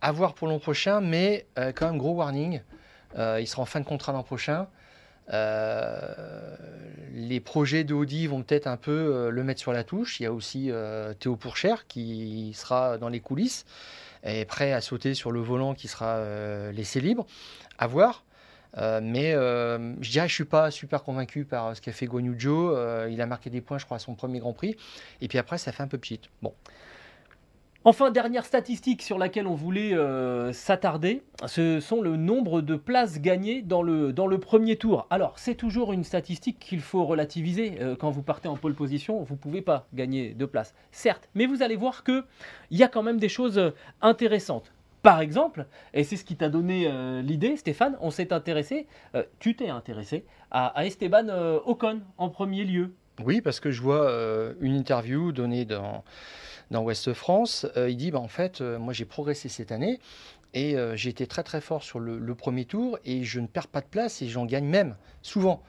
à 0.00 0.12
voir 0.12 0.34
pour 0.34 0.46
l'an 0.46 0.60
prochain, 0.60 1.00
mais 1.00 1.46
euh, 1.58 1.72
quand 1.74 1.86
même 1.86 1.98
gros 1.98 2.12
warning. 2.14 2.60
Euh, 3.18 3.38
il 3.40 3.46
sera 3.46 3.62
en 3.62 3.66
fin 3.66 3.80
de 3.80 3.84
contrat 3.84 4.12
l'an 4.12 4.22
prochain. 4.22 4.66
Euh, 5.32 6.56
les 7.12 7.40
projets 7.40 7.82
de 7.82 7.94
Audi 7.94 8.26
vont 8.26 8.42
peut-être 8.42 8.66
un 8.66 8.76
peu 8.76 8.92
euh, 8.92 9.30
le 9.30 9.42
mettre 9.42 9.60
sur 9.60 9.72
la 9.72 9.84
touche. 9.84 10.20
Il 10.20 10.24
y 10.24 10.26
a 10.26 10.32
aussi 10.32 10.70
Théo 11.18 11.36
Pourchère 11.36 11.86
qui 11.86 12.52
sera 12.54 12.98
dans 12.98 13.08
les 13.08 13.20
coulisses 13.20 13.64
et 14.24 14.44
prêt 14.44 14.72
à 14.72 14.80
sauter 14.80 15.14
sur 15.14 15.30
le 15.30 15.40
volant 15.40 15.74
qui 15.74 15.88
sera 15.88 16.20
laissé 16.72 17.00
libre. 17.00 17.26
À 17.78 17.86
voir. 17.86 18.24
Mais 18.76 19.32
euh, 19.34 19.94
je 20.02 20.10
dirais 20.10 20.28
je 20.28 20.34
suis 20.34 20.44
pas 20.44 20.70
super 20.70 21.02
convaincu 21.02 21.44
par 21.44 21.74
ce 21.74 21.80
qu'a 21.80 21.92
fait 21.92 22.06
Guan 22.06 22.24
Yu 22.24 22.38
Zhou. 22.38 22.70
Euh, 22.70 23.08
il 23.10 23.20
a 23.20 23.26
marqué 23.26 23.50
des 23.50 23.60
points, 23.60 23.78
je 23.78 23.84
crois, 23.84 23.96
à 23.96 24.00
son 24.00 24.14
premier 24.14 24.38
Grand 24.38 24.52
Prix. 24.52 24.76
Et 25.20 25.28
puis 25.28 25.38
après, 25.38 25.58
ça 25.58 25.72
fait 25.72 25.82
un 25.82 25.88
peu 25.88 25.98
pchit. 25.98 26.20
Bon, 26.42 26.54
Enfin, 27.88 28.10
dernière 28.10 28.44
statistique 28.44 29.00
sur 29.00 29.16
laquelle 29.16 29.46
on 29.46 29.54
voulait 29.54 29.94
euh, 29.94 30.52
s'attarder, 30.52 31.22
ce 31.46 31.78
sont 31.78 32.02
le 32.02 32.16
nombre 32.16 32.60
de 32.60 32.74
places 32.74 33.20
gagnées 33.20 33.62
dans 33.62 33.80
le, 33.80 34.38
premier 34.40 34.74
tour. 34.74 35.06
Alors, 35.08 35.38
c'est 35.38 35.54
toujours 35.54 35.92
une 35.92 36.02
statistique 36.02 36.58
qu'il 36.58 36.80
faut 36.80 37.04
relativiser. 37.04 37.78
Euh, 37.80 37.94
quand 37.94 38.10
vous 38.10 38.24
partez 38.24 38.48
en 38.48 38.56
pole 38.56 38.74
position, 38.74 39.22
vous 39.22 39.34
ne 39.34 39.38
pouvez 39.38 39.62
pas 39.62 39.86
gagner 39.94 40.34
de 40.34 40.46
places, 40.46 40.74
certes, 40.90 41.28
mais 41.36 41.46
vous 41.46 41.62
allez 41.62 41.76
voir 41.76 42.02
qu'il 42.02 42.24
y 42.72 42.82
a 42.82 42.88
quand 42.88 43.04
même 43.04 43.20
des 43.20 43.28
choses 43.28 43.56
euh, 43.56 43.70
intéressantes. 44.02 44.72
Par 45.02 45.20
exemple, 45.20 45.66
et 45.94 46.02
c'est 46.02 46.16
ce 46.16 46.24
qui 46.24 46.34
t'a 46.34 46.48
donné 46.48 46.90
l'idée, 47.22 47.56
Stéphane, 47.56 47.96
on 48.00 48.10
s'est 48.10 48.32
intéressé, 48.32 48.88
tu 49.38 49.54
t'es 49.54 49.68
intéressé 49.68 50.24
à, 50.50 50.66
à 50.76 50.84
Esteban 50.84 51.28
Ocon 51.64 52.00
en 52.18 52.28
premier 52.28 52.64
lieu. 52.64 52.92
Oui, 53.24 53.40
parce 53.40 53.60
que 53.60 53.70
je 53.70 53.80
vois 53.82 54.10
une 54.60 54.74
interview 54.74 55.30
donnée 55.30 55.64
dans, 55.64 56.02
dans 56.70 56.82
Ouest 56.82 57.12
France. 57.12 57.66
Euh, 57.76 57.90
il 57.90 57.96
dit 57.96 58.10
bah, 58.10 58.18
en 58.18 58.28
fait, 58.28 58.60
euh, 58.60 58.78
moi 58.78 58.92
j'ai 58.92 59.04
progressé 59.04 59.48
cette 59.48 59.72
année 59.72 60.00
et 60.54 60.76
euh, 60.76 60.96
j'ai 60.96 61.10
été 61.10 61.26
très 61.26 61.42
très 61.42 61.60
fort 61.60 61.82
sur 61.82 61.98
le, 61.98 62.18
le 62.18 62.34
premier 62.34 62.64
tour 62.64 62.98
et 63.04 63.24
je 63.24 63.40
ne 63.40 63.46
perds 63.46 63.68
pas 63.68 63.80
de 63.80 63.86
place 63.86 64.22
et 64.22 64.28
j'en 64.28 64.46
gagne 64.46 64.66
même 64.66 64.96
souvent. 65.22 65.62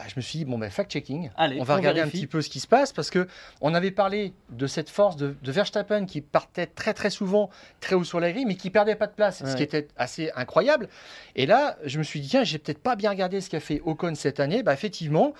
Ah, 0.00 0.04
je 0.06 0.14
me 0.16 0.20
suis 0.20 0.38
dit, 0.38 0.44
bon, 0.44 0.58
ben, 0.58 0.70
fact-checking. 0.70 1.30
On 1.36 1.64
va 1.64 1.74
on 1.74 1.76
regarder 1.76 2.00
vérifie. 2.00 2.16
un 2.18 2.20
petit 2.20 2.26
peu 2.28 2.40
ce 2.40 2.48
qui 2.48 2.60
se 2.60 2.68
passe 2.68 2.92
parce 2.92 3.10
que 3.10 3.26
on 3.60 3.74
avait 3.74 3.90
parlé 3.90 4.32
de 4.50 4.68
cette 4.68 4.90
force 4.90 5.16
de, 5.16 5.34
de 5.42 5.52
Verstappen 5.52 6.06
qui 6.06 6.20
partait 6.20 6.66
très 6.66 6.94
très 6.94 7.10
souvent 7.10 7.50
très 7.80 7.96
haut 7.96 8.04
sur 8.04 8.20
la 8.20 8.30
grille 8.30 8.44
mais 8.44 8.54
qui 8.54 8.70
perdait 8.70 8.94
pas 8.94 9.08
de 9.08 9.12
place, 9.12 9.42
ce 9.44 9.56
qui 9.56 9.62
était 9.64 9.88
assez 9.96 10.30
incroyable. 10.36 10.88
Et 11.34 11.46
là, 11.46 11.76
je 11.84 11.98
me 11.98 12.04
suis 12.04 12.20
dit, 12.20 12.28
tiens, 12.28 12.44
j'ai 12.44 12.58
peut-être 12.58 12.78
pas 12.82 12.94
bien 12.94 13.10
regardé 13.10 13.40
ce 13.40 13.50
qu'a 13.50 13.58
fait 13.60 13.80
Ocon 13.84 14.14
cette 14.14 14.38
année. 14.38 14.62
Bah, 14.62 14.72
effectivement, 14.72 15.32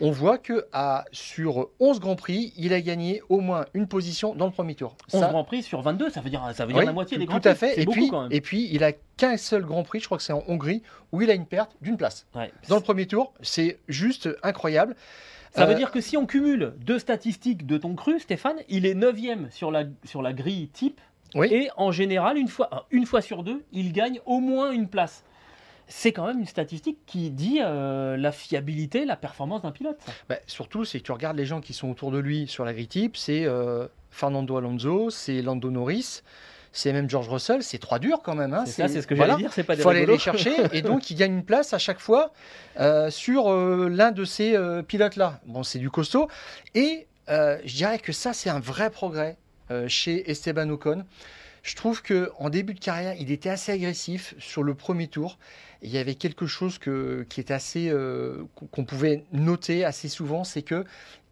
on 0.00 0.10
voit 0.10 0.38
que 0.38 0.66
à, 0.72 1.04
sur 1.12 1.68
11 1.80 2.00
Grands 2.00 2.16
Prix, 2.16 2.54
il 2.56 2.72
a 2.72 2.80
gagné 2.80 3.20
au 3.28 3.40
moins 3.40 3.66
une 3.74 3.86
position 3.86 4.34
dans 4.34 4.46
le 4.46 4.52
premier 4.52 4.74
tour. 4.74 4.96
11 5.12 5.20
Ça- 5.20 5.28
Grands 5.28 5.44
Prix 5.44 5.62
sur 5.62 5.82
22, 5.82 6.08
ça 6.10 6.20
veut 6.22 6.30
dire, 6.30 6.42
ça 6.54 6.64
veut 6.64 6.72
dire 6.72 6.80
oui, 6.80 6.86
la 6.86 6.92
moitié 6.92 7.16
tout, 7.16 7.20
des 7.20 7.26
Grands 7.26 7.40
tout 7.40 7.48
à 7.48 7.54
Prix. 7.54 7.74
fait. 7.74 7.84
Beaucoup 7.84 7.98
puis, 7.98 8.36
et 8.36 8.40
puis, 8.40 8.68
il 8.72 8.82
a 8.82 8.92
qu'un 9.16 9.36
seul 9.36 9.64
Grand 9.64 9.82
Prix, 9.82 10.00
je 10.00 10.06
crois 10.06 10.18
que 10.18 10.24
c'est 10.24 10.32
en 10.32 10.44
Hongrie, 10.46 10.82
où 11.12 11.22
il 11.22 11.30
a 11.30 11.34
une 11.34 11.46
perte 11.46 11.76
d'une 11.80 11.96
place. 11.96 12.26
Ouais. 12.34 12.52
Dans 12.68 12.76
le 12.76 12.82
premier 12.82 13.06
tour, 13.06 13.32
c'est 13.40 13.78
juste 13.88 14.28
incroyable. 14.42 14.94
Ça 15.54 15.64
veut 15.64 15.72
Euh, 15.72 15.76
dire 15.76 15.90
que 15.90 16.00
si 16.00 16.16
on 16.16 16.26
cumule 16.26 16.74
deux 16.78 16.98
statistiques 16.98 17.66
de 17.66 17.78
ton 17.78 17.94
cru, 17.94 18.20
Stéphane, 18.20 18.56
il 18.68 18.84
est 18.84 18.94
9 18.94 19.16
sur 19.50 19.70
la, 19.70 19.84
sur 20.04 20.20
la 20.20 20.32
grille 20.32 20.68
type. 20.68 21.00
Oui. 21.34 21.48
Et 21.50 21.70
en 21.76 21.90
général, 21.92 22.36
une 22.36 22.48
fois, 22.48 22.86
une 22.90 23.06
fois 23.06 23.20
sur 23.20 23.42
deux, 23.42 23.64
il 23.72 23.92
gagne 23.92 24.20
au 24.26 24.40
moins 24.40 24.70
une 24.70 24.88
place. 24.88 25.24
C'est 25.88 26.12
quand 26.12 26.26
même 26.26 26.40
une 26.40 26.46
statistique 26.46 26.98
qui 27.06 27.30
dit 27.30 27.60
euh, 27.62 28.16
la 28.16 28.32
fiabilité, 28.32 29.04
la 29.04 29.16
performance 29.16 29.62
d'un 29.62 29.70
pilote. 29.70 29.98
Bah, 30.28 30.36
surtout, 30.46 30.84
c'est 30.84 30.98
que 30.98 31.04
tu 31.04 31.12
regardes 31.12 31.36
les 31.36 31.46
gens 31.46 31.60
qui 31.60 31.72
sont 31.74 31.88
autour 31.90 32.10
de 32.10 32.18
lui 32.18 32.48
sur 32.48 32.64
la 32.64 32.72
grille 32.74 32.88
type, 32.88 33.16
c'est 33.16 33.44
euh, 33.44 33.86
Fernando 34.10 34.56
Alonso, 34.56 35.10
c'est 35.10 35.42
Lando 35.42 35.70
Norris, 35.70 36.22
c'est 36.76 36.92
même 36.92 37.08
George 37.08 37.28
Russell, 37.30 37.62
c'est 37.62 37.78
trois 37.78 37.98
durs 37.98 38.20
quand 38.22 38.34
même. 38.34 38.52
hein, 38.52 38.64
C'est 38.66 38.82
ça, 38.82 38.88
c'est 38.88 39.00
ce 39.00 39.06
que 39.06 39.14
voilà. 39.14 39.32
j'allais 39.32 39.44
dire, 39.44 39.52
c'est 39.54 39.64
pas 39.64 39.74
Il 39.74 39.80
faut 39.80 39.88
aller 39.88 40.04
les 40.04 40.18
chercher 40.18 40.54
et 40.72 40.82
donc 40.82 41.10
il 41.10 41.16
gagne 41.16 41.32
une 41.32 41.44
place 41.44 41.72
à 41.72 41.78
chaque 41.78 42.00
fois 42.00 42.32
euh, 42.78 43.08
sur 43.10 43.50
euh, 43.50 43.88
l'un 43.90 44.12
de 44.12 44.26
ces 44.26 44.54
euh, 44.54 44.82
pilotes-là. 44.82 45.40
Bon, 45.46 45.62
c'est 45.62 45.78
du 45.78 45.88
costaud 45.90 46.28
et 46.74 47.06
je 47.28 47.74
dirais 47.74 47.98
que 47.98 48.12
ça 48.12 48.34
c'est 48.34 48.50
un 48.50 48.60
vrai 48.60 48.90
progrès 48.90 49.36
chez 49.88 50.30
Esteban 50.30 50.68
Ocon. 50.68 51.04
Je 51.66 51.74
trouve 51.74 52.00
que 52.00 52.30
en 52.38 52.48
début 52.48 52.74
de 52.74 52.78
carrière, 52.78 53.14
il 53.18 53.32
était 53.32 53.48
assez 53.48 53.72
agressif 53.72 54.36
sur 54.38 54.62
le 54.62 54.74
premier 54.74 55.08
tour. 55.08 55.36
Et 55.82 55.86
il 55.88 55.92
y 55.92 55.98
avait 55.98 56.14
quelque 56.14 56.46
chose 56.46 56.78
que, 56.78 57.26
qui 57.28 57.40
était 57.40 57.52
assez 57.52 57.88
euh, 57.90 58.44
qu'on 58.70 58.84
pouvait 58.84 59.24
noter 59.32 59.84
assez 59.84 60.08
souvent, 60.08 60.44
c'est 60.44 60.62
que 60.62 60.84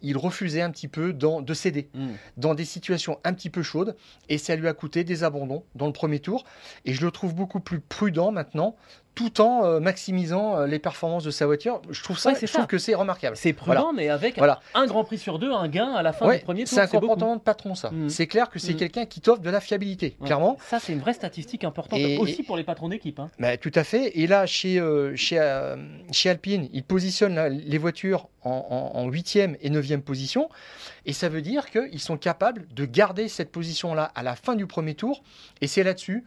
il 0.03 0.19
refusait 0.19 0.61
un 0.61 0.71
petit 0.73 0.89
peu 0.89 1.13
dans- 1.13 1.41
de 1.41 1.55
céder 1.55 1.89
Mm. 1.95 2.09
dans 2.37 2.55
des 2.55 2.65
situations 2.65 3.21
un 3.25 3.33
petit 3.33 3.49
peu 3.49 3.63
chaudes 3.63 3.97
et 4.29 4.37
ça 4.37 4.55
lui 4.57 4.67
a 4.69 4.75
coûté 4.75 5.03
des 5.05 5.23
abandons 5.23 5.65
dans 5.77 5.87
le 5.87 5.93
premier 5.95 6.19
tour 6.19 6.45
et 6.85 6.93
je 6.93 7.03
le 7.07 7.11
trouve 7.13 7.35
beaucoup 7.35 7.61
plus 7.61 7.81
prudent 7.81 8.31
maintenant 8.33 8.77
tout 9.15 9.41
en 9.41 9.65
euh, 9.65 9.81
maximisant 9.81 10.57
euh, 10.59 10.67
les 10.67 10.79
performances 10.79 11.25
de 11.25 11.31
sa 11.31 11.47
voiture. 11.47 11.81
Je 11.91 12.03
trouve 12.03 12.19
ça, 12.19 12.33
Ouais, 12.33 12.47
trouve 12.47 12.67
que 12.67 12.79
c'est 12.79 12.95
remarquable. 12.95 13.37
C'est 13.37 13.53
prudent, 13.53 13.93
mais 13.93 14.09
avec 14.09 14.37
Voilà. 14.39 14.61
un 14.75 14.87
Grand 14.87 15.05
Prix 15.05 15.19
sur 15.19 15.39
deux, 15.39 15.53
un 15.53 15.69
gain 15.69 15.93
à 15.93 16.03
la 16.03 16.13
fin 16.13 16.27
Ouais, 16.27 16.39
du 16.39 16.45
premier 16.45 16.65
tour. 16.65 16.75
c'est 16.75 16.81
un 16.81 16.87
comportement 16.89 17.37
de 17.37 17.41
patron 17.41 17.75
ça. 17.75 17.91
Mhm. 17.91 18.09
C'est 18.09 18.27
clair 18.27 18.51
que 18.51 18.59
c'est 18.59 18.73
Mhm. 18.73 18.79
quelqu'un 18.79 19.07
qui 19.07 19.21
t'offre 19.21 19.41
de 19.41 19.51
la 19.51 19.61
fiabilité, 19.61 20.17
Ouais. 20.19 20.27
clairement. 20.27 20.57
Ça, 20.69 20.81
c'est 20.81 20.93
une 20.93 20.99
vraie 21.01 21.13
statistique 21.15 21.63
importante 21.65 21.99
Et- 22.01 22.19
aussi 22.19 22.43
pour 22.43 22.57
les 22.57 22.65
patrons 22.65 22.89
d'équipe. 22.89 23.19
hein. 23.21 23.31
Bah, 23.39 23.57
tout 23.57 23.73
à 23.75 23.85
fait. 23.85 24.19
Et 24.19 24.27
là, 24.27 24.47
chez, 24.47 24.79
euh, 24.81 25.15
chez, 25.15 25.39
euh, 25.39 25.77
chez 26.11 26.31
Alpine, 26.31 26.69
ils 26.73 26.83
positionnent 26.85 27.35
là, 27.37 27.49
les 27.49 27.79
voitures 27.79 28.29
en, 28.43 29.09
8e 29.09 29.57
et 29.63 29.71
9e 29.71 30.03
position. 30.03 30.49
Et 31.07 31.13
ça 31.13 31.29
veut 31.29 31.41
dire 31.41 31.71
qu'ils 31.71 32.01
sont 32.01 32.17
capables 32.19 32.67
de 32.75 32.85
garder 32.85 33.29
cette 33.29 33.51
position-là 33.53 34.11
à 34.15 34.23
la 34.23 34.35
fin 34.35 34.55
du 34.55 34.67
premier 34.67 34.95
tour. 34.95 35.23
Et 35.61 35.67
c'est 35.67 35.83
là-dessus, 35.83 36.25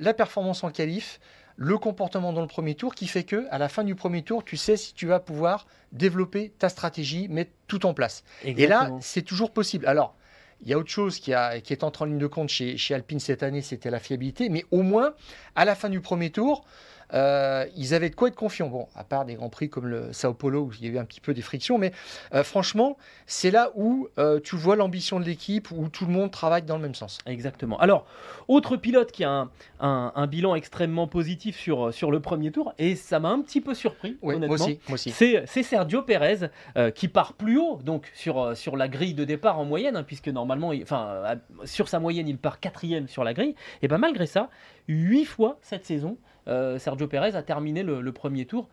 la 0.00 0.14
performance 0.14 0.64
en 0.64 0.70
qualif, 0.70 1.20
le 1.56 1.78
comportement 1.78 2.32
dans 2.32 2.40
le 2.40 2.46
premier 2.46 2.74
tour 2.74 2.94
qui 2.94 3.06
fait 3.06 3.24
que 3.24 3.46
à 3.50 3.58
la 3.58 3.68
fin 3.68 3.84
du 3.84 3.94
premier 3.94 4.22
tour, 4.22 4.44
tu 4.44 4.56
sais 4.56 4.76
si 4.76 4.94
tu 4.94 5.06
vas 5.06 5.20
pouvoir 5.20 5.66
développer 5.92 6.52
ta 6.58 6.68
stratégie, 6.68 7.28
mettre 7.28 7.52
tout 7.68 7.86
en 7.86 7.94
place. 7.94 8.24
Et 8.44 8.66
là, 8.66 8.90
c'est 9.00 9.22
toujours 9.22 9.52
possible. 9.52 9.86
Alors, 9.86 10.16
il 10.62 10.68
y 10.68 10.72
a 10.72 10.78
autre 10.78 10.90
chose 10.90 11.18
qui, 11.18 11.34
a, 11.34 11.60
qui 11.60 11.72
est 11.72 11.84
entrée 11.84 12.04
en 12.04 12.06
ligne 12.06 12.18
de 12.18 12.26
compte 12.26 12.48
chez, 12.48 12.76
chez 12.76 12.94
Alpine 12.94 13.20
cette 13.20 13.42
année, 13.42 13.60
c'était 13.60 13.90
la 13.90 14.00
fiabilité. 14.00 14.48
Mais 14.48 14.64
au 14.70 14.82
moins, 14.82 15.14
à 15.54 15.64
la 15.64 15.74
fin 15.74 15.88
du 15.88 16.00
premier 16.00 16.30
tour, 16.30 16.64
euh, 17.12 17.66
ils 17.76 17.94
avaient 17.94 18.10
de 18.10 18.14
quoi 18.14 18.28
être 18.28 18.34
confiants. 18.34 18.68
Bon, 18.68 18.88
à 18.94 19.04
part 19.04 19.24
des 19.24 19.34
grands 19.34 19.50
prix 19.50 19.68
comme 19.68 19.86
le 19.86 20.12
Sao 20.12 20.32
Paulo 20.34 20.62
où 20.62 20.72
il 20.80 20.86
y 20.86 20.88
a 20.88 20.92
eu 20.92 20.98
un 20.98 21.04
petit 21.04 21.20
peu 21.20 21.34
des 21.34 21.42
frictions, 21.42 21.78
mais 21.78 21.92
euh, 22.34 22.42
franchement, 22.42 22.96
c'est 23.26 23.50
là 23.50 23.70
où 23.74 24.08
euh, 24.18 24.40
tu 24.42 24.56
vois 24.56 24.76
l'ambition 24.76 25.20
de 25.20 25.24
l'équipe, 25.24 25.70
où 25.70 25.88
tout 25.88 26.06
le 26.06 26.12
monde 26.12 26.30
travaille 26.30 26.62
dans 26.62 26.76
le 26.76 26.82
même 26.82 26.94
sens. 26.94 27.18
Exactement. 27.26 27.78
Alors, 27.78 28.06
autre 28.48 28.76
pilote 28.76 29.12
qui 29.12 29.24
a 29.24 29.30
un, 29.30 29.50
un- 29.80 30.12
un 30.14 30.26
bilan 30.26 30.54
extrêmement 30.54 31.06
positif 31.06 31.58
sur, 31.58 31.92
sur 31.92 32.10
le 32.10 32.20
premier 32.20 32.50
tour, 32.50 32.72
et 32.78 32.96
ça 32.96 33.20
m'a 33.20 33.28
un 33.30 33.40
petit 33.42 33.60
peu 33.60 33.74
surpris, 33.74 34.16
Ouais, 34.22 34.34
moi 34.34 34.46
honnêtement. 34.46 34.54
aussi, 34.54 34.80
moi 34.88 34.94
aussi. 34.94 35.10
C'est 35.10 35.62
Sergio 35.62 36.02
Pérez 36.02 36.48
qui 36.94 37.08
part 37.08 37.34
plus 37.34 37.58
haut 37.58 37.78
donc 37.82 38.10
sur, 38.14 38.56
sur 38.56 38.76
la 38.76 38.88
grille 38.88 39.14
de 39.14 39.24
départ 39.24 39.58
en 39.58 39.64
moyenne, 39.64 39.96
hein, 39.96 40.02
puisque 40.04 40.28
normalement, 40.28 40.72
il- 40.72 40.82
enfin, 40.82 41.36
sur 41.64 41.88
sa 41.88 42.00
moyenne, 42.00 42.28
il 42.28 42.38
part 42.38 42.60
quatrième 42.60 43.08
sur 43.08 43.24
la 43.24 43.34
grille. 43.34 43.54
Et 43.82 43.88
bien 43.88 43.98
malgré 43.98 44.26
ça, 44.26 44.48
huit 44.88 45.24
fois 45.24 45.58
cette 45.62 45.84
saison, 45.84 46.16
euh, 46.48 46.78
Sergio 46.78 47.06
Pérez 47.06 47.34
a 47.34 47.42
terminé 47.42 47.82
le, 47.82 48.12
premier 48.12 48.46
tour 48.46 48.68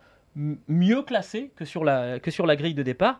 mieux 0.70 1.02
classé 1.02 1.52
que 1.58 1.66
sur, 1.66 1.84
la, 1.84 2.18
que 2.20 2.32
sur 2.32 2.46
la 2.46 2.56
grille 2.56 2.74
de 2.74 2.84
départ. 2.84 3.20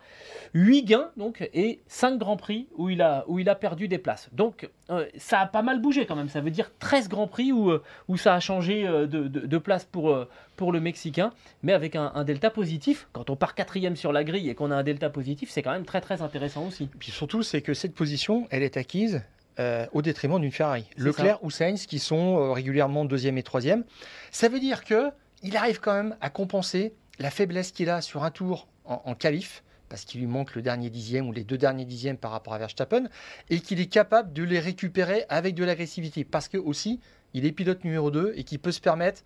8 0.54 0.84
gains 0.84 1.10
donc 1.18 1.50
et 1.54 1.82
5 1.88 2.18
grands 2.18 2.38
prix 2.38 2.70
où 2.78 2.90
il 2.90 3.02
a, 3.02 3.26
où 3.28 3.38
il 3.38 3.50
a 3.50 3.56
perdu 3.56 3.90
des 3.90 3.98
places. 3.98 4.30
Donc 4.32 4.70
euh, 4.90 5.06
ça 5.18 5.42
a 5.42 5.46
pas 5.46 5.62
mal 5.62 5.82
bougé 5.82 6.06
quand 6.06 6.16
même. 6.16 6.30
Ça 6.30 6.40
veut 6.40 6.52
dire 6.52 6.72
13 6.80 7.10
grands 7.10 7.28
prix 7.28 7.52
où, 7.52 7.70
euh, 7.70 7.84
où 8.08 8.16
ça 8.16 8.34
a 8.34 8.40
changé 8.40 8.84
de, 8.84 9.06
de- 9.28 9.58
place 9.58 9.84
pour, 9.84 10.26
pour 10.56 10.72
le 10.72 10.80
Mexicain, 10.80 11.34
mais 11.64 11.74
avec 11.74 11.98
un, 11.98 12.24
delta 12.24 12.50
positif. 12.50 13.10
Quand 13.12 13.30
on 13.30 13.36
part 13.36 13.56
quatrième 13.56 13.98
sur 13.98 14.14
la 14.14 14.24
grille 14.24 14.50
et 14.50 14.56
qu'on 14.56 14.72
a 14.72 14.76
un 14.76 14.84
delta 14.84 15.10
positif, 15.10 15.50
c'est 15.50 15.62
quand 15.62 15.74
même 15.74 15.86
très 15.86 16.00
très 16.00 16.22
intéressant 16.22 16.66
aussi. 16.68 16.88
Puis 16.98 17.12
surtout, 17.12 17.44
c'est 17.44 17.62
que 17.62 17.74
cette 17.74 17.94
position, 17.94 18.48
elle 18.52 18.64
est 18.64 18.78
acquise 18.78 19.22
euh, 19.60 19.86
au 19.92 20.02
détriment 20.02 20.40
d'une 20.40 20.52
Ferrari. 20.52 20.86
Leclerc 20.98 21.44
ou 21.44 21.52
Sainz, 21.52 21.86
qui 21.86 22.00
sont 22.00 22.38
euh, 22.38 22.52
régulièrement 22.52 23.06
deuxième 23.06 23.38
et 23.38 23.44
troisième. 23.44 23.84
Ça 24.32 24.48
veut 24.48 24.60
dire 24.60 24.84
que 24.84 25.10
il 25.44 25.58
arrive 25.58 25.80
quand 25.80 25.94
même 25.94 26.16
à 26.22 26.30
compenser 26.30 26.94
la 27.20 27.32
faiblesse 27.32 27.72
qu'il 27.72 27.90
a 27.90 28.02
sur 28.02 28.24
un 28.24 28.32
tour 28.32 28.68
en, 28.86 29.02
en 29.06 29.16
qualif, 29.16 29.64
parce 29.90 30.06
qu'il 30.06 30.22
lui 30.22 30.28
manque 30.28 30.56
le 30.56 30.62
dernier 30.62 30.90
dixième 30.90 31.28
ou 31.28 31.32
les 31.32 31.44
deux 31.44 31.58
derniers 31.58 31.86
dixièmes 31.86 32.18
par 32.18 32.32
rapport 32.32 32.54
à 32.54 32.58
Verstappen, 32.58 33.10
et 33.50 33.60
qu'il 33.60 33.80
est 33.80 33.88
capable 33.88 34.34
de 34.34 34.44
les 34.44 34.60
récupérer 34.60 35.26
avec 35.30 35.56
de 35.56 35.64
l'agressivité, 35.64 36.24
parce 36.24 36.48
que 36.48 36.58
aussi, 36.58 37.00
il 37.34 37.46
est 37.46 37.52
pilote 37.52 37.84
numéro 37.84 38.12
2 38.12 38.34
et 38.36 38.44
qu'il 38.44 38.60
peut 38.60 38.72
se 38.72 38.82
permettre 38.82 39.24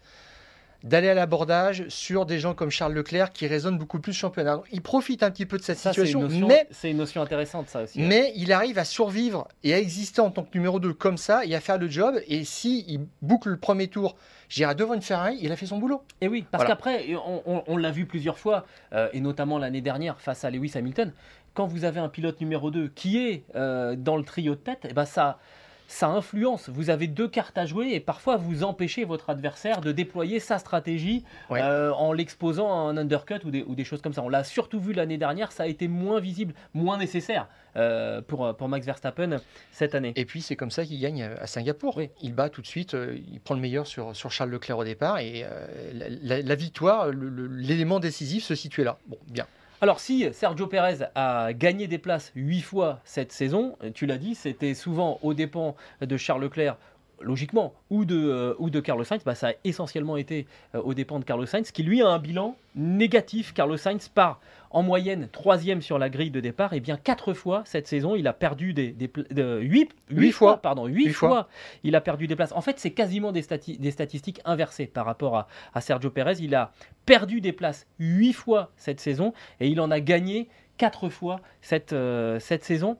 d'aller 0.85 1.09
à 1.09 1.13
l'abordage 1.15 1.83
sur 1.89 2.25
des 2.25 2.39
gens 2.39 2.53
comme 2.53 2.69
Charles 2.69 2.93
Leclerc 2.93 3.31
qui 3.33 3.47
raisonnent 3.47 3.77
beaucoup 3.77 3.99
plus 3.99 4.13
championnat. 4.13 4.61
Il 4.71 4.81
profite 4.81 5.23
un 5.23 5.31
petit 5.31 5.45
peu 5.47 5.57
de 5.57 5.63
cette 5.63 5.79
Ça, 5.79 5.89
situation, 5.89 6.21
notion- 6.21 6.47
mais 6.47 6.67
c'est 6.71 6.91
une 6.91 6.97
notion 6.97 7.21
intéressante 7.23 7.67
ça 7.69 7.81
aussi. 7.83 7.99
mais 8.01 8.31
il 8.35 8.53
arrive 8.53 8.77
à 8.77 8.85
survivre 8.85 9.47
et 9.63 9.73
à 9.73 9.79
exister 9.79 10.21
en 10.21 10.29
tant 10.29 10.43
que 10.43 10.55
numéro 10.55 10.79
2 10.79 10.93
comme 10.93 11.17
ça 11.17 11.43
et 11.43 11.55
à 11.55 11.59
faire 11.59 11.77
le 11.79 11.89
job. 11.89 12.15
Et 12.27 12.43
si 12.45 12.85
il 12.87 13.01
boucle 13.23 13.49
le 13.49 13.57
premier 13.57 13.87
tour, 13.87 14.15
j'irai 14.47 14.75
devant 14.75 14.93
une 14.93 15.01
Ferrari, 15.01 15.37
il 15.41 15.51
a 15.51 15.55
fait 15.55 15.65
son 15.65 15.79
boulot. 15.79 16.03
Et 16.21 16.27
oui, 16.27 16.45
parce 16.51 16.63
Voilà. 16.63 16.75
qu'après, 16.75 17.15
on, 17.15 17.41
on- 17.47 17.63
on 17.65 17.77
l'a 17.77 17.89
vu 17.91 18.05
plusieurs 18.05 18.37
fois, 18.37 18.65
euh, 18.93 19.09
et 19.11 19.19
notamment 19.21 19.57
l'année 19.57 19.81
dernière 19.81 20.21
face 20.21 20.45
à 20.45 20.51
Lewis 20.51 20.71
Hamilton, 20.75 21.11
quand 21.55 21.65
vous 21.65 21.83
avez 21.83 21.99
un 21.99 22.09
pilote 22.09 22.39
numéro 22.41 22.69
2 22.69 22.89
qui 22.89 23.17
est 23.17 23.43
euh, 23.55 23.95
dans 23.97 24.17
le 24.17 24.23
trio 24.23 24.53
de 24.53 24.59
tête, 24.59 24.85
eh 24.87 24.93
ben 24.93 25.05
ça, 25.05 25.39
ça 25.87 26.07
influence. 26.07 26.69
Vous 26.69 26.89
avez 26.89 27.07
deux 27.07 27.27
cartes 27.27 27.57
à 27.57 27.65
jouer 27.65 27.91
et 27.93 27.99
parfois 27.99 28.37
vous 28.37 28.63
empêchez 28.63 29.05
votre 29.05 29.29
adversaire 29.29 29.81
de 29.81 29.91
déployer 29.91 30.39
sa 30.39 30.57
stratégie 30.57 31.23
Ouais. 31.49 31.61
euh, 31.61 31.93
en 31.93 32.11
l'exposant 32.11 32.69
à 32.71 32.89
un 32.89 32.97
undercut 32.97 33.39
ou 33.45 33.51
des, 33.51 33.63
ou 33.63 33.75
des 33.75 33.83
choses 33.83 34.01
comme 34.01 34.13
ça. 34.13 34.21
On 34.23 34.29
l'a 34.29 34.43
surtout 34.43 34.79
vu 34.79 34.93
l'année 34.93 35.17
dernière, 35.17 35.51
ça 35.51 35.63
a 35.63 35.67
été 35.67 35.87
moins 35.87 36.19
visible, 36.19 36.53
moins 36.73 36.97
nécessaire 36.97 37.47
euh, 37.75 38.21
pour, 38.21 38.55
pour 38.57 38.67
Max 38.67 38.85
Verstappen 38.85 39.37
cette 39.71 39.93
année. 39.95 40.13
Et 40.15 40.25
puis 40.25 40.41
c'est 40.41 40.55
comme 40.55 40.71
ça 40.71 40.85
qu'il 40.85 40.99
gagne 40.99 41.21
à 41.23 41.45
Singapour. 41.47 41.97
Oui. 41.97 42.09
Il 42.21 42.33
bat 42.33 42.49
tout 42.49 42.61
de 42.61 42.67
suite, 42.67 42.93
euh, 42.95 43.17
il 43.31 43.39
prend 43.39 43.53
le 43.55 43.61
meilleur 43.61 43.85
sur, 43.85 44.15
sur 44.15 44.31
Charles 44.31 44.49
Leclerc 44.49 44.77
au 44.79 44.83
départ. 44.83 45.19
Et 45.19 45.45
la, 45.93 46.41
la- 46.41 46.55
victoire, 46.55 47.09
l'élément 47.11 47.99
décisif 47.99 48.43
se 48.43 48.55
situait 48.55 48.83
là. 48.85 48.97
Bon, 49.07 49.17
bien. 49.27 49.45
Alors 49.81 49.99
si 49.99 50.25
Sergio 50.31 50.67
Pérez 50.67 51.05
a 51.15 51.51
gagné 51.51 51.87
des 51.87 51.97
places 51.97 52.31
huit 52.35 52.61
fois 52.61 53.01
cette 53.03 53.33
saison, 53.33 53.77
tu 53.93 54.05
l'as 54.05 54.17
dit, 54.17 54.33
c'était 54.33 54.73
souvent 54.73 55.19
aux 55.21 55.33
dépens 55.33 55.75
de 55.99 56.15
Charles 56.15 56.43
Leclerc, 56.43 56.77
logiquement, 57.21 57.73
ou 57.89 58.05
de, 58.05 58.15
euh, 58.15 58.53
ou 58.59 58.69
de 58.69 58.79
Carlos 58.79 59.03
Sainz. 59.03 59.23
Bah, 59.23 59.35
ça 59.35 59.49
a 59.49 59.51
essentiellement 59.63 60.17
été 60.17 60.45
euh, 60.75 60.81
aux 60.81 60.93
dépens 60.93 61.19
de 61.19 61.23
Carlos 61.25 61.45
Sainz, 61.45 61.71
qui 61.71 61.83
lui 61.83 62.01
a 62.01 62.07
un 62.07 62.19
bilan 62.19 62.55
négatif. 62.75 63.53
Carlos 63.53 63.77
Sainz 63.77 64.09
part 64.09 64.39
en 64.71 64.83
moyenne 64.83 65.29
troisième 65.31 65.81
sur 65.81 65.97
la 65.97 66.09
grille 66.09 66.31
de 66.31 66.39
départ, 66.41 66.73
et 66.73 66.79
bien 66.81 66.97
quatre 66.97 67.33
fois 67.33 67.63
cette 67.65 67.87
saison, 67.87 68.15
il 68.15 68.27
a 68.27 68.33
perdu 68.33 68.73
des, 68.73 68.91
des 68.91 69.07
pla- 69.07 69.23
de- 69.31 69.59
huit, 69.61 69.91
huit 70.09 70.19
Huit 70.19 70.31
fois, 70.33 70.53
fois. 70.53 70.61
pardon, 70.61 70.85
huit 70.87 71.05
Huit 71.05 71.13
fois, 71.13 71.29
fois. 71.29 71.47
il 71.83 71.95
a 71.95 72.01
perdu 72.01 72.27
des 72.27 72.35
places. 72.35 72.51
En 72.51 72.61
fait, 72.61 72.77
c'est 72.79 72.91
quasiment 72.91 73.31
des, 73.31 73.41
stati- 73.41 73.79
des 73.79 73.91
statistiques 73.91 74.41
inversées 74.43 74.87
par 74.87 75.05
rapport 75.05 75.37
à, 75.37 75.47
à 75.73 75.81
Sergio 75.81 76.09
Pérez. 76.09 76.35
Il 76.41 76.53
a 76.55 76.71
perdu 77.05 77.39
des 77.39 77.53
places 77.53 77.87
huit 77.99 78.33
fois 78.33 78.71
cette 78.75 78.99
saison 78.99 79.33
et 79.61 79.67
il 79.69 79.79
en 79.79 79.91
a 79.91 79.99
gagné 80.01 80.49
quatre 80.77 81.07
fois 81.07 81.39
cette, 81.61 81.93
euh, 81.93 82.37
cette 82.39 82.65
saison. 82.65 82.97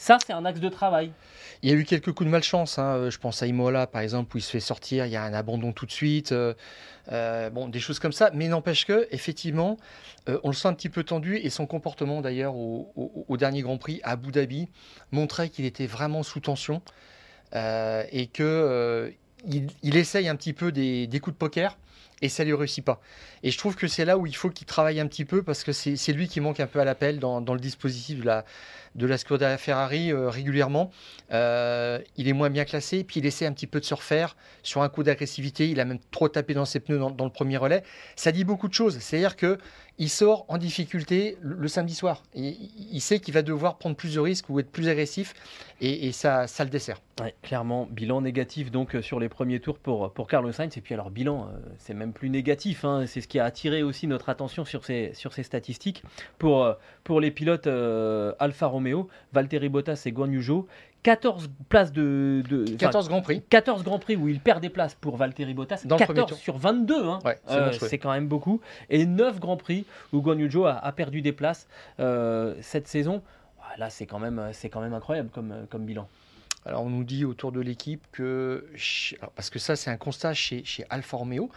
Ça, 0.00 0.16
c'est 0.26 0.32
un 0.32 0.46
axe 0.46 0.60
de 0.60 0.70
travail. 0.70 1.12
Il 1.62 1.68
y 1.68 1.74
a 1.74 1.76
eu 1.76 1.84
quelques 1.84 2.12
coups 2.12 2.24
de 2.24 2.30
malchance. 2.30 2.78
hein. 2.78 2.96
Euh, 2.96 3.10
Je 3.10 3.18
pense 3.18 3.42
à 3.42 3.46
Imola, 3.46 3.86
par 3.86 4.00
exemple, 4.00 4.34
où 4.34 4.38
il 4.38 4.42
se 4.42 4.50
fait 4.50 4.58
sortir, 4.58 5.04
il 5.04 5.12
y 5.12 5.16
a 5.16 5.22
un 5.22 5.34
abandon 5.34 5.72
tout 5.72 5.84
de 5.84 5.92
suite. 5.92 6.32
euh, 6.32 6.54
euh, 7.12 7.50
bon, 7.50 7.68
des 7.68 7.80
choses 7.80 7.98
comme 7.98 8.10
ça. 8.10 8.30
Mais 8.32 8.48
n'empêche 8.48 8.86
que, 8.86 9.06
effectivement, 9.10 9.76
on 10.42 10.48
le 10.48 10.54
sent 10.54 10.68
un 10.68 10.72
petit 10.72 10.88
peu 10.88 11.04
tendu. 11.04 11.36
Et 11.36 11.50
son 11.50 11.66
comportement, 11.66 12.22
d'ailleurs, 12.22 12.56
au, 12.56 13.36
dernier 13.36 13.60
Grand 13.60 13.76
Prix 13.76 14.00
à 14.02 14.12
Abu 14.12 14.32
Dhabi, 14.32 14.70
montrait 15.12 15.50
qu'il 15.50 15.66
était 15.66 15.86
vraiment 15.86 16.22
sous 16.22 16.40
tension 16.40 16.80
et 17.52 18.30
que 18.32 19.12
il, 19.46 19.96
essaye 19.96 20.28
un 20.28 20.36
petit 20.36 20.54
peu 20.54 20.72
des, 20.72 21.20
coups 21.22 21.34
de 21.34 21.38
poker. 21.38 21.76
Et 22.22 22.28
ça 22.28 22.44
lui 22.44 22.52
réussit 22.52 22.84
pas. 22.84 23.00
Et 23.42 23.50
je 23.50 23.56
trouve 23.56 23.76
que 23.76 23.88
c'est 23.88 24.04
là 24.04 24.18
où 24.18 24.26
il 24.26 24.36
faut 24.36 24.50
qu'il 24.50 24.66
travaille 24.66 25.00
un 25.00 25.06
petit 25.06 25.24
peu 25.24 25.42
parce 25.42 25.64
que 25.64 25.72
c'est 25.72 26.12
lui 26.12 26.28
qui 26.28 26.40
manque 26.40 26.60
un 26.60 26.66
peu 26.66 26.78
à 26.78 26.84
l'appel 26.84 27.18
dans 27.18 27.40
le 27.40 27.60
dispositif 27.60 28.20
de 28.20 28.26
la, 28.26 28.44
de 28.94 29.06
la 29.06 29.18
Skoda 29.18 29.56
Ferrari 29.58 30.12
euh, 30.12 30.28
régulièrement. 30.28 30.90
Euh, 31.32 32.00
il 32.16 32.28
est 32.28 32.32
moins 32.32 32.50
bien 32.50 32.64
classé, 32.64 33.04
puis 33.04 33.20
il 33.20 33.26
essaie 33.26 33.46
un 33.46 33.52
petit 33.52 33.66
peu 33.66 33.80
de 33.80 33.84
se 33.84 33.94
refaire 33.94 34.36
sur 34.62 34.82
un 34.82 34.88
coup 34.88 35.02
d'agressivité. 35.02 35.68
Il 35.68 35.80
a 35.80 35.84
même 35.84 36.00
trop 36.10 36.28
tapé 36.28 36.54
dans 36.54 36.64
ses 36.64 36.80
pneus 36.80 36.98
dans, 36.98 37.24
le 37.24 37.30
premier 37.30 37.56
relais. 37.56 37.82
Ça 38.16 38.32
dit 38.32 38.44
beaucoup 38.44 38.68
de 38.68 38.74
choses. 38.74 38.98
C'est-à-dire 38.98 39.36
que 39.36 39.58
il 39.98 40.08
sort 40.08 40.46
en 40.48 40.56
difficulté 40.56 41.36
le, 41.42 41.68
samedi 41.68 41.94
soir. 41.94 42.22
Et 42.34 42.56
il 42.90 43.02
sait 43.02 43.18
qu'il 43.18 43.34
va 43.34 43.42
devoir 43.42 43.76
prendre 43.76 43.96
plus 43.96 44.14
de 44.14 44.20
risques 44.20 44.48
ou 44.48 44.58
être 44.58 44.70
plus 44.70 44.88
agressif, 44.88 45.34
et, 45.82 46.10
ça, 46.12 46.46
ça 46.46 46.64
le 46.64 46.70
dessert. 46.70 47.00
Clairement, 47.42 47.86
bilan 47.90 48.22
négatif 48.22 48.70
donc 48.70 48.94
euh, 48.94 49.02
sur 49.02 49.20
les 49.20 49.28
premiers 49.28 49.60
tours 49.60 49.78
pour, 49.78 50.10
pour 50.12 50.26
Carlos 50.26 50.52
Sainz. 50.52 50.76
Et 50.78 50.80
puis 50.80 50.94
alors, 50.94 51.10
bilan, 51.10 51.50
c'est 51.76 51.92
même 51.92 52.14
plus 52.14 52.30
négatif. 52.30 52.84
hein. 52.86 53.04
C'est 53.06 53.20
ce 53.20 53.28
qui 53.28 53.38
a 53.38 53.44
attiré 53.44 53.82
aussi 53.82 54.06
notre 54.06 54.30
attention 54.30 54.64
sur 54.64 54.86
ces, 54.86 55.12
sur 55.12 55.34
ces 55.34 55.42
statistiques. 55.42 56.02
Pour, 56.38 56.74
pour 57.04 57.20
les 57.20 57.30
pilotes 57.30 57.66
Alfa 57.66 58.66
Romeo, 58.66 58.79
Valtteri 59.32 59.68
Bottas 59.68 60.02
et 60.06 60.12
Guan 60.12 60.30
Yu 60.32 60.42
Zhou, 60.42 60.66
14 61.02 61.48
places 61.68 61.92
de. 61.92 62.42
de 62.48 62.64
enfin, 62.68 62.76
14 62.76 63.08
Grands 63.08 63.22
Prix. 63.22 63.42
14 63.48 63.82
Grands 63.84 63.98
Prix 63.98 64.16
où 64.16 64.28
il 64.28 64.40
perd 64.40 64.60
des 64.60 64.68
places 64.68 64.94
pour 64.94 65.16
Valtteri 65.16 65.54
Bottas. 65.54 65.82
Dans 65.84 65.96
le 65.96 66.04
premier 66.04 66.20
14 66.20 66.30
tour. 66.30 66.38
sur 66.38 66.58
22, 66.58 67.04
hein. 67.06 67.18
Ouais, 67.24 67.38
c'est 67.46 67.54
Euh, 67.54 67.72
c'est 67.72 67.98
quand 67.98 68.12
même 68.12 68.28
beaucoup. 68.28 68.60
Et 68.90 69.06
9 69.06 69.40
Grands 69.40 69.56
Prix 69.56 69.86
où 70.12 70.20
Guan 70.20 70.38
Yu 70.38 70.50
Zhou 70.50 70.66
a, 70.66 70.72
a 70.74 70.92
perdu 70.92 71.22
des 71.22 71.32
places 71.32 71.68
euh, 72.00 72.54
cette 72.60 72.86
saison. 72.88 73.22
Ah, 73.62 73.76
Là, 73.78 73.88
c'est 73.88 74.04
quand, 74.06 74.18
même- 74.18 74.50
c'est 74.52 74.68
quand 74.68 74.80
même 74.80 74.94
incroyable 74.94 75.30
comme, 75.32 75.54
comme 75.70 75.84
bilan. 75.86 76.06
Alors 76.66 76.82
on 76.82 76.90
nous 76.90 77.04
dit 77.04 77.24
autour 77.24 77.52
de 77.52 77.60
l'équipe 77.60 78.04
que, 78.12 78.66
alors, 79.18 79.30
parce 79.32 79.48
que 79.48 79.58
ça 79.58 79.76
c'est 79.76 79.88
un 79.90 79.96
constat 79.96 80.34
chez, 80.34 80.62
chez 80.62 80.84
Alfa 80.90 81.16
Romeo, 81.16 81.48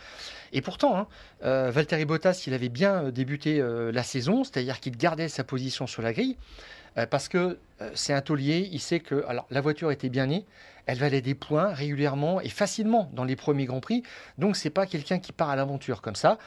et 0.54 0.62
pourtant 0.62 0.96
hein, 0.98 1.08
euh, 1.44 1.72
Valtteri 1.72 2.06
Bottas 2.06 2.46
il 2.48 2.54
avait 2.54 2.70
bien 2.70 3.04
euh, 3.06 3.12
débuté 3.12 3.60
euh, 3.60 3.92
la 3.92 4.02
saison, 4.04 4.46
c'est-à-dire 4.46 4.80
qu'il 4.80 4.96
gardait 4.96 5.28
sa 5.28 5.44
position 5.44 5.88
sur 5.88 6.02
la 6.04 6.14
grille, 6.14 6.38
euh, 6.98 7.06
parce 7.06 7.28
que 7.28 7.58
euh, 7.82 7.89
c'est 7.96 8.14
un 8.14 8.22
taulier, 8.22 8.70
il 8.72 8.80
sait 8.80 9.00
que 9.00 9.26
alors, 9.28 9.46
la 9.50 9.62
voiture 9.62 9.91
était 9.91 10.10
bien 10.10 10.28
née, 10.28 10.46
elle 10.86 10.98
valait 10.98 11.22
des 11.22 11.34
points 11.34 11.74
régulièrement 11.74 12.41
et 12.41 12.50
facilement 12.50 13.10
dans 13.14 13.24
les 13.24 13.36
premiers 13.36 13.66
Grands 13.66 13.80
Prix, 13.80 14.04
donc 14.38 14.56
c'est 14.56 14.70
pas 14.70 14.86
quelqu'un 14.86 15.20
qui 15.20 15.32
part 15.32 15.50
à 15.50 15.56
l'aventure 15.56 16.02
comme 16.02 16.16
ça, 16.16 16.38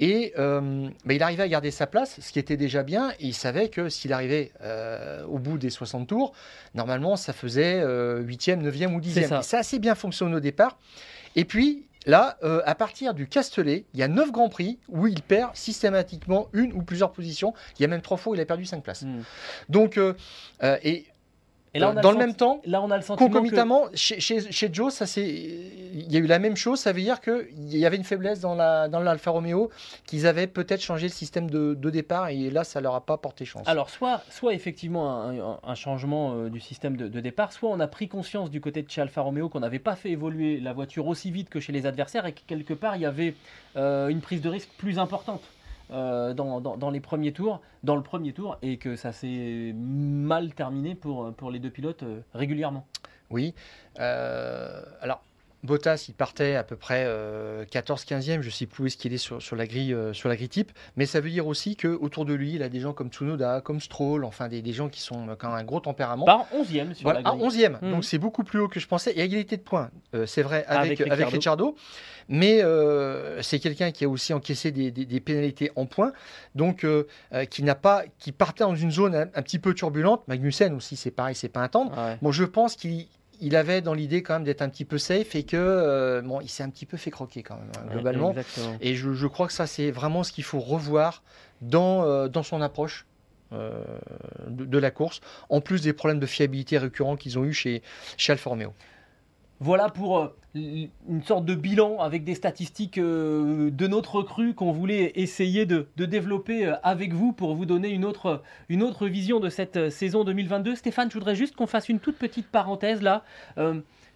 et 0.00 0.32
euh, 0.38 0.88
bah, 1.04 1.14
il 1.14 1.22
arrivait 1.22 1.42
à 1.42 1.48
garder 1.48 1.70
sa 1.70 1.86
place, 1.86 2.18
ce 2.20 2.32
qui 2.32 2.38
était 2.38 2.56
déjà 2.56 2.82
bien, 2.82 3.10
et 3.20 3.26
il 3.26 3.34
savait 3.34 3.68
que 3.68 3.88
s'il 3.88 4.12
arrivait 4.12 4.52
euh, 4.62 5.24
au 5.26 5.38
bout 5.38 5.58
des 5.58 5.70
60 5.70 6.08
tours, 6.08 6.32
Normalement, 6.74 7.16
ça 7.16 7.32
faisait 7.34 7.80
euh, 7.80 8.22
8e, 8.22 8.62
9e 8.62 8.94
ou 8.94 9.00
10e. 9.00 9.28
ça. 9.28 9.40
Et 9.40 9.42
ça 9.42 9.56
a 9.58 9.60
assez 9.60 9.78
bien 9.78 9.94
fonctionné 9.94 10.34
au 10.36 10.40
départ. 10.40 10.78
Et 11.36 11.44
puis, 11.44 11.84
là, 12.06 12.36
euh, 12.42 12.62
à 12.64 12.74
partir 12.74 13.14
du 13.14 13.26
Castellet, 13.26 13.84
il 13.94 14.00
y 14.00 14.02
a 14.02 14.08
9 14.08 14.32
Grands 14.32 14.48
Prix 14.48 14.78
où 14.88 15.06
il 15.06 15.22
perd 15.22 15.54
systématiquement 15.54 16.48
une 16.52 16.72
ou 16.72 16.82
plusieurs 16.82 17.12
positions. 17.12 17.54
Il 17.78 17.82
y 17.82 17.84
a 17.84 17.88
même 17.88 18.02
trois 18.02 18.16
fois 18.16 18.32
où 18.32 18.34
il 18.34 18.40
a 18.40 18.46
perdu 18.46 18.64
5 18.64 18.82
places. 18.82 19.04
Donc, 19.68 19.96
euh, 19.96 20.14
euh, 20.62 20.78
et, 20.82 21.06
Et 21.74 21.78
là, 21.78 21.90
on 21.90 21.96
a 21.96 22.00
dans 22.02 22.12
le 22.12 22.18
même 22.18 22.34
temps, 22.34 22.60
Là, 22.66 22.82
on 22.82 22.90
a 22.90 22.96
le 22.96 23.02
sentiment 23.02 23.28
que- 23.28 23.32
concomitamment, 23.32 23.84
chez, 23.94 24.20
chez, 24.20 24.52
chez 24.52 24.68
Joe, 24.70 24.92
ça 24.92 25.06
c'est, 25.06 25.26
il 25.26 26.12
y 26.12 26.16
a 26.16 26.18
eu 26.18 26.26
la 26.26 26.38
même 26.38 26.54
chose. 26.56 26.80
Ça 26.80 26.92
veut 26.92 27.00
dire 27.00 27.20
qu'il 27.22 27.46
y 27.78 27.86
avait 27.86 27.96
une 27.96 28.04
faiblesse 28.04 28.40
dans 28.40 28.54
la 28.54 28.88
dans 28.88 29.00
l'Alfa 29.00 29.30
Romeo, 29.30 29.70
qu'ils 30.06 30.26
avaient 30.26 30.46
peut-être 30.46 30.82
changé 30.82 31.06
le 31.06 31.12
système 31.12 31.48
de, 31.50 31.72
de 31.72 31.90
départ 31.90 32.28
et 32.28 32.50
là, 32.50 32.64
ça 32.64 32.80
leur 32.82 32.94
a 32.94 33.00
pas 33.06 33.16
porté 33.16 33.46
chance. 33.46 33.66
Alors, 33.66 33.88
soit, 33.88 34.20
soit 34.28 34.52
effectivement 34.52 35.22
un, 35.22 35.38
un- 35.38 35.58
un 35.62 35.74
changement 35.74 36.34
euh, 36.34 36.50
du 36.50 36.60
système 36.60 36.96
de, 36.96 37.08
de 37.08 37.20
départ, 37.20 37.52
soit 37.52 37.70
on 37.70 37.80
a 37.80 37.86
pris 37.88 38.06
conscience 38.06 38.50
du 38.50 38.60
côté 38.60 38.82
de 38.82 38.90
chez 38.90 39.00
Alfa 39.00 39.22
Romeo 39.22 39.48
qu'on 39.48 39.60
n'avait 39.60 39.78
pas 39.78 39.96
fait 39.96 40.10
évoluer 40.10 40.60
la 40.60 40.74
voiture 40.74 41.06
aussi 41.06 41.30
vite 41.30 41.48
que 41.48 41.58
chez 41.60 41.72
les 41.72 41.86
adversaires 41.86 42.26
et 42.26 42.32
que 42.32 42.40
quelque 42.46 42.74
part 42.74 42.96
il 42.96 43.02
y 43.02 43.06
avait 43.06 43.34
euh, 43.76 44.08
une 44.08 44.20
prise 44.20 44.42
de 44.42 44.50
risque 44.50 44.68
plus 44.76 44.98
importante. 44.98 45.40
Euh, 45.92 46.34
dans, 46.34 46.90
les 46.90 47.00
premiers 47.00 47.32
tours, 47.32 47.60
dans 47.82 47.96
le 47.96 48.02
premier 48.02 48.32
tour, 48.32 48.58
et 48.62 48.78
que 48.78 48.96
ça 48.96 49.12
s'est 49.12 49.74
mal 49.74 50.54
terminé 50.54 50.94
pour, 50.94 51.32
pour 51.34 51.50
les 51.50 51.58
deux 51.58 51.70
pilotes 51.70 52.02
euh, 52.02 52.20
régulièrement. 52.34 52.86
Oui. 53.30 53.54
Euh, 53.98 54.82
alors, 55.00 55.22
Bottas, 55.62 56.06
il 56.08 56.14
partait 56.14 56.56
à 56.56 56.64
peu 56.64 56.74
près 56.74 57.04
euh, 57.06 57.64
14-15e, 57.66 58.40
je 58.40 58.46
ne 58.46 58.50
sais 58.50 58.66
plus 58.66 58.82
où 58.82 58.86
est-ce 58.86 58.96
qu'il 58.96 59.12
est 59.12 59.18
sur, 59.18 59.40
sur 59.40 59.54
la 59.54 59.66
grille, 59.66 59.94
euh, 59.94 60.12
sur 60.12 60.28
la 60.28 60.34
grille 60.34 60.48
type, 60.48 60.72
mais 60.96 61.06
ça 61.06 61.20
veut 61.20 61.30
dire 61.30 61.46
aussi 61.46 61.76
qu'autour 61.76 62.24
de 62.24 62.34
lui, 62.34 62.54
il 62.54 62.62
a 62.64 62.68
des 62.68 62.80
gens 62.80 62.92
comme 62.92 63.10
Tsunoda, 63.10 63.60
comme 63.60 63.78
Stroll, 63.80 64.24
enfin 64.24 64.48
des, 64.48 64.60
des 64.60 64.72
gens 64.72 64.88
qui 64.88 65.00
sont 65.00 65.28
euh, 65.28 65.34
quand 65.38 65.48
même 65.50 65.58
un 65.58 65.62
gros 65.64 65.78
tempérament. 65.78 66.24
Par 66.24 66.46
11e 66.52 66.94
sur 66.94 67.04
Voilà, 67.04 67.20
la 67.20 67.30
grille. 67.30 67.42
11e, 67.68 67.76
Mhm. 67.80 67.90
donc 67.92 68.04
c'est 68.04 68.18
beaucoup 68.18 68.42
plus 68.42 68.58
haut 68.58 68.66
que 68.68 68.80
je 68.80 68.88
pensais. 68.88 69.12
Et 69.12 69.20
égalité 69.20 69.56
de 69.56 69.62
points, 69.62 69.90
euh, 70.14 70.26
c'est 70.26 70.42
vrai, 70.42 70.64
avec, 70.66 71.00
Avec 71.00 71.12
avec, 71.12 71.28
Ricciardo. 71.28 71.76
Mais 72.28 72.62
euh, 72.62 73.40
c'est 73.42 73.58
quelqu'un 73.58 73.90
qui 73.92 74.04
a 74.04 74.08
aussi 74.08 74.32
encaissé 74.32 74.70
des, 74.72 74.90
des- 74.90 75.06
des 75.06 75.20
pénalités 75.20 75.70
en 75.76 75.86
points, 75.86 76.12
donc 76.54 76.84
euh, 76.84 77.06
euh, 77.34 77.44
qui 77.44 77.62
n'a 77.62 77.74
pas, 77.74 78.04
qui 78.18 78.32
partait 78.32 78.64
dans 78.64 78.74
une 78.76 78.90
zone 78.90 79.14
un, 79.14 79.22
un 79.34 79.42
petit 79.42 79.58
peu 79.58 79.74
turbulente. 79.74 80.26
Magnussen 80.28 80.72
aussi, 80.74 80.96
c'est 80.96 81.10
pareil, 81.10 81.34
c'est 81.34 81.48
pas 81.48 81.60
un 81.60 81.68
tendre. 81.68 81.92
Ouais. 81.96 82.18
Bon, 82.22 82.30
je 82.32 82.44
pense 82.44 82.76
qu'il 82.76 83.06
il 83.42 83.56
avait 83.56 83.82
dans 83.82 83.92
l'idée 83.94 84.22
quand 84.22 84.34
même 84.34 84.44
d'être 84.44 84.62
un 84.62 84.68
petit 84.70 84.84
peu 84.86 84.96
safe 84.98 85.34
et 85.34 85.42
que 85.42 85.56
euh, 85.58 86.22
bon, 86.22 86.40
il 86.40 86.48
s'est 86.48 86.62
un 86.62 86.70
petit 86.70 86.86
peu 86.86 86.96
fait 86.96 87.10
croquer 87.10 87.42
quand 87.42 87.56
même 87.56 87.70
hein, 87.78 87.84
Ouais, 87.86 87.92
globalement. 87.92 88.30
exactement. 88.30 88.76
Et 88.80 88.94
je, 88.94 89.12
je 89.12 89.26
crois 89.26 89.46
que 89.48 89.52
ça 89.52 89.66
c'est 89.66 89.90
vraiment 89.90 90.22
ce 90.24 90.32
qu'il 90.32 90.44
faut 90.44 90.60
revoir 90.60 91.22
dans, 91.60 92.04
euh, 92.04 92.28
dans 92.28 92.42
son 92.42 92.62
approche. 92.62 93.06
euh, 93.52 93.84
de, 94.48 94.64
de 94.64 94.78
la 94.78 94.90
course, 94.90 95.20
en 95.50 95.60
plus 95.60 95.82
des 95.82 95.92
problèmes 95.92 96.20
de 96.20 96.26
fiabilité 96.26 96.78
récurrents 96.78 97.16
qu'ils 97.16 97.38
ont 97.38 97.44
eu 97.44 97.52
chez, 97.52 97.82
chez 98.16 98.32
Alfa 98.32 98.48
Romeo. 98.48 98.72
Voilà 99.60 99.90
pour 99.90 100.32
une 100.54 101.22
sorte 101.24 101.44
de 101.46 101.54
bilan 101.54 101.98
avec 102.00 102.24
des 102.24 102.34
statistiques 102.34 102.98
euh, 102.98 103.70
de 103.70 103.86
notre 103.86 104.16
recrue 104.16 104.54
qu'on 104.54 104.72
voulait 104.72 105.12
essayer 105.14 105.64
de, 105.64 105.86
développer 105.96 106.66
euh, 106.66 106.74
avec 106.82 107.14
vous 107.14 107.32
pour 107.32 107.54
vous 107.54 107.64
donner 107.64 107.88
une 107.88 108.04
autre, 108.04 108.42
une 108.68 108.82
autre 108.82 109.06
vision 109.06 109.40
de 109.40 109.48
cette 109.48 109.76
euh, 109.76 109.90
saison 109.90 110.24
2022. 110.24 110.74
Stéphane, 110.74 111.08
je 111.10 111.14
voudrais 111.14 111.36
juste 111.36 111.56
qu'on 111.56 111.66
fasse 111.66 111.88
une 111.88 112.00
toute 112.00 112.16
petite 112.16 112.48
parenthèse 112.48 113.00
là 113.02 113.24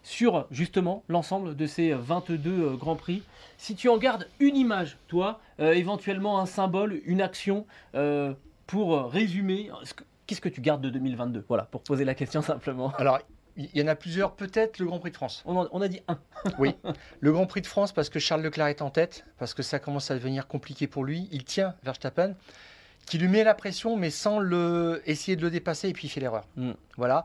sur 0.03 0.47
justement 0.51 1.03
l'ensemble 1.09 1.57
de 1.57 1.67
ces 1.67 1.93
22 1.93 2.51
euh, 2.51 2.77
Grands 2.77 2.97
Prix. 2.97 3.23
Si 3.57 3.75
tu 3.75 3.89
en 3.89 3.97
gardes 3.97 4.29
une 4.39 4.57
image, 4.57 4.99
toi, 5.09 5.41
éventuellement 5.59 6.39
un 6.39 6.45
symbole, 6.47 7.01
une 7.07 7.23
action, 7.23 7.65
pour 8.67 9.11
résumer, 9.11 9.71
ce 9.85 9.95
que- 9.95 10.05
qu'est-ce 10.27 10.43
que 10.43 10.51
tu 10.51 10.61
gardes 10.61 10.83
de 10.83 10.91
2022 10.91 11.43
Voilà, 11.49 11.65
pour 11.65 11.81
poser 11.81 12.05
la 12.05 12.15
question 12.15 12.43
simplement. 12.43 12.93
Alors, 12.99 13.19
il 13.57 13.71
y 13.75 13.83
en 13.83 13.87
a 13.87 13.95
plusieurs, 13.95 14.33
peut-être 14.35 14.79
le 14.79 14.87
Grand 14.87 14.99
Prix 14.99 15.11
de 15.11 15.17
France. 15.17 15.43
On, 15.47 15.57
en- 15.57 15.69
on 15.73 15.81
a 15.81 15.89
dit 15.89 16.01
un. 16.09 16.19
Oui, 16.59 16.75
le 17.21 17.33
Grand 17.33 17.47
Prix 17.47 17.63
de 17.63 17.67
France 17.67 17.93
parce 17.93 18.09
que 18.11 18.19
Charles 18.19 18.43
Leclerc 18.43 18.67
est 18.69 18.83
en 18.83 18.91
tête, 18.91 19.25
parce 19.39 19.55
que 19.55 19.63
ça 19.63 19.79
commence 19.79 20.11
à 20.11 20.15
devenir 20.15 20.47
compliqué 20.47 20.87
pour 20.87 21.05
lui. 21.05 21.29
Il 21.33 21.45
tient 21.45 21.75
Verstappen, 21.83 22.35
qui 23.07 23.19
lui 23.19 23.29
met 23.29 23.45
la 23.45 23.55
pression, 23.55 23.97
mais 23.97 24.11
sans 24.11 24.39
le 24.39 25.03
essayer 25.07 25.37
de 25.37 25.43
le 25.43 25.51
dépasser, 25.51 25.89
et 25.89 25.93
puis 25.93 26.07
il 26.07 26.11
fait 26.11 26.21
l'erreur. 26.21 26.47
Mm. 26.57 26.73
Voilà. 26.97 27.25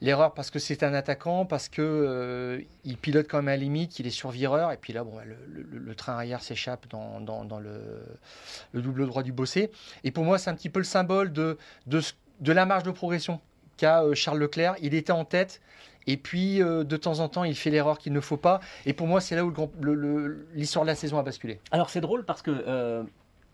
L'erreur 0.00 0.34
parce 0.34 0.50
que 0.50 0.58
c'est 0.58 0.82
un 0.82 0.94
attaquant, 0.94 1.46
parce 1.46 1.68
que 1.68 1.80
euh, 1.80 2.60
il 2.82 2.96
pilote 2.96 3.28
quand 3.30 3.36
même 3.38 3.46
à 3.48 3.52
la 3.52 3.56
limite, 3.58 4.00
il 4.00 4.06
est 4.08 4.10
sur 4.10 4.32
vireur, 4.32 4.72
et 4.72 4.76
puis 4.76 4.92
là, 4.92 5.04
bon, 5.04 5.16
le, 5.24 5.36
le- 5.62 5.78
le 5.78 5.94
train 5.94 6.14
arrière 6.14 6.42
s'échappe 6.42 6.88
dans, 6.90 7.20
dans- 7.20 7.44
dans 7.44 7.60
le, 7.60 8.02
le 8.72 8.82
double 8.82 9.06
droit 9.06 9.22
du 9.22 9.30
bossé. 9.30 9.70
Et 10.02 10.10
pour 10.10 10.24
moi, 10.24 10.38
c'est 10.38 10.50
un 10.50 10.54
petit 10.56 10.70
peu 10.70 10.80
le 10.80 10.84
symbole 10.84 11.32
de, 11.32 11.56
de, 11.86 12.00
ce- 12.00 12.14
de 12.40 12.50
la 12.52 12.66
marge 12.66 12.82
de 12.82 12.90
progression 12.90 13.40
qu'a 13.76 14.02
euh, 14.02 14.14
Charles 14.14 14.38
Leclerc. 14.38 14.74
Il 14.80 14.94
était 14.94 15.12
en 15.12 15.24
tête, 15.24 15.60
et 16.06 16.16
puis 16.16 16.62
euh, 16.62 16.84
de 16.84 16.96
temps 16.96 17.20
en 17.20 17.28
temps, 17.28 17.44
il 17.44 17.54
fait 17.54 17.70
l'erreur 17.70 17.98
qu'il 17.98 18.12
ne 18.12 18.20
faut 18.20 18.36
pas. 18.36 18.60
Et 18.86 18.92
pour 18.92 19.06
moi, 19.06 19.20
c'est 19.20 19.36
là 19.36 19.44
où 19.44 19.52
l'histoire 20.54 20.84
de 20.84 20.90
la 20.90 20.94
saison 20.94 21.18
a 21.18 21.22
basculé. 21.22 21.60
Alors 21.70 21.90
c'est 21.90 22.00
drôle 22.00 22.24
parce 22.24 22.42
que 22.42 22.50
euh, 22.50 23.02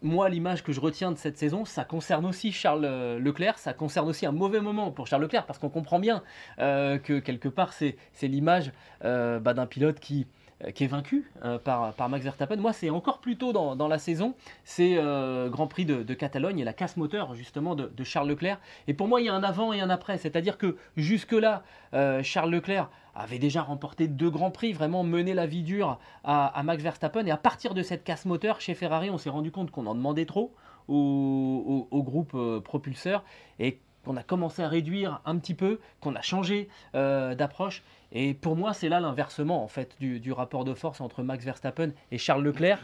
moi 0.02 0.28
l'image 0.28 0.62
que 0.62 0.72
je 0.72 0.80
retiens 0.80 1.12
de 1.12 1.18
cette 1.18 1.38
saison, 1.38 1.64
ça 1.64 1.84
concerne 1.84 2.24
aussi 2.26 2.52
Charles 2.52 3.16
Leclerc, 3.18 3.58
ça 3.58 3.72
concerne 3.72 4.08
aussi 4.08 4.26
un 4.26 4.32
mauvais 4.32 4.60
moment 4.60 4.90
pour 4.92 5.06
Charles 5.06 5.22
Leclerc 5.22 5.44
parce 5.46 5.58
qu'on 5.58 5.70
comprend 5.70 5.98
bien 5.98 6.22
que 6.58 7.18
quelque 7.18 7.48
part 7.48 7.72
c'est 7.72 7.96
l'image 8.22 8.70
bah, 9.02 9.54
d'un 9.54 9.66
pilote 9.66 9.98
qui 9.98 10.28
qui 10.74 10.84
est 10.84 10.88
vaincu 10.88 11.30
euh, 11.44 11.58
par, 11.58 11.92
par 11.94 12.08
Max 12.08 12.24
Verstappen. 12.24 12.56
Moi, 12.56 12.72
c'est 12.72 12.90
encore 12.90 13.18
plus 13.20 13.36
tôt 13.36 13.52
dans, 13.52 13.76
dans 13.76 13.88
la 13.88 13.98
saison. 13.98 14.34
C'est 14.64 14.96
euh, 14.96 15.48
Grand 15.48 15.68
Prix 15.68 15.84
de, 15.84 16.14
Catalogne 16.14 16.58
et 16.58 16.64
la 16.64 16.72
casse 16.72 16.96
moteur 16.96 17.34
justement 17.34 17.74
de, 17.74 18.04
Charles 18.04 18.28
Leclerc. 18.28 18.58
Et 18.88 18.94
pour 18.94 19.06
moi, 19.08 19.20
il 19.20 19.26
y 19.26 19.28
a 19.28 19.34
un 19.34 19.44
avant 19.44 19.72
et 19.72 19.80
un 19.80 19.90
après. 19.90 20.18
C'est-à-dire 20.18 20.58
que 20.58 20.76
jusque-là, 20.96 21.62
euh, 21.94 22.22
Charles 22.22 22.50
Leclerc 22.50 22.90
avait 23.14 23.38
déjà 23.38 23.62
remporté 23.62 24.08
deux 24.08 24.30
Grands 24.30 24.50
Prix, 24.50 24.72
vraiment 24.72 25.04
mené 25.04 25.34
la 25.34 25.46
vie 25.46 25.62
dure 25.62 25.98
à, 26.24 26.46
à 26.46 26.62
Max 26.62 26.82
Verstappen. 26.82 27.24
Et 27.26 27.30
à 27.30 27.36
partir 27.36 27.74
de 27.74 27.82
cette 27.82 28.04
casse 28.04 28.24
moteur 28.24 28.60
chez 28.60 28.74
Ferrari, 28.74 29.10
on 29.10 29.18
s'est 29.18 29.30
rendu 29.30 29.50
compte 29.50 29.70
qu'on 29.70 29.86
en 29.86 29.94
demandait 29.94 30.26
trop 30.26 30.54
au, 30.88 31.86
au- 31.90 32.02
groupe 32.02 32.32
euh, 32.34 32.60
propulseur 32.60 33.22
et 33.58 33.80
qu'on 34.08 34.16
a 34.16 34.22
commencé 34.22 34.62
à 34.62 34.68
réduire 34.68 35.20
un 35.26 35.36
petit 35.36 35.52
peu, 35.52 35.80
qu'on 36.00 36.14
a 36.16 36.22
changé 36.22 36.68
euh, 36.94 37.34
d'approche. 37.34 37.82
Et 38.10 38.32
pour 38.32 38.56
moi, 38.56 38.72
c'est 38.72 38.88
là 38.88 39.00
l'inversement 39.00 39.62
en 39.62 39.68
fait 39.68 39.94
du, 40.00 40.18
du 40.18 40.32
rapport 40.32 40.64
de 40.64 40.72
force 40.72 41.02
entre 41.02 41.22
Max 41.22 41.44
Verstappen 41.44 41.90
et 42.10 42.16
Charles 42.16 42.42
Leclerc. 42.42 42.78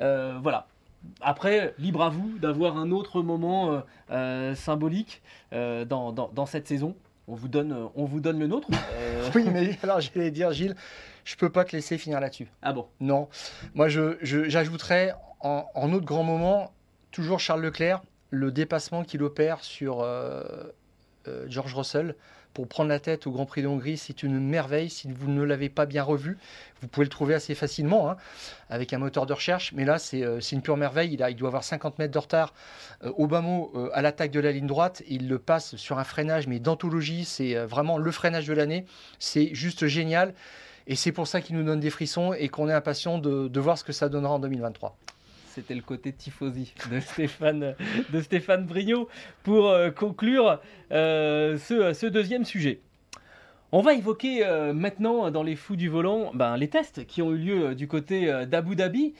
Euh, 0.00 0.36
voilà. 0.42 0.66
Après, 1.20 1.74
libre 1.78 2.02
à 2.02 2.08
vous 2.08 2.38
d'avoir 2.38 2.76
un 2.76 2.90
autre 2.90 3.22
moment 3.22 3.82
euh, 4.10 4.54
symbolique 4.56 5.22
dans, 5.52 6.10
dans- 6.12 6.30
dans 6.34 6.46
cette 6.46 6.66
saison. 6.66 6.96
On 7.28 7.34
vous 7.36 7.46
donne, 7.48 7.88
on 7.94 8.04
vous 8.04 8.18
donne 8.20 8.38
le 8.40 8.46
nôtre. 8.48 8.68
Oui, 9.34 9.44
mais 9.52 9.78
alors 9.84 10.00
j'allais 10.00 10.30
dire, 10.32 10.50
Gilles, 10.52 10.74
je 11.24 11.36
peux 11.36 11.50
pas 11.50 11.64
te 11.64 11.76
laisser 11.76 11.96
finir 11.98 12.18
là-dessus. 12.20 12.48
ah 12.62 12.72
bon? 12.72 12.86
Non. 13.00 13.28
Moi, 13.74 13.88
je, 13.88 14.16
je- 14.22 14.48
j'ajouterais 14.48 15.14
en, 15.40 15.66
en 15.74 15.92
autre 15.92 16.04
grand 16.04 16.24
moment, 16.24 16.72
toujours 17.12 17.38
Charles 17.38 17.62
Leclerc, 17.62 18.02
le 18.34 18.50
dépassement 18.50 19.04
qu'il 19.04 19.22
opère 19.22 19.62
sur, 19.62 20.00
euh, 20.00 20.42
euh, 21.28 21.46
George 21.48 21.74
Russell 21.74 22.14
pour 22.52 22.68
prendre 22.68 22.88
la 22.88 23.00
tête 23.00 23.26
au 23.26 23.32
Grand 23.32 23.46
Prix 23.46 23.62
de 23.62 23.66
Hongrie. 23.66 23.96
C'est 23.96 24.22
une 24.22 24.38
merveille. 24.38 24.88
Si 24.88 25.10
vous 25.10 25.28
ne 25.28 25.42
l'avez 25.42 25.68
pas 25.68 25.86
bien 25.86 26.04
revu, 26.04 26.38
vous 26.80 26.86
pouvez 26.86 27.04
le 27.04 27.10
trouver 27.10 27.34
assez 27.34 27.54
facilement 27.54 28.10
hein, 28.10 28.16
avec 28.70 28.92
un 28.92 28.98
moteur 28.98 29.26
de 29.26 29.32
recherche. 29.32 29.72
Mais 29.72 29.84
là, 29.84 29.98
c'est 29.98 30.22
euh, 30.22 30.38
une 30.40 30.62
pure 30.62 30.76
merveille. 30.76 31.16
Il, 31.18 31.36
doit 31.36 31.48
avoir 31.48 31.64
50 31.64 31.98
mètres 31.98 32.12
de 32.12 32.18
retard 32.18 32.54
au 33.02 33.26
mot 33.26 33.72
à 33.92 34.02
l'attaque 34.02 34.30
de 34.30 34.40
la 34.40 34.52
ligne 34.52 34.66
droite. 34.66 35.02
Il 35.08 35.28
le 35.28 35.38
passe 35.38 35.74
sur 35.76 35.98
un 35.98 36.04
freinage, 36.04 36.46
mais 36.46 36.60
d'anthologie. 36.60 37.24
C'est 37.24 37.54
vraiment 37.64 37.98
le 37.98 38.10
freinage 38.12 38.46
de 38.46 38.52
l'année. 38.52 38.86
C'est 39.18 39.52
juste 39.54 39.86
génial. 39.86 40.34
Et 40.86 40.96
c'est 40.96 41.12
pour 41.12 41.26
ça 41.26 41.40
qu'il 41.40 41.56
nous 41.56 41.64
donne 41.64 41.80
des 41.80 41.90
frissons 41.90 42.34
et 42.34 42.48
qu'on 42.48 42.68
est 42.68 42.72
impatient 42.72 43.18
de 43.18 43.60
voir 43.60 43.78
ce 43.78 43.84
que 43.84 43.92
ça 43.92 44.08
donnera 44.08 44.34
en 44.34 44.38
2023 44.38 44.96
c'était 45.54 45.74
le 45.74 45.82
côté 45.82 46.12
tifosi 46.12 46.74
de 46.90 46.98
Stéphane, 47.00 47.74
de 48.12 48.66
Brignot 48.66 49.08
pour 49.44 49.68
euh, 49.68 49.90
conclure 49.90 50.60
euh, 50.90 51.56
ce, 51.58 52.06
deuxième 52.06 52.44
sujet. 52.44 52.80
On 53.70 53.80
va 53.80 53.94
évoquer 53.94 54.44
euh, 54.44 54.72
maintenant 54.72 55.30
dans 55.30 55.42
les 55.42 55.56
fous 55.56 55.76
du 55.76 55.88
volant 55.88 56.32
ben, 56.34 56.56
les 56.56 56.68
tests 56.68 57.06
qui 57.06 57.22
ont 57.22 57.32
eu 57.32 57.38
lieu 57.38 57.74
du 57.74 57.88
côté 57.88 58.32
d'Abu 58.46 58.76
Dhabi, 58.76 59.14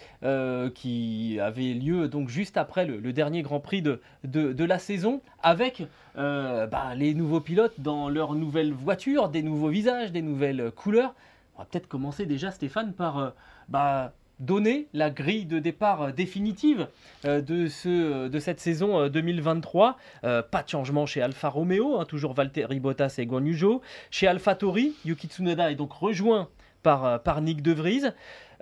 qui 0.74 1.38
avaient 1.40 1.74
lieu 1.74 2.08
donc 2.08 2.28
juste 2.28 2.56
après 2.56 2.84
le, 2.84 3.12
dernier 3.12 3.42
Grand 3.42 3.60
Prix 3.60 3.82
de, 3.82 4.00
de, 4.24 4.64
la 4.64 4.78
saison, 4.78 5.20
avec 5.42 5.84
ben, 6.16 6.94
les 6.96 7.14
nouveaux 7.14 7.40
pilotes 7.40 7.80
dans 7.80 8.08
leurs 8.08 8.34
nouvelles 8.34 8.72
voitures, 8.72 9.28
des 9.28 9.42
nouveaux 9.42 9.68
visages, 9.68 10.12
des 10.12 10.22
nouvelles 10.22 10.70
couleurs. 10.72 11.14
On 11.56 11.60
va 11.60 11.68
peut-être 11.70 11.88
commencer 11.88 12.26
déjà 12.26 12.50
Stéphane 12.50 12.92
par 12.92 13.32
ben, 13.68 14.12
donner 14.40 14.88
la 14.92 15.10
grille 15.10 15.46
de 15.46 15.58
départ 15.58 16.02
euh, 16.02 16.12
définitive 16.12 16.88
euh, 17.24 17.40
euh, 17.86 18.28
de 18.28 18.38
cette 18.38 18.60
saison 18.60 19.08
2023. 19.08 19.96
pas 20.22 20.62
de 20.62 20.68
changement 20.68 21.06
chez 21.06 21.22
Alfa 21.22 21.48
Romeo, 21.48 21.98
hein, 21.98 22.04
toujours 22.04 22.34
Valtteri 22.34 22.80
Bottas 22.80 23.16
et 23.18 23.26
Guan 23.26 23.44
Chez 24.10 24.26
Alfa 24.26 24.54
Tori, 24.54 24.94
Yuki 25.04 25.28
Tsunoda 25.28 25.70
est 25.70 25.76
donc 25.76 25.92
rejoint 25.92 26.48
par, 26.82 27.22
par 27.22 27.40
Nick 27.40 27.62
De 27.62 27.72
Vries. 27.72 28.04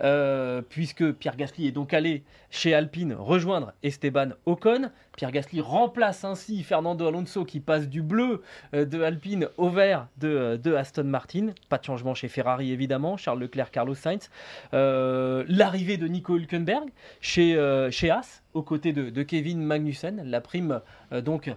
Euh, 0.00 0.62
puisque 0.62 1.12
Pierre 1.12 1.36
Gasly 1.36 1.66
est 1.66 1.72
donc 1.72 1.94
allé 1.94 2.22
chez 2.50 2.74
Alpine 2.74 3.14
rejoindre 3.14 3.72
Esteban 3.82 4.30
Ocon. 4.46 4.90
Pierre 5.16 5.30
Gasly 5.30 5.60
remplace 5.60 6.24
ainsi 6.24 6.62
Fernando 6.62 7.06
Alonso 7.06 7.44
qui 7.44 7.60
passe 7.60 7.88
du 7.88 8.02
bleu 8.02 8.42
euh, 8.74 8.84
de 8.84 9.02
Alpine 9.02 9.48
au 9.56 9.68
vert 9.68 10.08
de, 10.18 10.60
de, 10.62 10.74
Aston 10.74 11.04
Martin. 11.04 11.48
Pas 11.68 11.78
de 11.78 11.84
changement 11.84 12.14
chez 12.14 12.28
Ferrari 12.28 12.72
évidemment, 12.72 13.16
Charles 13.16 13.40
Leclerc, 13.40 13.70
Carlos 13.70 13.94
Sainz. 13.94 14.30
Euh, 14.74 15.44
l'arrivée 15.48 15.96
de 15.96 16.06
Nico 16.06 16.36
Hülkenberg 16.36 16.88
chez, 17.20 17.58
chez 17.90 18.10
As 18.10 18.42
aux 18.54 18.62
côtés 18.62 18.92
de 18.92 19.22
Kevin 19.22 19.62
Magnussen. 19.62 20.22
La 20.24 20.40
prime 20.40 20.80
donc 21.10 21.50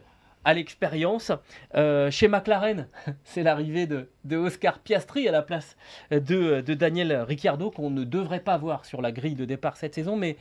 à 0.46 0.54
l'expérience. 0.54 1.32
Euh, 1.74 2.10
chez 2.12 2.28
McLaren, 2.30 2.88
c'est 3.24 3.44
l'arrivée 3.44 3.88
de, 3.88 4.08
Oscar 4.38 4.80
Piastri 4.80 5.28
à 5.28 5.32
la 5.32 5.42
place 5.42 5.76
de, 6.12 6.62
Daniel 6.62 7.14
Ricciardo, 7.14 7.72
qu'on 7.72 7.90
ne 7.90 8.04
devrait 8.04 8.40
pas 8.40 8.58
voir 8.58 8.86
sur 8.86 9.02
la 9.02 9.12
grille 9.12 9.36
de 9.36 9.46
départ 9.46 9.76
cette 9.76 9.96
saison, 9.96 10.16
mais 10.16 10.38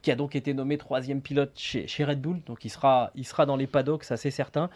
qui 0.00 0.10
a 0.10 0.14
donc 0.14 0.36
été 0.36 0.54
nommé 0.54 0.78
troisième 0.78 1.20
pilote 1.20 1.52
chez, 1.56 2.04
Red 2.04 2.20
Bull. 2.20 2.40
Donc 2.46 2.64
il 2.64 2.70
sera, 2.70 3.10
il 3.14 3.26
sera 3.26 3.44
dans 3.44 3.56
les 3.56 3.66
paddocks, 3.66 4.04
ça 4.04 4.16
c'est 4.16 4.30
certain. 4.30 4.70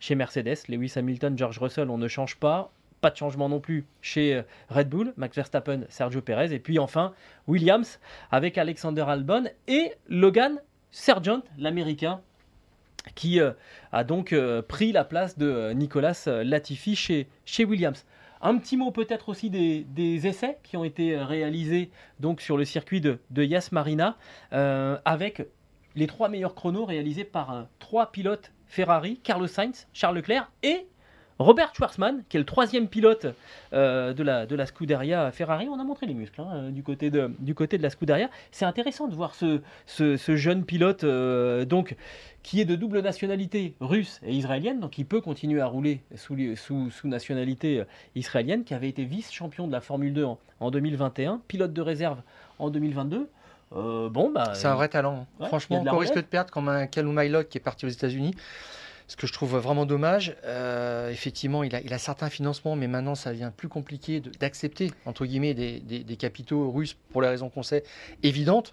Chez 0.00 0.14
Mercedes, 0.14 0.58
Lewis 0.68 0.92
Hamilton, 0.96 1.38
George 1.38 1.58
Russell, 1.58 1.88
on 1.88 1.98
ne 1.98 2.08
change 2.08 2.36
pas. 2.36 2.72
Pas 3.00 3.10
de 3.10 3.16
changement 3.16 3.48
non 3.48 3.60
plus 3.60 3.86
chez 4.02 4.42
Red 4.68 4.90
Bull, 4.90 5.14
Max 5.16 5.34
Verstappen, 5.34 5.82
Sergio 5.88 6.20
Perez. 6.20 6.52
Et 6.52 6.58
puis 6.58 6.78
enfin, 6.78 7.14
Williams 7.46 7.98
avec 8.30 8.58
Alexander 8.58 9.04
Albon 9.08 9.44
et 9.68 9.92
Logan 10.08 10.60
Sargent, 10.90 11.42
l'américain, 11.56 12.20
qui 13.14 13.40
euh, 13.40 13.52
a 13.92 14.04
donc 14.04 14.32
euh, 14.32 14.62
pris 14.62 14.92
la 14.92 15.04
place 15.04 15.38
de 15.38 15.46
euh, 15.46 15.74
Nicolas 15.74 16.26
Latifi 16.44 16.96
chez, 16.96 17.28
chez 17.44 17.64
Williams. 17.64 18.04
Un 18.42 18.56
petit 18.56 18.76
mot 18.76 18.90
peut-être 18.90 19.28
aussi 19.28 19.50
des, 19.50 20.26
essais 20.26 20.58
qui 20.62 20.76
ont 20.78 20.84
été 20.84 21.18
réalisés 21.18 21.90
donc 22.20 22.40
sur 22.40 22.56
le 22.56 22.64
circuit 22.64 23.02
de, 23.02 23.18
de 23.28 23.44
Yas 23.44 23.68
Marina 23.70 24.16
avec 24.50 25.46
les 25.94 26.06
trois 26.06 26.30
meilleurs 26.30 26.54
chronos 26.54 26.86
réalisés 26.86 27.24
par 27.24 27.66
trois 27.80 28.10
pilotes 28.12 28.50
Ferrari, 28.66 29.20
Carlos 29.22 29.46
Sainz, 29.46 29.88
Charles 29.92 30.16
Leclerc 30.16 30.50
et 30.62 30.86
Robert 31.40 31.72
Schwarzman, 31.74 32.22
qui 32.28 32.36
est 32.36 32.40
le 32.40 32.44
troisième 32.44 32.86
pilote 32.86 33.26
euh, 33.72 34.12
de, 34.12 34.22
la, 34.22 34.44
de 34.44 34.54
la 34.54 34.66
Scuderia 34.66 35.32
Ferrari, 35.32 35.68
on 35.70 35.80
a 35.80 35.84
montré 35.84 36.04
les 36.04 36.12
muscles 36.12 36.42
hein, 36.42 36.68
du, 36.68 36.82
côté 36.82 37.08
de, 37.08 37.32
du 37.38 37.54
côté 37.54 37.78
de 37.78 37.82
la 37.82 37.88
Scuderia. 37.88 38.28
C'est 38.52 38.66
intéressant 38.66 39.08
de 39.08 39.14
voir 39.14 39.34
ce, 39.34 39.62
ce, 39.86 40.36
jeune 40.36 40.66
pilote 40.66 41.02
euh, 41.02 41.64
donc, 41.64 41.96
qui 42.42 42.60
est 42.60 42.66
de 42.66 42.76
double 42.76 43.00
nationalité 43.00 43.74
russe 43.80 44.20
et 44.22 44.34
israélienne, 44.34 44.80
donc 44.80 44.98
il 44.98 45.06
peut 45.06 45.22
continuer 45.22 45.62
à 45.62 45.66
rouler 45.66 46.02
sous, 46.14 46.36
sous, 46.56 46.90
sous 46.90 47.08
nationalité 47.08 47.80
euh, 47.80 47.84
israélienne, 48.14 48.62
qui 48.62 48.74
avait 48.74 48.90
été 48.90 49.04
vice-champion 49.04 49.66
de 49.66 49.72
la 49.72 49.80
Formule 49.80 50.12
2 50.12 50.26
en, 50.60 50.70
2021, 50.70 51.40
pilote 51.48 51.72
de 51.72 51.80
réserve 51.80 52.18
en 52.58 52.68
2022. 52.68 53.30
bon, 53.72 54.30
bah, 54.30 54.52
c'est 54.52 54.68
un 54.68 54.74
vrai 54.74 54.90
talent. 54.90 55.26
Hein. 55.40 55.46
Franchement, 55.46 55.82
on 55.90 55.96
risque 55.96 56.16
de 56.16 56.20
perdre 56.20 56.50
comme 56.50 56.68
un 56.68 56.86
Calum 56.86 57.18
qui 57.48 57.56
est 57.56 57.62
parti 57.62 57.86
aux 57.86 57.90
États-Unis. 57.90 58.34
Ce 59.10 59.16
que 59.16 59.26
je 59.26 59.32
trouve 59.32 59.56
vraiment 59.56 59.86
dommage, 59.86 60.36
euh, 60.44 61.10
effectivement, 61.10 61.64
il 61.64 61.74
a, 61.74 61.80
il 61.80 61.92
a, 61.92 61.98
certains 61.98 62.30
financements, 62.30 62.76
mais 62.76 62.86
maintenant 62.86 63.16
ça 63.16 63.32
devient 63.32 63.50
plus 63.54 63.66
compliqué 63.66 64.22
d'accepter, 64.38 64.92
entre 65.04 65.26
guillemets, 65.26 65.52
des, 65.52 65.80
des, 65.80 66.16
capitaux 66.16 66.70
russes 66.70 66.96
pour 67.10 67.20
les 67.20 67.26
raisons 67.26 67.48
qu'on 67.48 67.64
sait 67.64 67.82
évidentes. 68.22 68.72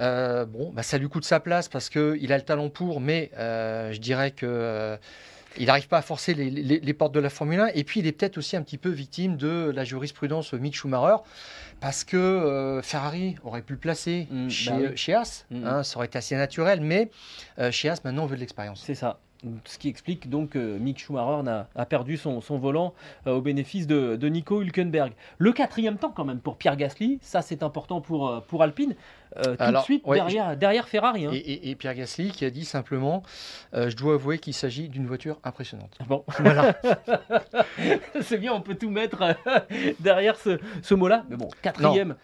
Euh, 0.00 0.44
bon, 0.44 0.70
bah, 0.72 0.84
ça 0.84 0.96
lui 0.96 1.08
coûte 1.08 1.24
sa 1.24 1.40
place 1.40 1.66
parce 1.68 1.90
qu'il 1.90 2.32
a 2.32 2.36
le 2.36 2.44
talent 2.44 2.68
pour, 2.68 3.00
mais 3.00 3.32
euh, 3.36 3.90
je 3.90 3.98
dirais 3.98 4.30
que. 4.30 4.96
il 5.58 5.66
n'arrive 5.66 5.88
pas 5.88 5.98
à 5.98 6.02
forcer 6.02 6.34
les, 6.34 6.50
les, 6.50 6.78
les, 6.78 6.94
portes 6.94 7.12
de 7.12 7.18
la 7.18 7.28
Formule 7.28 7.58
1. 7.58 7.66
Et 7.74 7.82
puis, 7.82 7.98
il 7.98 8.06
est 8.06 8.12
peut-être 8.12 8.38
aussi 8.38 8.56
un 8.56 8.62
petit 8.62 8.78
peu 8.78 8.90
victime 8.90 9.36
de 9.36 9.72
la 9.74 9.82
jurisprudence 9.82 10.52
Mick 10.52 10.76
Schumacher, 10.76 11.16
parce 11.80 12.04
que 12.04 12.78
Ferrari 12.84 13.34
aurait 13.42 13.62
pu 13.62 13.72
le 13.72 13.80
placer 13.80 14.28
mmh, 14.30 14.48
chez, 14.50 14.70
bah 14.70 14.94
chez, 14.94 15.14
As. 15.14 15.46
Mmh. 15.50 15.66
Hein, 15.66 15.82
ça 15.82 15.96
aurait 15.96 16.06
été 16.06 16.18
assez 16.18 16.36
naturel, 16.36 16.80
mais 16.80 17.10
chez 17.72 17.88
As, 17.88 18.04
maintenant, 18.04 18.22
on 18.22 18.26
veut 18.26 18.36
de 18.36 18.40
l'expérience. 18.40 18.80
C'est 18.80 18.94
ça 18.94 19.18
ce 19.64 19.78
qui 19.78 19.88
explique 19.88 20.28
donc 20.30 20.50
que 20.50 20.78
Mick 20.78 20.98
Schumacher 20.98 21.66
a, 21.74 21.86
perdu 21.86 22.16
son, 22.16 22.40
volant 22.58 22.94
euh, 23.26 23.36
au 23.36 23.40
bénéfice 23.40 23.86
de, 23.86 24.28
Nico 24.28 24.62
Hülkenberg. 24.62 25.12
Le 25.38 25.52
quatrième 25.52 25.96
temps 25.96 26.12
quand 26.14 26.24
même 26.24 26.40
pour 26.40 26.56
Pierre 26.56 26.76
Gasly, 26.76 27.18
ça 27.22 27.42
c'est 27.42 27.62
important 27.62 28.00
pour, 28.00 28.28
euh, 28.28 28.40
pour 28.40 28.62
Alpine, 28.62 28.94
euh, 29.36 29.56
tout 29.56 29.72
de 29.72 29.78
suite 29.78 30.04
derrière, 30.08 30.56
derrière, 30.56 30.88
Ferrari. 30.88 31.26
Hein. 31.26 31.30
Et, 31.32 31.74
Pierre 31.74 31.94
Gasly 31.94 32.30
qui 32.30 32.44
a 32.44 32.50
dit 32.50 32.64
simplement, 32.64 33.22
je 33.72 33.94
dois 33.96 34.14
avouer 34.14 34.38
qu'il 34.38 34.54
s'agit 34.54 34.88
d'une 34.88 35.06
voiture 35.06 35.38
impressionnante. 35.44 35.98
Bon, 36.06 36.24
voilà. 36.38 36.74
c'est 38.20 38.38
bien, 38.38 38.52
on 38.52 38.60
peut 38.60 38.76
tout 38.76 38.90
mettre 38.90 39.36
derrière 40.00 40.36
ce, 40.36 40.58
ce 40.82 40.94
mot-là, 40.94 41.24
mais 41.28 41.36
bon, 41.36 41.48
quatrième. 41.62 42.16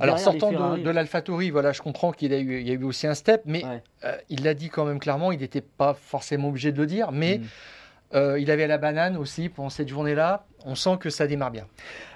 Alors 0.00 0.18
sortant 0.18 0.52
de, 0.52 0.82
de 0.82 0.90
l'AlphaTauri, 0.90 1.50
voilà, 1.50 1.72
je 1.72 1.82
comprends 1.82 2.12
qu'il 2.12 2.32
y, 2.32 2.70
a 2.70 2.72
eu 2.72 2.84
aussi 2.84 3.06
un 3.06 3.14
step, 3.14 3.42
mais 3.46 3.64
euh, 4.04 4.16
il 4.28 4.44
l'a 4.44 4.54
dit 4.54 4.68
quand 4.68 4.84
même 4.84 5.00
clairement, 5.00 5.32
il 5.32 5.40
n'était 5.40 5.60
pas 5.60 5.94
forcément 5.94 6.48
obligé 6.48 6.72
de 6.72 6.78
le 6.78 6.86
dire, 6.86 7.10
mais 7.10 7.38
mm. 7.38 7.44
euh, 8.14 8.38
il 8.38 8.50
avait 8.50 8.66
la 8.66 8.78
banane 8.78 9.16
aussi 9.16 9.48
pendant 9.48 9.70
cette 9.70 9.88
journée-là. 9.88 10.46
On 10.64 10.74
sent 10.74 10.98
que 11.00 11.10
ça 11.10 11.26
démarre 11.26 11.50
bien. 11.50 11.66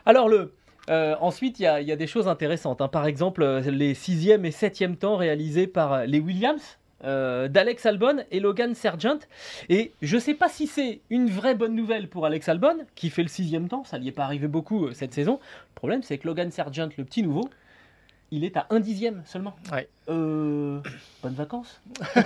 Alors 0.06 0.28
le, 0.28 0.54
euh, 0.90 1.14
ensuite, 1.20 1.60
il 1.60 1.62
y, 1.62 1.66
a 1.66 1.96
des 1.96 2.06
choses 2.06 2.28
intéressantes. 2.28 2.80
Hein. 2.80 2.88
Par 2.88 3.06
exemple, 3.06 3.44
les 3.44 3.94
sixième 3.94 4.44
et 4.44 4.50
septième 4.50 4.96
temps 4.96 5.16
réalisés 5.16 5.66
par 5.66 6.06
les 6.06 6.20
Williams. 6.20 6.78
d'Alex 7.04 7.84
Albon 7.84 8.22
et 8.30 8.38
Logan 8.38 8.76
Sargent. 8.76 9.18
Et 9.68 9.90
je 10.02 10.14
ne 10.14 10.20
sais 10.20 10.34
pas 10.34 10.48
si 10.48 10.68
c'est 10.68 11.00
une 11.10 11.28
vraie 11.30 11.56
bonne 11.56 11.74
nouvelle 11.74 12.08
pour 12.08 12.26
Alex 12.26 12.48
Albon, 12.48 12.76
qui 12.94 13.10
fait 13.10 13.24
le 13.24 13.28
sixième 13.28 13.66
temps, 13.66 13.82
ça 13.82 13.98
n'y 13.98 14.06
est 14.06 14.12
pas 14.12 14.22
arrivé 14.22 14.46
beaucoup 14.46 14.92
cette 14.92 15.12
saison. 15.12 15.40
Le 15.42 15.74
problème, 15.74 16.02
c'est 16.04 16.16
que 16.18 16.28
Logan 16.28 16.52
Sargent, 16.52 16.90
le 16.96 17.04
petit 17.04 17.24
nouveau, 17.24 17.50
il 18.32 18.44
est 18.44 18.56
à 18.56 18.66
un 18.70 18.80
dixième 18.80 19.22
seulement. 19.26 19.54
Ouais. 19.70 19.88
Euh, 20.08 20.80
bonnes 21.22 21.34
vacances. 21.34 21.80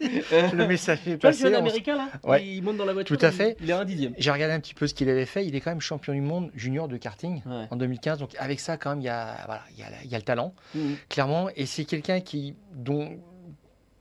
le 0.00 0.66
message 0.66 1.06
est 1.06 1.16
passé. 1.16 1.48
Le 1.48 1.56
américain 1.56 1.96
là, 1.96 2.38
il 2.40 2.62
monte 2.62 2.76
dans 2.76 2.84
la 2.84 2.92
voiture. 2.92 3.16
Tout 3.16 3.24
à 3.24 3.30
fait. 3.30 3.56
Il, 3.62 3.70
est 3.70 3.72
à 3.72 3.78
un 3.78 3.84
dixième. 3.84 4.12
J'ai 4.18 4.32
regardé 4.32 4.54
un 4.54 4.60
petit 4.60 4.74
peu 4.74 4.88
ce 4.88 4.92
qu'il 4.92 5.08
avait 5.08 5.26
fait. 5.26 5.46
Il 5.46 5.54
est 5.54 5.60
quand 5.60 5.70
même 5.70 5.80
champion 5.80 6.12
du 6.12 6.20
monde 6.20 6.50
junior 6.56 6.88
de 6.88 6.96
karting 6.96 7.42
en 7.46 7.76
2015. 7.76 8.18
Donc 8.18 8.34
avec 8.38 8.58
ça, 8.58 8.76
quand 8.76 8.90
même, 8.90 9.00
il 9.00 9.04
y 9.04 9.08
a, 9.08 9.36
voilà, 9.46 9.62
il 9.72 9.78
y 9.78 9.82
a, 9.84 9.86
il 10.04 10.10
y 10.10 10.14
a 10.16 10.18
le 10.18 10.24
talent, 10.24 10.52
mhm. 10.74 10.96
clairement. 11.08 11.48
Et 11.54 11.64
c'est 11.64 11.84
quelqu'un 11.84 12.20
qui 12.20 12.56
dont 12.74 13.16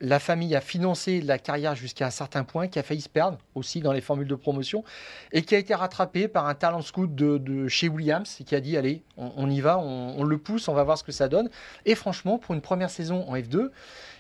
la 0.02 0.20
famille 0.20 0.56
a 0.56 0.62
financé 0.62 1.22
la 1.22 1.38
carrière 1.38 1.76
jusqu'à 1.76 2.08
un 2.08 2.12
certain 2.12 2.44
point, 2.44 2.68
qui 2.68 2.80
a 2.80 2.84
failli 2.84 3.02
se 3.02 3.10
perdre 3.10 3.38
aussi 3.56 3.82
dans 3.82 3.92
les 3.92 4.02
formules 4.02 4.28
de 4.28 4.36
promotion, 4.36 4.84
et 5.32 5.42
qui 5.42 5.56
a 5.56 5.58
été 5.58 5.76
rattrapé 5.76 6.28
par 6.28 6.48
un 6.48 6.56
talent 6.56 6.82
scout 6.82 7.14
de, 7.14 7.68
chez 7.68 7.90
Williams, 7.90 8.40
qui 8.46 8.56
a 8.56 8.62
dit, 8.62 8.78
allez, 8.78 9.04
on, 9.18 9.50
y 9.50 9.62
va, 9.62 9.78
on, 9.78 10.24
le 10.24 10.38
pousse, 10.38 10.68
on 10.68 10.74
va 10.74 10.84
voir 10.84 10.98
ce 10.98 11.04
que 11.04 11.12
ça 11.12 11.28
donne. 11.28 11.50
Et 11.86 11.96
franchement, 11.96 12.38
pour 12.38 12.56
une 12.56 12.62
première 12.62 12.90
saison 12.90 13.28
en 13.28 13.36
F2, 13.36 13.70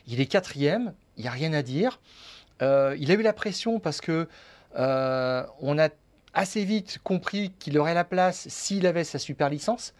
il 0.07 0.19
est 0.19 0.25
quatrième, 0.25 0.93
il 1.17 1.21
n'y 1.21 1.27
a 1.27 1.31
rien 1.31 1.53
à 1.53 1.61
dire. 1.61 1.99
Euh, 2.61 2.95
il 2.99 3.11
a 3.11 3.13
eu 3.13 3.21
la 3.21 3.33
pression 3.33 3.79
parce 3.79 4.01
que 4.01 4.27
euh, 4.77 5.43
on 5.61 5.79
a 5.79 5.89
assez 6.33 6.63
vite 6.65 6.99
compris 7.03 7.51
qu'il 7.59 7.77
aurait 7.77 7.93
la 7.93 8.03
place 8.03 8.47
s'il 8.49 8.85
avait 8.85 9.03
sa 9.03 9.17
super 9.17 9.49
licence. 9.49 9.93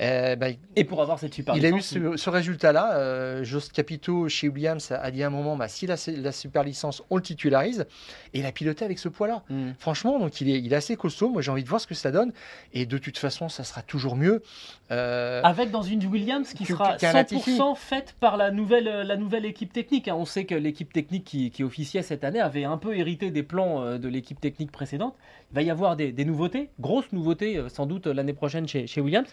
Euh, 0.00 0.34
bah, 0.34 0.48
Et 0.74 0.84
pour 0.84 1.00
avoir 1.02 1.18
cette 1.20 1.34
super 1.34 1.56
il 1.56 1.64
a 1.64 1.68
eu 1.68 1.74
licence, 1.76 1.98
ce, 2.00 2.16
ce 2.16 2.30
résultat-là. 2.30 2.96
Euh, 2.96 3.44
Jost 3.44 3.72
Capito 3.72 4.28
chez 4.28 4.48
Williams 4.48 4.90
a 4.92 5.10
dit 5.12 5.22
à 5.22 5.28
un 5.28 5.30
moment 5.30 5.56
bah, 5.56 5.68
si 5.68 5.86
la, 5.86 5.94
la 6.08 6.32
super 6.32 6.64
licence, 6.64 7.02
on 7.10 7.16
le 7.16 7.22
titularise. 7.22 7.86
Et 8.32 8.40
il 8.40 8.46
a 8.46 8.50
piloté 8.52 8.84
avec 8.84 8.98
ce 8.98 9.08
poids-là. 9.08 9.42
Hmm. 9.48 9.70
Franchement, 9.78 10.18
donc 10.18 10.40
il 10.40 10.50
est, 10.50 10.60
il 10.60 10.72
est 10.72 10.76
assez 10.76 10.96
costaud. 10.96 11.28
Moi, 11.28 11.42
j'ai 11.42 11.50
envie 11.52 11.62
de 11.62 11.68
voir 11.68 11.80
ce 11.80 11.86
que 11.86 11.94
ça 11.94 12.10
donne. 12.10 12.32
Et 12.72 12.86
de 12.86 12.98
toute 12.98 13.18
façon, 13.18 13.48
ça 13.48 13.62
sera 13.62 13.82
toujours 13.82 14.16
mieux. 14.16 14.42
Euh, 14.90 15.40
Avec 15.44 15.70
dans 15.70 15.82
une 15.82 16.04
Williams 16.06 16.52
qui 16.52 16.64
sera 16.66 16.96
qu'un 16.96 17.12
Latifi. 17.12 17.56
100% 17.56 17.76
faite 17.76 18.16
par 18.18 18.36
la 18.36 18.50
nouvelle, 18.50 18.88
euh, 18.88 19.04
la 19.04 19.16
nouvelle 19.16 19.44
équipe 19.44 19.72
technique. 19.72 20.08
hein. 20.08 20.16
On 20.16 20.24
sait 20.24 20.44
que 20.44 20.54
l'équipe 20.54 20.92
technique 20.92 21.24
qui, 21.24 21.50
qui 21.50 21.62
officiait 21.62 22.02
cette 22.02 22.24
année 22.24 22.40
avait 22.40 22.64
un 22.64 22.76
peu 22.78 22.96
hérité 22.96 23.30
des 23.30 23.42
plans 23.42 23.96
de 23.96 24.08
l'équipe 24.08 24.40
technique 24.40 24.72
précédente. 24.72 25.14
Il 25.52 25.54
va 25.54 25.62
y 25.62 25.70
avoir 25.70 25.94
des, 25.94 26.10
des 26.10 26.24
nouveautés, 26.24 26.70
grosses 26.80 27.12
nouveautés 27.12 27.62
sans 27.68 27.86
doute 27.86 28.06
l'année 28.08 28.32
prochaine 28.32 28.66
chez, 28.66 28.86
chez 28.88 29.00
Williams. 29.00 29.28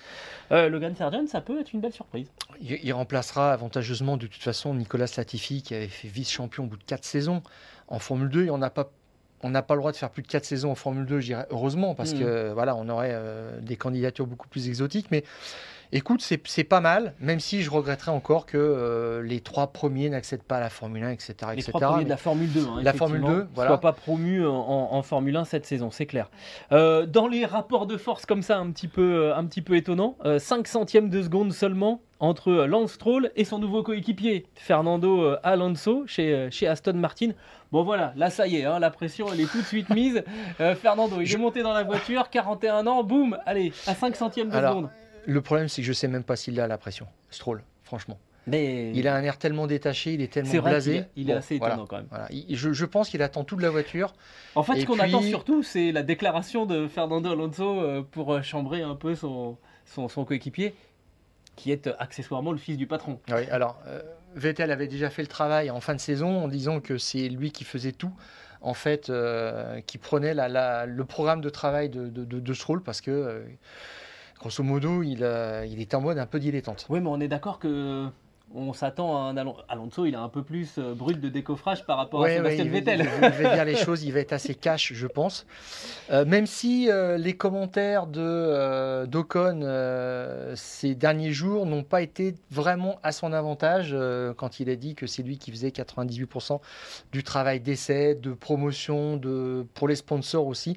Euh, 0.52 0.70
Logan 0.70 0.95
Sargent, 0.95 1.28
ça 1.28 1.39
peut 1.41 1.60
être 1.60 1.72
une 1.74 1.80
belle 1.80 1.93
surprise. 1.93 2.28
il, 2.62 2.80
il 2.84 2.93
remplacera 2.93 3.54
avantageusement 3.54 4.18
de 4.18 4.28
toute 4.28 4.41
façon 4.43 4.74
Nicolas 4.74 5.08
Latifi 5.16 5.62
qui 5.62 5.74
avait 5.76 5.88
fait 5.88 6.08
vice-champion 6.10 6.66
au 6.66 6.68
bout 6.68 6.78
de 6.78 6.84
4 6.84 7.06
saisons. 7.06 7.41
En 7.88 7.99
Formule 7.99 8.30
2, 8.30 8.49
on 8.49 8.58
n'a 8.58 8.70
pas. 8.70 8.89
On 9.43 9.49
n'a 9.49 9.64
pas 9.64 9.74
le 9.74 9.80
droit 9.80 9.91
de 9.91 9.97
faire 9.97 10.12
plus 10.12 10.22
de 10.22 10.28
4 10.28 10.45
saisons 10.45 10.70
en 10.72 10.76
Formule 10.76 11.06
2, 11.08 11.20
je 11.20 11.26
dirais 11.28 11.47
heureusement, 11.49 11.95
parce 11.95 12.14
Mhm. 12.14 12.20
que 12.20 12.52
voilà, 12.54 12.76
on 12.76 12.88
aurait 12.89 13.10
euh, 13.14 13.60
des 13.60 13.76
candidatures 13.76 14.28
beaucoup 14.28 14.47
plus 14.47 14.68
exotiques. 14.68 15.08
Mais 15.10 15.24
écoute, 15.92 16.22
c'est 16.22 16.64
pas 16.64 16.80
mal, 16.80 17.14
même 17.20 17.39
si 17.39 17.62
je 17.62 17.70
regretterais 17.70 18.12
encore 18.12 18.46
que 18.46 18.58
euh, 18.58 19.22
les 19.24 19.39
trois 19.42 19.68
premiers 19.68 20.10
n'accèdent 20.10 20.44
pas 20.44 20.58
à 20.58 20.60
la 20.60 20.70
Formule 20.70 21.04
1, 21.04 21.10
etc. 21.12 21.34
Les 21.50 21.54
etc. 21.54 21.72
trois 21.72 21.82
premiers 21.92 22.06
de 22.06 22.10
la 22.10 22.18
Formule 22.18 22.52
2. 22.52 22.60
hein, 22.62 22.80
La 22.82 22.94
Formule 22.94 23.18
effectivement, 23.20 23.44
2, 23.44 23.50
voilà. 23.56 23.70
soient 23.72 23.82
pas 23.82 23.94
promus 23.94 24.46
en, 24.46 24.54
en 24.92 25.02
Formule 25.04 25.36
1 25.36 25.46
cette 25.46 25.66
saison, 25.66 25.92
c'est 25.92 26.06
clair. 26.06 26.30
Euh, 26.72 27.06
dans 27.06 27.28
les 27.28 27.46
rapports 27.46 27.86
de 27.88 27.98
force 27.98 28.26
comme 28.26 28.42
ça, 28.42 28.58
un 28.58 28.72
petit 28.72 28.88
peu, 28.88 29.02
euh, 29.26 29.36
un 29.36 29.46
petit 29.46 29.62
peu 29.62 29.76
étonnant, 29.76 30.18
5 30.38 30.68
centièmes 30.68 31.10
de 31.10 31.22
seconde 31.22 31.54
seulement 31.54 32.02
entre 32.20 32.50
euh, 32.52 32.68
Lance 32.68 32.92
Stroll 32.94 33.32
et 33.36 33.44
son 33.46 33.58
nouveau 33.58 33.82
coéquipier, 33.82 34.46
Fernando 34.56 35.24
euh, 35.24 35.39
Alonso, 35.44 36.04
chez, 36.06 36.32
euh, 36.34 36.52
chez 36.52 36.68
Aston 36.68 36.94
Martin. 36.94 37.32
Bon 37.72 37.84
voilà, 37.84 38.14
là 38.16 38.30
ça 38.30 38.46
y 38.48 38.58
est, 38.58 38.66
hein, 38.66 38.78
la 38.80 38.92
pression 38.92 39.26
elle 39.34 39.39
est 39.42 39.52
tout 39.52 39.58
de 39.60 39.66
suite 39.66 39.89
mise. 39.89 40.24
Euh, 40.60 40.76
Fernando, 40.76 41.20
il 41.20 41.34
est 41.34 41.38
monté 41.38 41.64
dans 41.64 41.74
la 41.74 41.84
voiture, 41.84 42.30
41 42.30 42.86
ans, 42.86 43.04
boum, 43.04 43.38
allez, 43.46 43.74
à 43.88 43.96
5 43.96 44.16
centièmes 44.16 44.50
de 44.50 44.56
Alors, 44.56 44.72
seconde. 44.74 44.89
Le 45.26 45.42
problème, 45.42 45.68
c'est 45.70 45.82
que 45.82 45.88
je 45.88 45.94
sais 45.94 46.08
même 46.08 46.24
pas 46.24 46.36
s'il 46.36 46.60
a 46.60 46.68
la 46.68 46.78
pression, 46.78 47.08
Stroll, 47.30 47.64
franchement. 47.84 48.18
Mais 48.48 48.92
Il 48.94 49.08
a 49.08 49.16
un 49.16 49.22
air 49.22 49.38
tellement 49.38 49.68
détaché, 49.68 50.14
il 50.16 50.22
est 50.22 50.34
tellement 50.34 50.50
vrai 50.52 50.72
blasé. 50.72 51.04
il 51.16 51.30
est 51.30 51.34
assez 51.34 51.58
voilà. 51.60 51.76
étonnant 51.76 51.88
quand 51.88 51.98
même. 51.98 52.08
Voilà. 52.10 52.28
Il- 52.32 52.56
Je, 52.58 52.74
je 52.74 52.86
pense 52.86 53.10
qu'il 53.10 53.22
attend 53.22 53.44
tout 53.44 53.56
de 53.56 53.62
la 53.62 53.70
voiture. 53.70 54.14
En 54.56 54.64
fait, 54.64 54.82
ce 54.82 54.86
qu'on 54.88 54.94
puis- 54.94 55.04
attend 55.04 55.22
surtout, 55.22 55.62
c'est 55.62 55.92
la 55.92 56.02
déclaration 56.02 56.66
de 56.66 56.88
Fernando 56.88 57.32
Alonso 57.32 57.80
euh, 57.80 58.02
pour 58.02 58.34
euh, 58.34 58.42
chambrer 58.42 58.82
un 58.82 58.96
peu 58.96 59.14
son, 59.14 59.58
son, 59.86 60.08
son 60.08 60.26
coéquipier, 60.26 60.74
qui 61.56 61.72
est 61.72 61.86
euh, 61.86 61.94
accessoirement 62.00 62.52
le 62.52 62.58
fils 62.58 62.78
du 62.78 62.88
patron. 62.88 63.20
Oui, 63.30 63.48
alors, 63.52 63.80
euh, 63.86 64.02
Vettel 64.34 64.72
avait 64.72 64.88
déjà 64.88 65.12
fait 65.12 65.22
le 65.22 65.28
travail 65.28 65.70
en 65.70 65.80
fin 65.80 65.94
de 65.94 66.00
saison 66.00 66.44
en 66.44 66.48
disant 66.48 66.80
que 66.80 66.98
c'est 66.98 67.30
lui 67.30 67.52
qui 67.52 67.64
faisait 67.64 67.92
tout, 67.92 68.12
en 68.62 68.74
fait, 68.74 69.12
euh, 69.12 69.82
qui 69.82 70.00
prenait 70.00 70.34
la- 70.34 70.48
la- 70.50 70.88
le 70.88 71.06
programme 71.06 71.42
de 71.42 71.50
travail 71.50 71.90
de, 71.90 72.08
de, 72.08 72.26
de- 72.26 72.40
de 72.40 72.54
Stroll 72.56 72.82
parce 72.82 73.02
que, 73.02 73.12
euh, 73.12 73.44
grosso 74.42 74.64
modo, 74.64 75.04
il, 75.04 75.20
euh, 75.24 75.66
il 75.70 75.80
est 75.80 75.94
en 75.94 76.02
mode 76.02 76.18
un 76.18 76.26
peu 76.26 76.39
dilettante. 76.39 76.86
Oui, 76.89 77.00
mais 77.00 77.10
on 77.10 77.20
est 77.22 77.28
d'accord 77.28 77.60
que 77.60 78.08
on 78.54 78.74
s'attend 78.74 79.16
à 79.16 79.22
un 79.30 79.38
Alon- 79.38 79.56
Alonso, 79.70 80.06
il 80.06 80.14
est 80.14 80.18
un 80.18 80.28
peu 80.28 80.44
plus 80.44 80.72
euh, 80.78 80.94
brut 80.94 81.22
de 81.22 81.30
décoffrage 81.30 81.86
par 81.86 81.96
rapport 81.96 82.20
Ouais, 82.20 82.36
à 82.38 82.42
ouais, 82.42 82.58
Sébastien 82.58 82.66
il, 82.66 82.70
va- 82.72 82.78
Vettel. 82.80 83.00
il 83.00 83.22
va- 83.22 83.28
il 83.38 83.44
va 83.44 83.54
dire 83.56 83.64
les 83.64 83.78
choses, 83.78 84.04
il 84.04 84.12
va 84.12 84.20
être 84.20 84.34
assez 84.34 84.56
cash, 84.56 84.92
je 84.92 85.08
pense. 85.08 85.46
Euh, 86.10 86.26
même 86.26 86.46
si 86.46 86.89
euh, 86.92 87.18
les 87.18 87.32
commentaires 87.38 88.08
de 88.08 88.20
euh, 88.20 89.06
d'Ocon 89.06 89.62
ces 90.58 90.96
derniers 90.96 91.32
jours 91.32 91.66
n'ont 91.66 91.84
pas 91.84 92.02
été 92.02 92.36
vraiment 92.50 93.00
à 93.04 93.14
son 93.14 93.32
avantage 93.32 93.96
quand 94.36 94.60
il 94.60 94.70
a 94.70 94.76
dit 94.76 94.96
que 94.96 95.08
c'est 95.08 95.24
lui 95.24 95.38
qui 95.38 95.52
faisait 95.52 95.70
98% 95.70 96.60
du 97.14 97.24
travail 97.24 97.62
d'essai, 97.62 98.16
de 98.16 98.34
promotion, 98.34 99.16
de 99.16 99.66
pour 99.76 99.88
les 99.88 99.96
sponsors 99.96 100.46
aussi, 100.48 100.76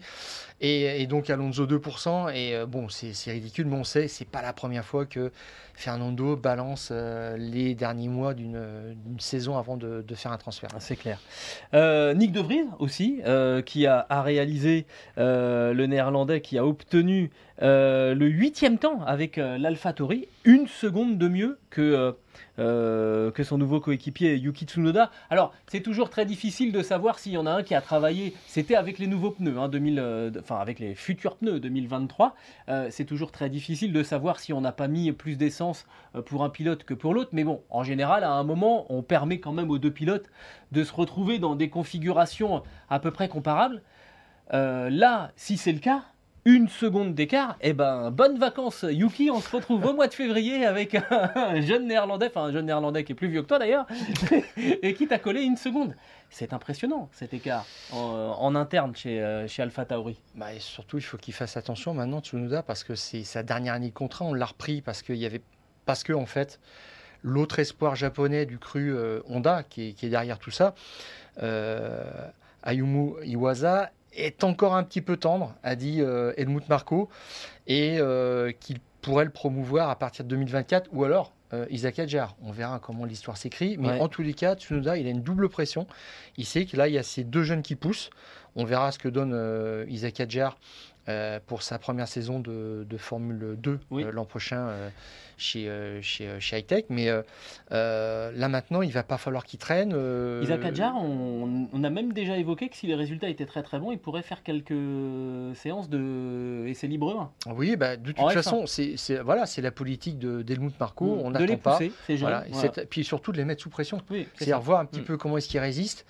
et, 0.65 1.07
donc 1.07 1.31
Alonso 1.31 1.67
2%. 1.67 2.35
Et 2.35 2.55
euh, 2.55 2.67
bon, 2.67 2.89
c'est 2.89 3.31
ridicule, 3.31 3.67
mais 3.67 3.77
on 3.77 3.85
sait, 3.85 4.09
c'est 4.09 4.25
pas 4.25 4.43
la 4.43 4.53
première 4.53 4.85
fois 4.85 5.07
que 5.07 5.31
Fernando 5.75 6.37
balance 6.37 6.91
euh, 6.93 7.37
les 7.37 7.75
derniers 7.75 8.09
mois 8.09 8.35
d'une 8.35 8.97
saison 9.19 9.59
avant 9.59 9.77
de, 9.77 10.05
faire 10.15 10.33
un 10.33 10.39
transfert. 10.39 10.71
Ah, 10.75 10.81
C'est 10.81 10.97
clair. 10.97 11.21
Euh, 11.75 12.15
Nick 12.15 12.33
De 12.33 12.41
Vries 12.41 12.65
aussi, 12.79 13.21
qui 13.67 13.87
a, 13.87 14.07
réalisé 14.23 14.87
le 15.17 15.87
néerlandais, 15.87 16.41
qui 16.41 16.59
a 16.59 16.65
obtenu 16.65 17.31
euh, 17.63 18.15
le 18.15 18.27
huitième 18.27 18.79
temps 18.79 19.03
avec 19.07 19.39
euh, 19.39 19.59
l'AlphaTauri, 19.59 20.29
une 20.45 20.67
seconde 20.67 21.19
de 21.19 21.29
mieux 21.29 21.59
que, 21.71 21.81
euh, 21.81 22.13
euh, 22.59 23.31
que 23.31 23.45
son 23.45 23.59
nouveau 23.59 23.81
coéquipier 23.81 24.37
Yuki 24.37 24.65
Tsunoda. 24.65 25.11
Alors, 25.31 25.55
c'est 25.69 25.81
toujours 25.81 26.11
très 26.11 26.27
difficile 26.27 26.73
de 26.73 26.83
savoir 26.83 27.19
s'il 27.19 27.33
y 27.33 27.37
en 27.37 27.47
a 27.47 27.53
un 27.53 27.63
qui 27.63 27.75
a 27.75 27.81
travaillé, 27.81 28.35
c'était 28.47 28.75
avec 28.75 28.99
les 28.99 29.07
nouveaux 29.07 29.31
pneus, 29.31 29.59
hein, 29.59 29.69
2000, 29.69 30.33
enfin 30.41 30.57
avec 30.57 30.81
les 30.81 30.95
futurs 30.95 31.37
pneus 31.37 31.61
2023. 31.61 32.35
Euh, 32.69 32.89
c'est 32.91 33.05
toujours 33.05 33.31
très 33.31 33.49
difficile 33.49 33.93
de 33.93 34.03
savoir 34.03 34.41
si 34.41 34.53
on 34.53 34.61
n'a 34.61 34.73
pas 34.73 34.89
mis 34.89 35.13
plus 35.13 35.37
d'essence 35.37 35.87
pour 36.27 36.45
un 36.45 36.51
pilote 36.51 36.85
que 36.85 36.95
pour 36.95 37.15
l'autre. 37.15 37.31
Mais 37.33 37.45
bon, 37.45 37.63
en 37.71 37.85
général, 37.85 38.25
à 38.25 38.33
un 38.33 38.45
moment, 38.45 38.87
on 38.93 39.03
permet 39.03 39.39
quand 39.39 39.53
même 39.53 39.71
aux 39.71 39.79
deux 39.79 39.93
pilotes 39.93 40.29
de 40.73 40.83
se 40.83 40.93
retrouver 40.93 41.39
dans 41.39 41.55
des 41.55 41.71
configurations 41.71 42.63
à 42.91 42.99
peu 42.99 43.11
près 43.11 43.29
comparables. 43.29 43.83
Là, 44.53 45.33
si 45.37 45.57
c'est 45.57 45.73
le 45.73 45.79
cas, 45.79 46.05
une 46.45 46.69
seconde 46.69 47.15
d'écart, 47.15 47.57
eh 47.63 47.73
ben, 47.73 48.11
bonnes 48.11 48.39
vacances 48.39 48.85
Yuki, 48.89 49.31
on 49.31 49.41
se 49.41 49.55
retrouve 49.55 49.85
au 49.87 49.95
mois 49.95 50.09
de 50.09 50.15
février 50.15 50.67
avec 50.67 50.95
un 51.11 51.61
jeune 51.63 51.87
néerlandais, 51.87 52.27
enfin 52.27 52.45
un 52.45 52.53
jeune 52.53 52.67
néerlandais 52.67 53.03
qui 53.05 53.13
est 53.13 53.15
plus 53.15 53.29
vieux 53.29 53.43
que 53.43 53.49
toi 53.49 53.59
d'ailleurs, 53.59 53.87
et 54.57 54.93
qui 54.95 55.09
t'a 55.09 55.19
collé 55.19 55.43
une 55.43 55.57
seconde. 55.57 55.95
C'est 56.29 56.53
impressionnant 56.53 57.09
cet 57.13 57.33
écart 57.33 57.65
en, 57.93 58.55
interne 58.55 58.95
chez, 58.95 59.23
euh, 59.23 59.49
chez 59.49 59.63
Alpha 59.63 59.85
Tauri. 59.87 60.19
Bah, 60.35 60.53
et 60.53 60.61
surtout, 60.61 60.99
il 60.99 61.05
faut 61.05 61.17
qu'il 61.17 61.33
fasse 61.33 61.57
attention 61.57 61.95
maintenant, 61.95 62.21
Tsunoda, 62.21 62.63
parce 62.63 62.85
que 62.85 62.95
c'est 62.95 63.25
sa 63.25 63.43
dernière 63.43 63.75
année 63.75 63.89
de 63.89 63.95
contrat. 63.95 64.25
On 64.27 64.35
l'a 64.35 64.47
repris 64.47 64.83
parce 64.83 65.03
qu'il 65.03 65.17
y 65.17 65.27
avait, 65.27 65.41
parce 65.87 66.03
que 66.03 66.13
en 66.13 66.27
fait, 66.27 66.61
l'autre 67.23 67.59
espoir 67.59 67.95
japonais 67.97 68.45
du 68.45 68.59
cru 68.59 68.93
euh, 68.93 69.21
Honda, 69.29 69.63
qui 69.63 69.89
est, 69.89 69.93
qui 69.93 70.07
est 70.07 70.11
derrière 70.11 70.39
tout 70.39 70.51
ça, 70.51 70.75
euh, 71.43 72.05
Ayumu 72.63 73.15
Iwasa, 73.25 73.91
est 74.17 74.45
encore 74.45 74.75
un 74.75 74.83
petit 74.85 75.01
peu 75.01 75.17
tendre, 75.17 75.55
a 75.63 75.77
dit 75.77 76.01
euh, 76.01 76.33
Helmut 76.37 76.69
Marko, 76.69 77.09
et 77.67 77.97
euh, 77.99 78.53
qu'il 78.53 78.79
pourrait 79.01 79.25
le 79.25 79.31
promouvoir 79.31 79.91
à 79.91 79.97
partir 79.99 80.25
de 80.25 80.31
2024, 80.31 80.89
ou 80.93 81.05
alors 81.05 81.33
euh, 81.53 81.67
Isaac 81.71 81.99
Adjar. 81.99 82.37
On 82.43 82.53
verra 82.53 82.79
comment 82.79 83.05
l'histoire 83.05 83.37
s'écrit, 83.37 83.77
mais 83.79 83.89
Ouais. 83.89 84.01
en 84.01 84.09
tous 84.09 84.23
les 84.23 84.35
cas, 84.35 84.55
Tsunoda, 84.57 84.97
il 84.97 85.07
a 85.07 85.11
une 85.11 85.23
double 85.23 85.49
pression. 85.49 85.87
Il 86.37 86.47
sait 86.47 86.65
que 86.65 86.77
là, 86.77 86.89
il 86.89 86.95
y 86.95 86.99
a 86.99 87.03
ces 87.03 87.23
deux 87.23 87.43
jeunes 87.43 87.63
qui 87.63 87.77
poussent. 87.77 88.11
On 88.57 88.65
verra 88.65 88.93
ce 88.93 88.99
que 88.99 89.09
donne 89.09 89.33
euh, 89.35 89.85
Isaac 89.89 90.21
Adjar 90.21 90.57
euh, 91.09 91.39
pour 91.47 91.63
sa 91.63 91.79
première 91.79 92.09
saison 92.09 92.41
de, 92.41 92.87
de 92.89 92.97
Formule 92.97 93.57
2 93.59 93.79
Oui. 93.91 94.05
euh, 94.05 94.11
l'an 94.13 94.25
prochain 94.25 94.57
euh, 94.69 94.89
chez, 95.37 95.69
euh, 95.69 96.01
chez, 96.01 96.29
chez 96.41 96.57
Hightech. 96.57 96.87
Mais 96.89 97.09
là 97.71 98.49
maintenant, 98.49 98.83
il 98.83 98.93
va 98.93 99.03
pas 99.03 99.19
falloir 99.19 99.45
qu'il 99.45 99.59
traîne. 99.59 99.91
Isaac 100.43 100.65
Adjar, 100.65 100.95
on, 100.97 101.69
on 101.73 101.85
a 101.85 101.91
même 101.91 102.13
déjà 102.13 102.37
évoqué 102.39 102.69
que 102.69 102.77
si 102.77 102.87
les 102.87 102.95
résultats 102.95 103.29
étaient 103.29 103.47
très 103.47 103.63
très 103.63 103.79
bons, 103.79 103.93
il 103.93 103.99
pourrait 103.99 104.23
faire 104.23 104.43
quelques 104.43 104.75
séances 105.57 105.89
de 105.89 106.65
essais 106.67 106.87
libres 106.87 107.31
1. 107.47 107.53
Oui, 107.55 107.77
bah, 107.77 107.97
de 107.97 108.13
toute 108.13 108.21
En 108.21 108.29
F1. 108.29 108.33
façon, 108.35 108.65
c'est 108.67 108.95
voilà, 109.23 109.47
c'est 109.47 109.63
la 109.63 109.71
politique 109.71 110.19
de 110.19 110.43
d'Helmut 110.43 110.79
Marko. 110.79 111.19
on 111.23 111.31
de 111.31 111.39
les 111.39 111.47
n'attend 111.47 111.59
pas. 111.63 111.73
pousser, 111.79 111.93
ces 112.07 112.17
jeunes. 112.17 112.29
Voilà, 112.53 112.71
Puis 112.89 113.05
surtout 113.05 113.33
de 113.33 113.37
les 113.37 113.45
mettre 113.45 113.63
sous 113.63 113.71
pression. 113.71 114.01
Oui, 114.11 114.27
C'est-à-dire 114.35 114.61
voir 114.61 114.81
un 114.81 114.85
petit 114.87 115.01
Mm. 115.01 115.05
peu 115.05 115.17
comment 115.17 115.37
est-ce 115.39 115.49
qu'ils 115.49 115.61
résistent 115.61 116.07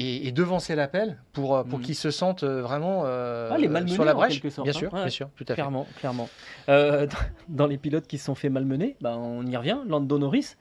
et, 0.00 0.28
et 0.28 0.32
devancer 0.32 0.74
l'appel 0.74 1.18
pour, 1.32 1.56
euh, 1.56 1.64
pour 1.64 1.78
Mm. 1.78 1.82
qu'ils 1.82 1.94
se 1.96 2.10
sentent 2.10 2.44
euh, 2.44 2.62
vraiment 2.62 3.02
euh, 3.04 3.50
Ah, 3.52 3.58
les 3.58 3.68
malmenés, 3.68 3.94
sur 3.94 4.04
la 4.04 4.12
en 4.14 4.16
brèche. 4.18 4.34
quelque 4.40 4.50
sorte, 4.50 4.66
bien 4.66 4.74
hein. 4.74 4.78
sûr, 4.78 4.92
Ouais. 4.94 5.00
bien 5.00 5.10
sûr, 5.10 5.28
tout 5.36 5.44
à 5.44 5.46
fait. 5.48 5.54
Clairement, 5.54 5.86
clairement. 5.98 6.28
Euh, 6.68 7.06
dans 7.48 7.66
les 7.66 7.78
pilotes 7.78 8.06
qui 8.06 8.18
se 8.18 8.24
sont 8.26 8.34
fait 8.34 8.48
malmener, 8.48 8.96
ben, 9.00 9.16
on 9.16 9.44
y 9.46 9.56
revient, 9.56 9.78
Lando 9.86 10.18
Norris, 10.18 10.54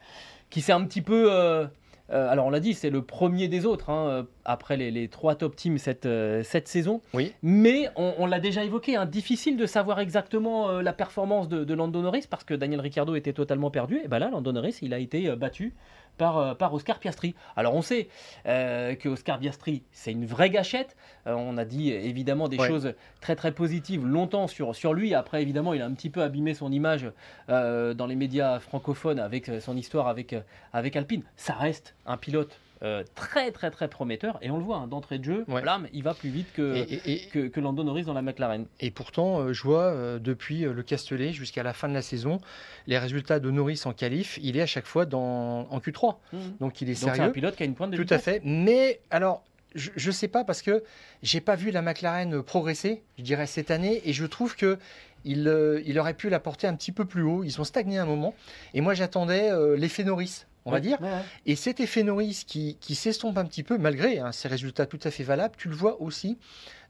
qui 0.49 0.61
s'est 0.61 0.71
un 0.73 0.83
petit 0.85 1.01
peu... 1.01 1.27
euh, 1.31 1.67
alors 2.09 2.45
on 2.45 2.49
l'a 2.49 2.61
dit, 2.61 2.73
c'est 2.73 2.89
le 2.89 3.01
premier 3.01 3.49
des 3.49 3.65
autres, 3.65 3.89
hein, 3.89 4.25
après 4.45 4.77
les, 4.77 4.91
les 4.91 5.09
trois 5.09 5.35
top 5.35 5.57
teams 5.57 5.77
cette, 5.77 6.07
cette 6.43 6.69
saison. 6.69 7.01
Oui. 7.13 7.33
Mais 7.43 7.89
on, 7.97 8.13
on 8.17 8.25
l'a 8.25 8.39
déjà 8.39 8.63
évoqué, 8.63 8.95
hein, 8.95 9.05
difficile 9.05 9.57
de 9.57 9.65
savoir 9.65 9.99
exactement 9.99 10.79
la 10.79 10.93
performance 10.93 11.49
de, 11.49 11.65
de 11.65 11.73
Lando 11.73 12.01
Norris 12.01 12.25
parce 12.29 12.45
que 12.45 12.53
Daniel 12.53 12.79
Ricciardo 12.79 13.13
était 13.15 13.33
totalement 13.33 13.71
perdu. 13.71 13.99
Et 14.05 14.07
ben 14.07 14.19
là, 14.19 14.29
Lando 14.29 14.53
Norris, 14.53 14.77
il 14.81 14.93
a 14.93 14.99
été 14.99 15.35
battu 15.35 15.75
par, 16.17 16.37
euh, 16.37 16.53
par 16.55 16.73
Oscar 16.73 16.99
Piastri. 16.99 17.35
Alors 17.55 17.75
on 17.75 17.81
sait 17.81 18.09
euh, 18.45 18.95
que 18.95 19.09
Oscar 19.09 19.39
Piastri, 19.39 19.83
c'est 19.91 20.11
une 20.11 20.25
vraie 20.25 20.49
gâchette. 20.49 20.95
Euh, 21.27 21.33
on 21.33 21.57
a 21.57 21.65
dit 21.65 21.91
évidemment 21.91 22.47
des 22.47 22.57
Ouais. 22.57 22.67
choses 22.67 22.93
très 23.21 23.35
très 23.35 23.51
positives 23.51 24.05
longtemps 24.05 24.47
sur, 24.47 24.75
sur 24.75 24.93
lui. 24.93 25.13
Après, 25.13 25.41
évidemment, 25.41 25.73
il 25.73 25.81
a 25.81 25.85
un 25.85 25.93
petit 25.93 26.09
peu 26.09 26.21
abîmé 26.23 26.53
son 26.53 26.71
image 26.71 27.11
euh, 27.49 27.93
dans 27.93 28.07
les 28.07 28.15
médias 28.15 28.59
francophones 28.59 29.19
avec 29.19 29.51
son 29.59 29.77
histoire 29.77 30.07
avec, 30.07 30.35
avec 30.73 30.95
Alpine. 30.95 31.23
Ça 31.35 31.53
reste 31.53 31.95
un 32.05 32.17
pilote 32.17 32.59
euh, 32.83 33.03
très 33.15 33.51
très 33.51 33.71
très 33.71 33.87
prometteur 33.87 34.37
et 34.41 34.51
on 34.51 34.57
le 34.57 34.63
voit 34.63 34.77
hein, 34.77 34.87
d'entrée 34.87 35.17
de 35.17 35.23
jeu, 35.23 35.45
Ouais. 35.47 35.61
blam, 35.61 35.87
il 35.93 36.03
va 36.03 36.13
plus 36.13 36.29
vite 36.29 36.47
que, 36.53 36.85
Et, 37.07 37.27
que, 37.31 37.47
que 37.47 37.59
Lando 37.59 37.83
Norris 37.83 38.03
dans 38.03 38.13
la 38.13 38.21
McLaren. 38.21 38.65
et 38.79 38.91
pourtant, 38.91 39.39
euh, 39.39 39.53
je 39.53 39.63
vois 39.63 39.85
euh, 39.85 40.19
depuis 40.19 40.59
le 40.61 40.83
Castellet 40.83 41.31
jusqu'à 41.33 41.63
la 41.63 41.73
fin 41.73 41.89
de 41.89 41.93
la 41.93 42.01
saison, 42.03 42.39
les 42.85 42.97
résultats 42.99 43.39
de 43.39 43.49
Norris 43.49 43.81
en 43.85 43.93
qualif, 43.93 44.37
il 44.43 44.57
est 44.57 44.61
à 44.61 44.65
chaque 44.67 44.85
fois 44.85 45.05
dans, 45.05 45.67
en 45.69 45.79
Q3. 45.79 46.17
Donc 46.59 46.81
il 46.81 46.89
est 46.89 46.93
Donc 46.93 46.99
c'est 47.03 47.09
un 47.09 47.15
sérieux. 47.15 47.31
pilote 47.31 47.55
qui 47.55 47.63
a 47.63 47.65
une 47.65 47.75
pointe 47.75 47.91
de 47.91 47.95
Tout 47.95 48.03
vitesse. 48.03 48.17
à 48.19 48.21
fait. 48.21 48.41
Mais 48.43 48.99
alors, 49.09 49.43
je 49.75 49.89
ne 50.07 50.11
sais 50.11 50.27
pas 50.27 50.43
parce 50.43 50.61
que 50.61 50.83
j'ai 51.23 51.41
pas 51.41 51.55
vu 51.55 51.71
la 51.71 51.81
McLaren 51.81 52.41
progresser, 52.43 53.03
je 53.17 53.23
dirais 53.23 53.47
cette 53.47 53.69
année, 53.71 54.01
et 54.05 54.13
je 54.13 54.25
trouve 54.25 54.55
que 54.55 54.77
il, 55.25 55.51
il 55.85 55.99
aurait 55.99 56.13
pu 56.13 56.29
la 56.29 56.39
porter 56.39 56.67
un 56.67 56.75
petit 56.75 56.91
peu 56.91 57.05
plus 57.05 57.23
haut. 57.23 57.43
Ils 57.43 57.59
ont 57.59 57.63
stagné 57.63 57.97
un 57.97 58.05
moment, 58.05 58.33
et 58.73 58.81
moi 58.81 58.93
j'attendais 58.93 59.51
l'effet 59.75 60.03
Norris, 60.03 60.45
on 60.67 60.71
va 60.71 60.79
dire. 60.79 60.97
Et 61.45 61.55
cet 61.55 61.79
effet 61.79 62.03
Norris 62.03 62.43
qui, 62.45 62.77
qui 62.79 62.95
s'estompe 62.95 63.37
un 63.37 63.45
petit 63.45 63.63
peu, 63.63 63.77
malgré 63.77 64.19
hein, 64.19 64.31
ses 64.31 64.47
résultats 64.47 64.85
tout 64.85 64.99
à 65.03 65.11
fait 65.11 65.23
valables, 65.23 65.55
tu 65.57 65.69
le 65.69 65.75
vois 65.75 66.01
aussi 66.01 66.37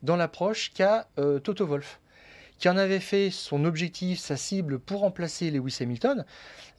dans 0.03 0.15
l'approche 0.15 0.71
qu'a 0.73 1.07
euh, 1.19 1.39
Toto 1.39 1.65
Wolff, 1.65 1.99
qui 2.59 2.69
en 2.69 2.78
avait 2.78 2.99
fait 2.99 3.30
son 3.32 3.65
objectif, 3.65 4.19
sa 4.19 4.36
cible 4.36 4.80
pour 4.80 5.01
remplacer 5.01 5.51
Lewis 5.51 5.78
Hamilton. 5.80 6.25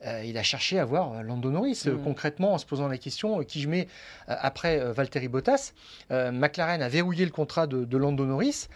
Euh, 0.07 0.23
il 0.25 0.37
a 0.39 0.43
cherché 0.45 0.79
à 0.79 0.85
voir 0.85 1.13
euh, 1.13 1.23
Lando 1.23 1.51
Norris, 1.51 1.83
euh, 1.87 1.93
Mhm. 1.95 2.05
concrètement, 2.05 2.53
en 2.55 2.59
se 2.59 2.67
posant 2.67 2.87
la 2.89 2.99
question 2.99 3.41
euh, 3.41 3.43
qui 3.45 3.61
je 3.61 3.69
mets 3.69 3.89
après 4.27 4.79
Valtteri 4.93 5.29
Bottas. 5.29 5.73
McLaren 6.11 6.83
a 6.83 6.89
verrouillé 6.89 7.25
le 7.25 7.31
contrat 7.31 7.67
de, 7.67 7.85
de 7.85 7.97
Lando 7.97 8.25
Norris, 8.25 8.67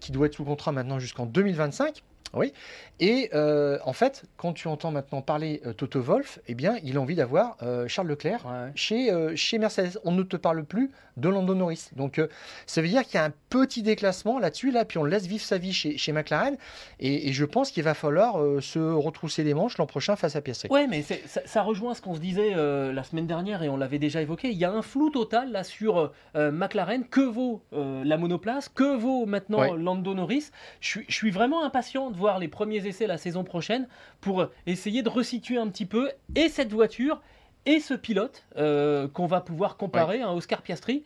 qui 0.00 0.12
doit 0.12 0.26
être 0.26 0.34
sous 0.34 0.44
contrat 0.44 0.72
maintenant 0.72 0.98
jusqu'en 0.98 1.26
2025. 1.26 2.02
Oui. 2.36 2.52
Et 3.00 3.30
euh, 3.34 3.78
en 3.84 3.92
fait, 3.92 4.24
quand 4.36 4.52
tu 4.52 4.68
entends 4.68 4.90
maintenant 4.92 5.20
parler 5.22 5.60
euh, 5.66 5.72
Toto 5.72 6.00
Wolff, 6.00 6.38
eh 6.46 6.54
bien, 6.54 6.76
il 6.84 6.96
a 6.96 7.00
envie 7.00 7.16
d'avoir 7.16 7.56
euh, 7.62 7.88
Charles 7.88 8.08
Leclerc 8.08 8.44
Ouais. 8.46 8.70
chez, 8.74 9.10
chez 9.36 9.58
Mercedes. 9.58 9.98
On 10.04 10.12
ne 10.12 10.22
te 10.22 10.36
parle 10.36 10.64
plus 10.64 10.90
de 11.16 11.28
Lando 11.28 11.54
Norris. 11.54 11.90
Donc, 11.94 12.20
ça 12.66 12.82
veut 12.82 12.88
dire 12.88 13.02
qu'il 13.04 13.14
y 13.14 13.18
a 13.18 13.24
un 13.24 13.32
petit 13.48 13.82
déclassement 13.82 14.38
là-dessus, 14.40 14.72
là, 14.72 14.84
puis 14.84 14.98
on 14.98 15.04
laisse 15.04 15.26
vivre 15.26 15.44
sa 15.44 15.58
vie 15.58 15.72
chez, 15.72 15.96
chez 15.96 16.12
McLaren. 16.12 16.56
Et, 16.98 17.28
et 17.28 17.32
je 17.32 17.44
pense 17.44 17.70
qu'il 17.70 17.84
va 17.84 17.94
falloir 17.94 18.34
se 18.60 18.78
retrousser 18.80 19.44
les 19.44 19.54
manches 19.54 19.78
l'an 19.78 19.86
prochain 19.86 20.16
face 20.16 20.34
à 20.34 20.40
Piastri. 20.40 20.68
Ouais, 20.70 20.86
mais 20.88 21.02
ça, 21.02 21.40
ça 21.44 21.62
rejoint 21.62 21.94
ce 21.94 22.02
qu'on 22.02 22.14
se 22.14 22.20
disait 22.20 22.54
la 22.54 23.02
semaine 23.04 23.26
dernière 23.28 23.62
et 23.62 23.68
on 23.68 23.76
l'avait 23.76 23.98
déjà 24.00 24.20
évoqué. 24.22 24.48
Il 24.50 24.58
y 24.58 24.64
a 24.64 24.72
un 24.72 24.82
flou 24.82 25.10
total 25.10 25.52
là 25.52 25.62
sur 25.62 26.12
McLaren. 26.34 27.04
Que 27.06 27.20
vaut 27.20 27.62
la 27.72 28.16
monoplace? 28.16 28.68
Que 28.68 28.96
vaut 28.96 29.26
maintenant 29.26 29.60
Ouais. 29.60 29.70
Lando 29.78 30.14
Norris? 30.14 30.50
Je 30.80 30.88
suis, 30.88 31.04
je 31.08 31.14
suis 31.14 31.30
vraiment 31.30 31.64
impatient 31.64 32.10
de 32.10 32.16
voir 32.16 32.23
les 32.38 32.48
premiers 32.48 32.86
essais 32.86 33.06
la 33.06 33.18
saison 33.18 33.44
prochaine 33.44 33.86
pour 34.20 34.46
essayer 34.66 35.02
de 35.02 35.08
resituer 35.08 35.58
un 35.58 35.68
petit 35.68 35.86
peu 35.86 36.10
et 36.34 36.48
cette 36.48 36.72
voiture 36.72 37.20
et 37.66 37.80
ce 37.80 37.94
pilote 37.94 38.44
euh, 38.56 39.08
qu'on 39.08 39.26
va 39.26 39.40
pouvoir 39.40 39.76
comparer 39.78 40.20
à 40.20 40.32
Oscar 40.34 40.60
Piastri. 40.60 41.02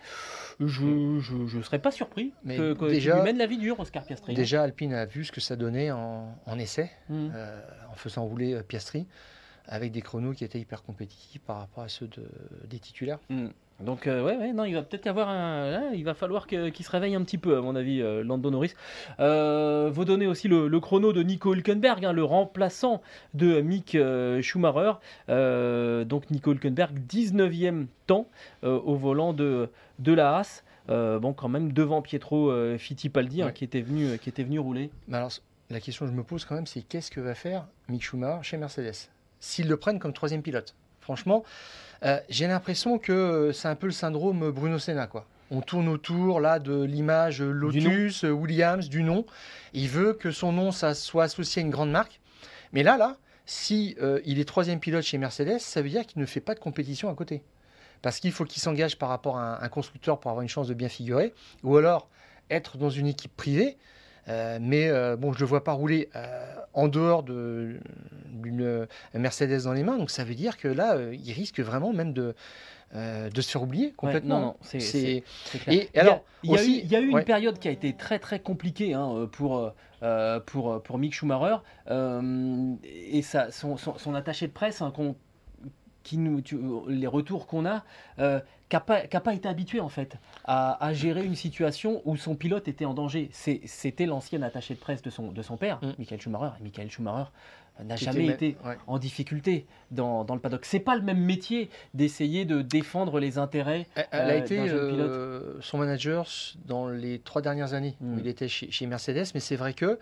Je 0.59 0.85
ne 0.85 1.62
serais 1.62 1.79
pas 1.79 1.91
surpris 1.93 2.33
Mais 2.45 2.57
que, 2.57 2.73
que- 2.75 2.87
déjà- 2.87 3.16
lui 3.16 3.23
mène 3.23 3.39
la 3.39 3.47
vie 3.47 3.59
dure, 3.59 3.79
Oscar 3.79 4.05
Piastri. 4.05 4.35
Déjà, 4.35 4.62
Alpine 4.64 4.93
a 4.93 5.05
vu 5.07 5.25
ce 5.25 5.31
que 5.33 5.41
ça 5.41 5.55
donnait 5.55 5.91
en, 5.93 6.35
en 6.47 6.59
essai, 6.59 6.91
Mm. 7.09 7.29
euh, 7.35 7.61
en 7.93 7.95
faisant 7.95 8.25
rouler 8.25 8.55
euh, 8.55 8.62
Piastri, 8.62 9.07
avec 9.66 9.93
des 9.93 10.01
chronos 10.03 10.33
qui 10.33 10.45
étaient 10.45 10.59
hyper 10.59 10.83
compétitifs 10.83 11.41
par 11.43 11.59
rapport 11.59 11.85
à 11.85 11.89
ceux 11.89 12.09
de- 12.09 12.29
des 12.66 12.79
titulaires. 12.81 13.21
Mm. 13.31 13.49
Donc 13.81 14.09
euh, 14.09 14.24
ouais, 14.24 14.37
ouais, 14.37 14.53
non, 14.53 14.64
il 14.64 14.74
va 14.74 14.83
peut-être 14.83 15.07
y 15.07 15.09
avoir 15.09 15.29
un, 15.29 15.70
là, 15.70 15.83
il 15.95 16.05
va 16.05 16.14
falloir 16.14 16.49
qu'il 16.49 16.85
se 16.85 16.91
réveille 16.91 17.14
un 17.14 17.22
petit 17.22 17.39
peu 17.39 17.57
à 17.57 17.61
mon 17.61 17.76
avis, 17.76 18.03
euh, 18.03 18.24
Lando 18.24 18.51
Norris. 18.51 18.74
Euh, 19.20 19.89
vous 19.93 20.05
donnez 20.05 20.26
aussi 20.26 20.49
le, 20.49 20.66
le 20.66 20.81
chrono 20.81 21.12
de 21.12 21.22
Nico 21.22 21.55
Hülkenberg, 21.55 22.05
hein, 22.05 22.12
le 22.12 22.24
remplaçant 22.24 23.03
de 23.35 23.61
Mick 23.61 23.95
euh, 23.95 24.43
Schumacher. 24.43 24.95
Euh, 25.29 26.05
donc 26.05 26.29
Nico 26.31 26.53
Hülkenberg, 26.53 26.99
19e 27.09 27.87
temps 28.07 28.26
au 28.62 28.95
volant 28.97 29.33
de, 29.33 29.68
de 29.99 30.12
la 30.12 30.39
Haas. 30.39 30.64
Bon, 30.89 31.33
quand 31.35 31.49
même 31.49 31.72
devant 31.72 32.03
Pietro 32.03 32.51
Fittipaldi, 32.79 33.43
hein, 33.43 33.53
qui 33.53 33.62
était 33.64 33.83
venu, 33.83 34.18
qui 34.18 34.29
était 34.29 34.43
venu 34.43 34.59
rouler. 34.59 34.91
Mais 35.07 35.18
alors, 35.18 35.31
la 35.70 35.81
question 35.81 36.07
que 36.07 36.11
je 36.11 36.16
me 36.16 36.24
pose 36.24 36.45
quand 36.47 36.55
même, 36.55 36.66
c'est 36.66 36.81
qu'est-ce 36.81 37.11
que 37.11 37.20
va 37.20 37.35
faire 37.35 37.66
Mick 37.89 38.03
Schumacher 38.03 38.43
chez 38.43 38.57
Mercedes? 38.57 39.11
S'ils 39.39 39.68
le 39.68 39.76
prennent 39.76 39.99
comme 39.99 40.14
troisième 40.14 40.43
pilote? 40.43 40.74
Franchement, 41.09 41.43
euh, 42.05 42.21
j'ai 42.29 42.47
l'impression 42.47 42.99
que 42.99 43.51
c'est 43.55 43.67
un 43.67 43.77
peu 43.77 43.87
le 43.87 43.95
syndrome 43.95 44.51
Bruno 44.51 44.79
Senna, 44.79 45.07
quoi. 45.07 45.25
On 45.51 45.63
tourne 45.63 45.89
autour 45.89 46.39
là 46.39 46.59
de 46.59 46.83
l'image 46.83 47.41
Lotus, 47.41 48.25
Williams, 48.25 48.91
du 48.91 49.03
nom. 49.03 49.25
Il 49.73 49.89
veut 49.89 50.13
que 50.13 50.31
son 50.31 50.53
nom 50.53 50.71
ça 50.71 50.93
soit 50.93 51.25
associé 51.25 51.63
à 51.63 51.65
une 51.65 51.71
grande 51.71 51.91
marque. 51.91 52.21
Mais 52.75 52.83
là, 52.83 52.99
là, 52.99 53.17
si 53.47 53.97
euh, 54.03 54.21
il 54.27 54.39
est 54.39 54.45
troisième 54.45 54.81
pilote 54.81 55.03
chez 55.03 55.17
Mercedes, 55.17 55.61
ça 55.61 55.81
veut 55.81 55.89
dire 55.89 56.05
qu'il 56.05 56.21
ne 56.21 56.27
fait 56.27 56.43
pas 56.43 56.55
de 56.55 56.61
compétition 56.61 57.09
à 57.09 57.15
côté. 57.15 57.43
Parce 58.03 58.21
qu'il 58.21 58.31
faut 58.31 58.45
qu'il 58.45 58.61
s'engage 58.61 58.99
par 58.99 59.09
rapport 59.09 59.39
à 59.39 59.63
un, 59.63 59.63
un 59.63 59.69
constructeur 59.71 60.21
pour 60.21 60.31
avoir 60.31 60.43
une 60.43 60.51
chance 60.51 60.69
de 60.69 60.75
bien 60.75 60.91
figurer, 60.91 61.33
ou 61.63 61.79
alors 61.79 62.11
être 62.51 62.77
dans 62.77 62.91
une 62.91 63.07
équipe 63.07 63.35
privée. 63.35 63.79
Euh, 64.29 64.59
mais 64.61 64.89
euh, 64.89 65.16
bon, 65.16 65.33
je 65.33 65.39
ne 65.39 65.41
le 65.41 65.47
vois 65.47 65.64
pas 65.64 65.72
rouler 65.72 66.09
euh, 66.16 66.55
en 66.74 66.89
dehors 66.89 67.22
de- 67.22 67.79
d'une 68.26 68.87
Mercedes 69.14 69.62
dans 69.64 69.72
les 69.72 69.83
mains. 69.83 69.99
Donc 69.99 70.11
ça 70.11 70.24
veut 70.24 70.35
dire 70.35 70.57
que 70.57 70.68
là, 70.68 70.97
il 71.12 71.33
risque 71.33 71.61
vraiment 71.61 71.93
même 71.93 72.12
de, 72.12 72.35
de 72.95 73.41
se 73.41 73.51
faire 73.51 73.62
oublier 73.62 73.93
complètement. 73.93 74.41
non, 74.41 74.47
non, 74.47 74.57
c'est-. 74.62 74.79
Et 75.07 75.24
Il 75.66 75.74
y 75.95 75.99
a- 75.99 76.03
alors, 76.03 76.24
il 76.43 76.53
y 76.53 76.57
a, 76.57 76.62
eu, 76.64 76.68
il 76.68 76.87
y 76.91 76.97
a 76.97 77.01
eu 77.01 77.12
ouais. 77.12 77.20
une 77.20 77.24
période 77.26 77.59
qui 77.59 77.68
a 77.68 77.70
été 77.70 77.93
très 77.95 78.18
très 78.18 78.39
compliquée 78.41 78.95
hein, 78.95 79.29
pour, 79.33 79.72
pour, 80.47 80.83
pour 80.83 80.99
Mick 80.99 81.12
Schumacher 81.14 81.57
et 81.91 83.22
ça, 83.22 83.51
son, 83.51 83.76
son, 83.76 83.99
son 83.99 84.14
attaché 84.14 84.47
de 84.47 84.53
presse, 84.53 84.83
hein, 84.83 84.93
qu'on- 84.95 85.16
qui 86.05 86.16
nous, 86.16 86.41
tu- 86.41 86.59
les 86.89 87.07
retours 87.07 87.47
qu'on 87.47 87.66
a, 87.66 87.85
euh, 88.18 88.41
qui 88.69 88.77
n'a 88.77 88.81
pas, 89.21 89.35
été 89.35 89.49
habitué 89.49 89.81
en 89.81 89.89
fait 89.89 90.16
à, 90.45 90.85
à 90.85 90.93
gérer 90.93 91.25
une 91.25 91.35
situation 91.35 92.03
où 92.05 92.16
son 92.16 92.35
pilote 92.37 92.69
était 92.69 92.85
en 92.85 92.95
danger. 92.95 93.31
C'était 93.33 94.07
l'ancien 94.07 94.43
attaché 94.43 94.75
de 94.75 94.79
presse 94.81 95.03
de 95.03 95.11
son, 95.11 95.33
de 95.33 95.43
son 95.43 95.57
père, 95.57 95.79
Mm. 95.83 95.93
Michael 95.99 96.21
Schumacher. 96.21 96.51
Et 96.61 96.62
Michael 96.64 96.91
Schumacher 96.91 97.31
n'a 97.85 97.95
jamais 97.97 98.27
été 98.27 98.57
ouais. 98.64 98.77
en 98.89 98.99
difficulté 98.99 99.64
dans, 99.93 100.25
dans 100.25 100.35
le 100.35 100.41
paddock. 100.41 100.64
C'est 100.64 100.81
pas 100.81 100.97
le 100.97 101.03
même 101.03 101.21
métier 101.21 101.71
d'essayer 101.95 102.45
de 102.45 102.61
défendre 102.61 103.21
les 103.21 103.39
intérêts 103.39 103.87
Elle, 103.95 104.07
elle 104.11 104.31
a 104.31 104.33
euh, 104.35 104.39
été 104.39 104.57
d'un 104.57 104.66
jeune 104.66 104.91
pilote. 104.91 105.11
euh, 105.11 105.55
son 105.61 105.79
manager 105.79 106.27
dans 106.66 106.89
les 106.89 107.21
trois 107.21 107.41
dernières 107.41 107.75
années 107.75 107.95
où 108.01 108.07
Mm. 108.07 108.19
il 108.19 108.27
était 108.27 108.49
chez, 108.49 108.71
chez 108.71 108.87
Mercedes, 108.87 109.27
mais 109.35 109.41
c'est 109.41 109.57
vrai 109.57 109.75
que 109.75 109.99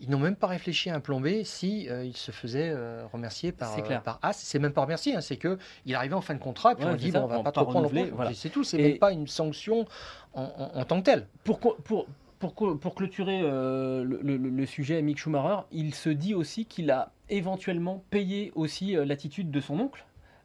ils 0.00 0.10
n'ont 0.10 0.18
même 0.18 0.36
pas 0.36 0.46
réfléchi 0.46 0.90
à 0.90 0.94
un 0.94 1.00
plan 1.00 1.20
B 1.20 1.42
si 1.44 1.88
euh, 1.88 2.04
il 2.04 2.16
se 2.16 2.30
faisait 2.30 2.70
euh, 2.74 3.04
remercier 3.12 3.52
par, 3.52 3.72
C'est 3.74 3.80
euh, 3.80 3.84
clair. 3.84 4.02
par 4.02 4.18
As. 4.22 4.32
C'est 4.34 4.58
même 4.58 4.72
pas 4.72 4.82
remercier, 4.82 5.14
hein, 5.16 5.20
c'est 5.20 5.36
que 5.36 5.58
il 5.86 5.94
arrivait 5.94 6.14
en 6.14 6.20
fin 6.20 6.34
de 6.34 6.38
contrat, 6.38 6.74
puis 6.76 6.84
Ouais, 6.84 6.92
on 6.92 6.96
dit 6.96 7.10
ça, 7.10 7.20
bon, 7.20 7.26
on 7.26 7.28
va 7.28 7.38
on 7.40 7.42
pas 7.42 7.52
trop 7.52 7.64
prendre 7.66 7.92
le 7.92 8.04
voilà. 8.10 8.32
C'est 8.34 8.50
tout, 8.50 8.62
c'est 8.64 8.78
Et- 8.78 8.88
même 8.90 8.98
pas 8.98 9.12
une 9.12 9.26
sanction 9.26 9.86
en, 10.34 10.42
en- 10.42 10.78
en 10.80 10.84
tant 10.84 11.00
que 11.00 11.04
telle. 11.04 11.26
pour, 11.44 11.58
pour, 11.58 12.06
pour, 12.38 12.94
clôturer 12.94 13.40
euh, 13.42 14.04
le, 14.04 14.20
le- 14.22 14.36
le 14.36 14.66
sujet 14.66 15.02
Mick 15.02 15.18
Schumacher, 15.18 15.62
il 15.72 15.94
se 15.94 16.10
dit 16.10 16.34
aussi 16.34 16.64
qu'il 16.66 16.90
a 16.92 17.10
éventuellement 17.30 18.04
payé 18.10 18.52
aussi 18.54 18.92
l'attitude 18.94 19.50
de 19.50 19.60
son 19.60 19.80
oncle, 19.80 20.04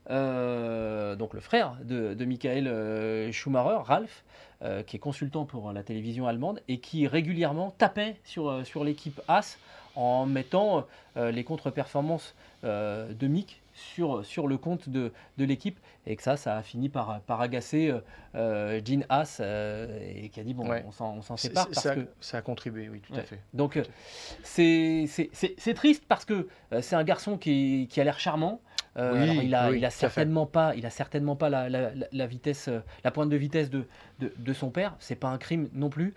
euh, 0.09 1.15
donc 1.15 1.33
le 1.33 1.39
frère 1.39 1.75
de, 1.83 2.13
de 2.13 2.25
Michael 2.25 2.67
euh, 2.67 3.31
Schumacher, 3.31 3.79
Ralph, 3.83 4.23
euh, 4.61 4.83
qui 4.83 4.95
est 4.97 4.99
consultant 4.99 5.45
pour 5.45 5.71
la 5.71 5.83
télévision 5.83 6.27
allemande 6.27 6.61
et 6.67 6.79
qui 6.79 7.07
régulièrement 7.07 7.71
tapait 7.77 8.15
sur, 8.23 8.65
sur 8.65 8.83
l'équipe 8.83 9.19
As 9.27 9.57
en 9.95 10.25
mettant 10.25 10.85
euh, 11.17 11.31
les 11.31 11.43
contre-performances 11.43 12.35
de 12.63 13.27
Mick 13.27 13.61
sur, 13.73 14.23
sur 14.25 14.47
le 14.47 14.57
compte 14.57 14.87
de, 14.87 15.11
de 15.37 15.43
l'équipe 15.45 15.77
et 16.07 16.15
que 16.15 16.23
ça, 16.23 16.37
ça 16.37 16.55
a 16.57 16.63
fini 16.63 16.87
par, 16.87 17.19
par 17.21 17.41
agacer 17.41 17.93
euh, 18.35 18.79
Gene 18.85 19.05
Haas 19.09 19.39
euh, 19.41 19.99
et 20.15 20.29
qui 20.29 20.39
a 20.39 20.43
dit 20.43 20.53
bon, 20.53 20.67
Ouais. 20.69 20.85
on 20.87 20.91
s'en 21.21 21.35
sépare 21.35 21.65
parce 21.67 21.81
ça, 21.81 21.93
que 21.95 22.07
ça 22.21 22.37
a 22.37 22.41
contribué, 22.41 22.87
oui, 22.87 23.01
tout 23.01 23.13
à 23.15 23.21
fait. 23.23 23.39
donc 23.53 23.75
euh, 23.75 23.83
c'est 24.43 25.73
triste 25.75 26.05
parce 26.07 26.23
que 26.25 26.47
c'est 26.81 26.95
un 26.95 27.03
garçon 27.03 27.37
qui, 27.37 27.87
qui 27.89 27.99
a 27.99 28.03
l'air 28.03 28.19
charmant. 28.19 28.61
Euh, 28.97 29.13
Oui, 29.13 29.45
il 29.45 29.55
a, 29.55 29.71
oui, 29.71 29.79
il 29.81 29.91
certainement 29.91 30.45
pas, 30.45 30.75
il 30.75 30.85
a 30.85 30.89
certainement 30.89 31.35
pas 31.35 31.49
la, 31.49 31.67
la- 31.69 31.93
la- 31.95 32.07
la 32.11 32.27
vitesse, 32.27 32.67
euh, 32.67 32.79
la 33.03 33.11
pointe 33.11 33.29
de 33.29 33.35
vitesse 33.35 33.69
de, 33.69 33.85
de, 34.19 34.33
de 34.37 34.53
son 34.53 34.69
père. 34.69 34.95
C'est 34.99 35.15
pas 35.15 35.29
un 35.29 35.37
crime 35.37 35.69
non 35.73 35.89
plus. 35.89 36.13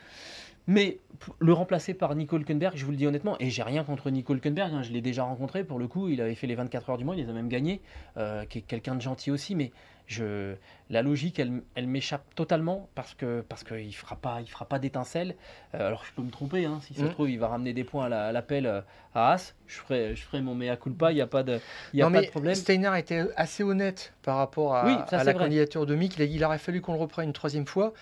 Mais 0.68 0.98
le 1.38 1.52
remplacer 1.52 1.94
par 1.94 2.14
Nico 2.16 2.36
Hülkenberg, 2.36 2.76
je 2.76 2.84
vous 2.84 2.90
le 2.90 2.96
dis 2.96 3.06
honnêtement, 3.06 3.36
et 3.38 3.50
j'ai 3.50 3.62
rien 3.62 3.84
contre 3.84 4.10
Nico 4.10 4.34
Hülkenberg, 4.34 4.74
hein, 4.74 4.82
je 4.82 4.90
l'ai 4.92 5.00
déjà 5.00 5.22
rencontré 5.22 5.62
pour 5.62 5.78
le 5.78 5.86
coup, 5.86 6.08
il 6.08 6.20
avait 6.20 6.34
fait 6.34 6.48
les 6.48 6.56
24 6.56 6.90
heures 6.90 6.98
du 6.98 7.04
mois, 7.04 7.14
il 7.14 7.22
les 7.22 7.30
a 7.30 7.32
même 7.32 7.48
gagnés, 7.48 7.80
euh, 8.16 8.44
qui 8.46 8.58
est 8.58 8.62
quelqu'un 8.62 8.96
de 8.96 9.00
gentil 9.00 9.30
aussi, 9.30 9.54
mais 9.54 9.70
je, 10.06 10.54
la 10.88 11.02
logique, 11.02 11.38
elle, 11.38 11.62
elle 11.74 11.86
m'échappe 11.88 12.22
totalement 12.34 12.88
parce 12.94 13.14
que 13.14 13.40
parce 13.48 13.64
qu'il 13.64 13.94
fera 13.94 14.14
pas, 14.16 14.40
il 14.40 14.46
fera 14.48 14.64
pas 14.64 14.78
d'étincelle. 14.78 15.34
Euh, 15.74 15.86
alors 15.86 16.04
je 16.04 16.12
peux 16.12 16.22
me 16.22 16.30
tromper, 16.30 16.64
hein, 16.64 16.78
si 16.82 16.94
ça 16.94 17.00
se 17.00 17.04
Mhm. 17.06 17.10
trouve, 17.10 17.30
il 17.30 17.38
va 17.40 17.48
ramener 17.48 17.72
des 17.72 17.82
points 17.82 18.06
à 18.06 18.08
la- 18.08 18.26
à 18.28 18.32
l'appel 18.32 18.66
euh, 18.66 18.80
à 19.14 19.32
As. 19.32 19.54
Je 19.66 19.74
ferai, 19.78 20.14
je 20.14 20.22
ferai 20.24 20.42
mon 20.42 20.54
mea 20.54 20.76
culpa, 20.76 21.10
il 21.10 21.16
n'y 21.16 21.20
a 21.20 21.26
pas 21.26 21.42
de, 21.42 21.58
il 21.92 21.98
y 21.98 22.02
a 22.02 22.04
non, 22.04 22.12
pas 22.12 22.20
mais 22.20 22.26
de 22.26 22.30
problème. 22.30 22.54
Steiner 22.54 22.92
était 22.98 23.24
assez 23.36 23.64
honnête 23.64 24.12
par 24.22 24.36
rapport 24.36 24.76
à, 24.76 24.86
Oui, 24.86 24.94
ça, 25.10 25.16
à 25.16 25.18
c'est 25.20 25.24
la 25.24 25.32
vrai. 25.32 25.44
candidature 25.44 25.86
de 25.86 25.94
Mick. 25.96 26.16
Il 26.16 26.22
a 26.22 26.26
dit 26.26 26.32
qu'il 26.34 26.44
aurait 26.44 26.58
fallu 26.58 26.80
qu'on 26.80 26.92
le 26.92 27.00
reprenne 27.00 27.26
une 27.26 27.32
troisième 27.32 27.66
fois 27.66 27.92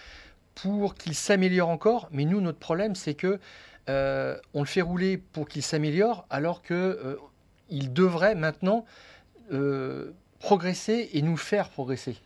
pour 0.55 0.95
qu'il 0.95 1.15
s'améliore 1.15 1.69
encore. 1.71 2.09
Mais 2.13 2.25
nous, 2.27 2.41
notre 2.43 2.59
problème, 2.59 2.95
c'est 2.95 3.15
que 3.15 3.41
euh, 3.89 4.37
on 4.53 4.61
le 4.61 4.67
fait 4.67 4.83
rouler 4.83 5.17
pour 5.19 5.49
qu'il 5.49 5.63
s'améliore, 5.63 6.27
alors 6.31 6.63
que 6.63 6.75
euh, 6.75 7.17
il 7.71 7.93
devrait 7.93 8.35
maintenant 8.35 8.85
euh, 9.53 10.13
progresser 10.45 11.09
et 11.15 11.23
nous 11.23 11.39
faire 11.39 11.71
progresser. 11.71 12.17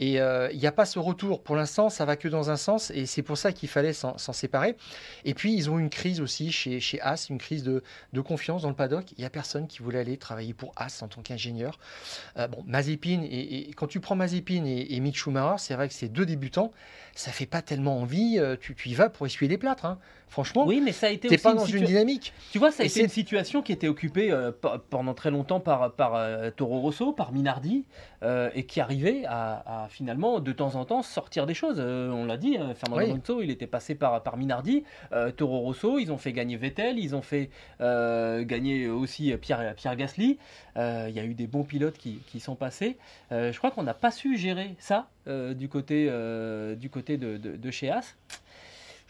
Et 0.00 0.14
il 0.14 0.58
n'y 0.58 0.66
a 0.66 0.72
pas 0.72 0.86
ce 0.86 0.98
retour. 0.98 1.42
Pour 1.42 1.56
l'instant, 1.56 1.90
ça 1.90 2.04
va 2.04 2.16
que 2.16 2.26
dans 2.26 2.50
un 2.50 2.56
sens. 2.56 2.90
Et 2.90 3.06
c'est 3.06 3.22
pour 3.22 3.36
ça 3.36 3.52
qu'il 3.52 3.68
fallait 3.68 3.92
s'en 3.92 4.16
séparer. 4.16 4.76
Et 5.24 5.34
puis, 5.34 5.54
ils 5.54 5.70
ont 5.70 5.78
une 5.78 5.90
crise 5.90 6.20
aussi 6.20 6.50
chez, 6.50 6.80
chez 6.80 7.00
As, 7.00 7.28
une 7.28 7.38
crise 7.38 7.62
de, 7.62 7.82
de 8.12 8.20
confiance 8.20 8.62
dans 8.62 8.70
le 8.70 8.74
paddock. 8.74 9.12
Il 9.12 9.20
n'y 9.20 9.26
a 9.26 9.30
personne 9.30 9.66
qui 9.66 9.80
voulait 9.82 10.00
aller 10.00 10.16
travailler 10.16 10.54
pour 10.54 10.72
As 10.76 11.02
en 11.02 11.08
tant 11.08 11.20
qu'ingénieur. 11.20 11.78
bon, 12.36 12.64
Mazepin, 12.66 13.22
et, 13.22 13.70
quand 13.76 13.86
tu 13.86 14.00
prends 14.00 14.16
Mazepin 14.16 14.64
et, 14.64 14.94
et 14.94 15.00
Mick 15.00 15.16
Schumacher, 15.16 15.58
c'est 15.58 15.74
vrai 15.74 15.88
que 15.88 15.94
c'est 15.94 16.08
deux 16.08 16.26
débutants 16.26 16.72
ça 17.14 17.32
fait 17.32 17.46
pas 17.46 17.62
tellement 17.62 17.98
envie. 17.98 18.38
Euh, 18.38 18.56
tu, 18.60 18.74
tu 18.74 18.88
y 18.88 18.94
vas 18.94 19.10
pour 19.10 19.26
essuyer 19.26 19.48
les 19.48 19.58
plâtres. 19.58 19.84
Hein. 19.84 19.98
Franchement, 20.28 20.64
oui, 20.64 20.80
mais 20.80 20.92
ça 20.92 21.08
a 21.08 21.10
été 21.10 21.26
t'es 21.26 21.38
pas 21.38 21.54
dans 21.54 21.64
une 21.64 21.84
dynamique. 21.84 22.32
Tu 22.52 22.58
vois, 22.58 22.70
ça 22.70 22.84
a 22.84 22.86
été 22.86 23.00
une 23.00 23.08
situation 23.08 23.62
qui 23.62 23.72
était 23.72 23.88
occupée 23.88 24.30
euh, 24.30 24.52
pendant 24.88 25.12
très 25.12 25.32
longtemps 25.32 25.58
par, 25.58 25.92
par 25.92 26.14
euh, 26.14 26.50
Toro 26.52 26.78
Rosso, 26.78 27.12
par 27.12 27.32
Minardi, 27.32 27.84
et 28.54 28.64
qui 28.64 28.80
arrivait 28.80 29.24
à, 29.26 29.88
finalement 29.90 30.40
de 30.40 30.52
temps 30.52 30.76
en 30.76 30.84
temps 30.84 31.02
sortir 31.02 31.46
des 31.46 31.54
choses. 31.54 31.80
on 31.80 32.24
l'a 32.24 32.36
dit, 32.36 32.56
Fernando 32.74 33.12
Alonso, 33.12 33.42
il 33.42 33.50
était 33.50 33.66
passé 33.66 33.94
par, 33.94 34.22
par 34.22 34.36
Minardi, 34.36 34.84
Toro 35.36 35.60
Rosso, 35.60 35.98
ils 35.98 36.12
ont 36.12 36.18
fait 36.18 36.32
gagner 36.32 36.56
Vettel, 36.56 36.98
ils 36.98 37.14
ont 37.14 37.22
fait 37.22 37.50
gagner 37.80 38.88
aussi 38.88 39.36
Pierre, 39.36 39.74
Pierre 39.74 39.96
Gasly. 39.96 40.38
Il 40.76 41.12
y 41.14 41.18
a 41.18 41.24
eu 41.24 41.34
des 41.34 41.46
bons 41.46 41.64
pilotes 41.64 41.98
qui, 41.98 42.20
qui 42.26 42.40
sont 42.40 42.54
passés. 42.54 42.96
je 43.30 43.56
crois 43.58 43.70
qu'on 43.70 43.82
n'a 43.82 43.94
pas 43.94 44.10
su 44.10 44.36
gérer 44.36 44.74
ça 44.78 45.08
du 45.26 45.68
côté, 45.68 46.10
du 46.76 46.90
côté 46.90 47.16
de, 47.16 47.36
de, 47.36 47.70
chez 47.70 47.90
As. 47.90 48.16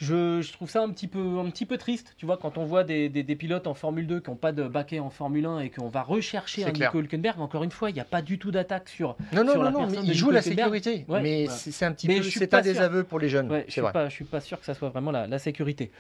Je, 0.01 0.51
trouve 0.53 0.71
ça 0.71 0.83
un 0.83 0.89
petit, 0.91 1.09
peu, 1.09 1.39
un 1.39 1.51
petit 1.51 1.67
peu 1.67 1.77
triste, 1.77 2.15
tu 2.17 2.25
vois, 2.25 2.39
quand 2.39 2.57
on 2.57 2.65
voit 2.65 2.85
des, 2.85 3.11
des, 3.11 3.37
pilotes 3.37 3.67
en 3.67 3.75
Formule 3.75 4.07
2 4.07 4.21
qui 4.21 4.31
n'ont 4.31 4.37
pas 4.37 4.53
de 4.53 4.67
baquet 4.67 4.99
en 4.99 5.11
Formule 5.11 5.45
1 5.45 5.61
et 5.61 5.71
qu'on 5.71 5.89
va 5.89 6.03
rechercher 6.03 6.65
un 6.65 6.73
Nico 6.73 6.99
Hülkenberg. 6.99 7.39
Encore 7.39 7.65
une 7.65 7.71
fois, 7.71 7.91
il 7.91 7.95
n'y 7.95 8.01
a 8.01 8.05
pas 8.05 8.23
du 8.23 8.39
tout 8.39 8.51
d'attaque 8.51 8.89
sur. 8.89 9.17
Non, 9.33 9.45
non, 9.45 9.63
non, 9.63 9.71
non, 9.71 9.87
mais 9.87 9.99
il 10.03 10.15
joue 10.15 10.31
la 10.31 10.41
sécurité. 10.41 11.05
mais 11.09 11.47
c'est 11.49 11.85
un 11.85 11.93
petit 11.93 12.07
peu. 12.07 12.23
C'est 12.23 12.55
un 12.55 12.63
désaveu 12.63 13.05
pour 13.05 13.19
les 13.19 13.29
jeunes. 13.29 13.49
je 13.69 13.81
ne 13.81 14.09
suis, 14.09 14.25
pas 14.25 14.41
sûr 14.41 14.59
que 14.59 14.65
ça 14.65 14.75
soit 14.75 14.89
vraiment 14.89 15.11
la, 15.11 15.27
la 15.27 15.39
sécurité. 15.39 15.91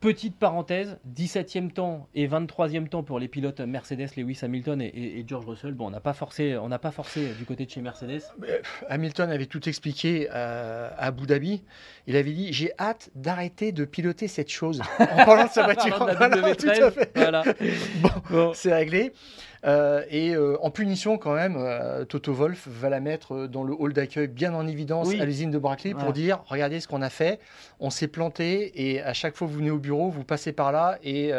Petite 0.00 0.38
parenthèse, 0.38 0.98
17e 1.14 1.70
temps 1.70 2.08
et 2.14 2.26
23e 2.26 2.88
temps 2.88 3.02
pour 3.02 3.18
les 3.18 3.28
pilotes 3.28 3.60
Mercedes, 3.60 4.08
Lewis 4.16 4.38
Hamilton 4.40 4.80
et, 4.80 5.22
George 5.26 5.44
Russell. 5.44 5.74
Bon, 5.74 5.88
on 5.88 5.90
n'a 5.90 6.00
pas 6.00 6.14
forcé, 6.14 6.56
on 6.56 6.68
n'a 6.68 6.78
pas 6.78 6.90
forcé 6.90 7.34
du 7.34 7.44
côté 7.44 7.66
de 7.66 7.70
chez 7.70 7.82
Mercedes. 7.82 8.22
Hamilton 8.88 9.30
avait 9.30 9.44
tout 9.44 9.68
expliqué 9.68 10.28
euh, 10.32 10.88
à 10.96 11.08
Abu 11.08 11.26
Dhabi. 11.26 11.62
Il 12.06 12.16
avait 12.16 12.32
dit 12.32 12.50
j'ai 12.50 12.72
hâte 12.78 13.10
d'arrêter 13.14 13.72
de 13.72 13.84
piloter 13.84 14.26
cette 14.26 14.48
chose 14.48 14.80
en 14.98 15.24
parlant 15.26 15.44
de 15.44 15.50
sa 15.50 15.64
voiture. 15.64 15.98
voilà, 17.14 17.44
bon. 18.30 18.52
c'est 18.54 18.72
réglé. 18.72 19.12
Euh, 19.66 20.02
et 20.10 20.34
euh, 20.34 20.56
en 20.62 20.70
punition, 20.70 21.18
quand 21.18 21.34
même, 21.34 21.56
euh, 21.58 22.04
Toto 22.04 22.32
Wolf 22.32 22.66
va 22.66 22.88
la 22.88 23.00
mettre 23.00 23.46
dans 23.46 23.62
le 23.62 23.74
hall 23.74 23.92
d'accueil, 23.92 24.26
bien 24.26 24.54
en 24.54 24.66
évidence 24.66 25.10
à 25.12 25.24
l'usine 25.24 25.50
de 25.50 25.58
Brackley, 25.58 25.92
pour 25.94 26.12
dire 26.12 26.42
regardez 26.46 26.80
ce 26.80 26.88
qu'on 26.88 27.02
a 27.02 27.10
fait, 27.10 27.40
on 27.78 27.90
s'est 27.90 28.08
planté, 28.08 28.90
et 28.90 29.02
à 29.02 29.12
chaque 29.12 29.36
fois 29.36 29.46
que 29.46 29.52
vous 29.52 29.58
venez 29.58 29.70
au 29.70 29.78
bureau, 29.78 30.08
vous 30.10 30.24
passez 30.24 30.52
par 30.52 30.72
là, 30.72 30.98
et 31.02 31.32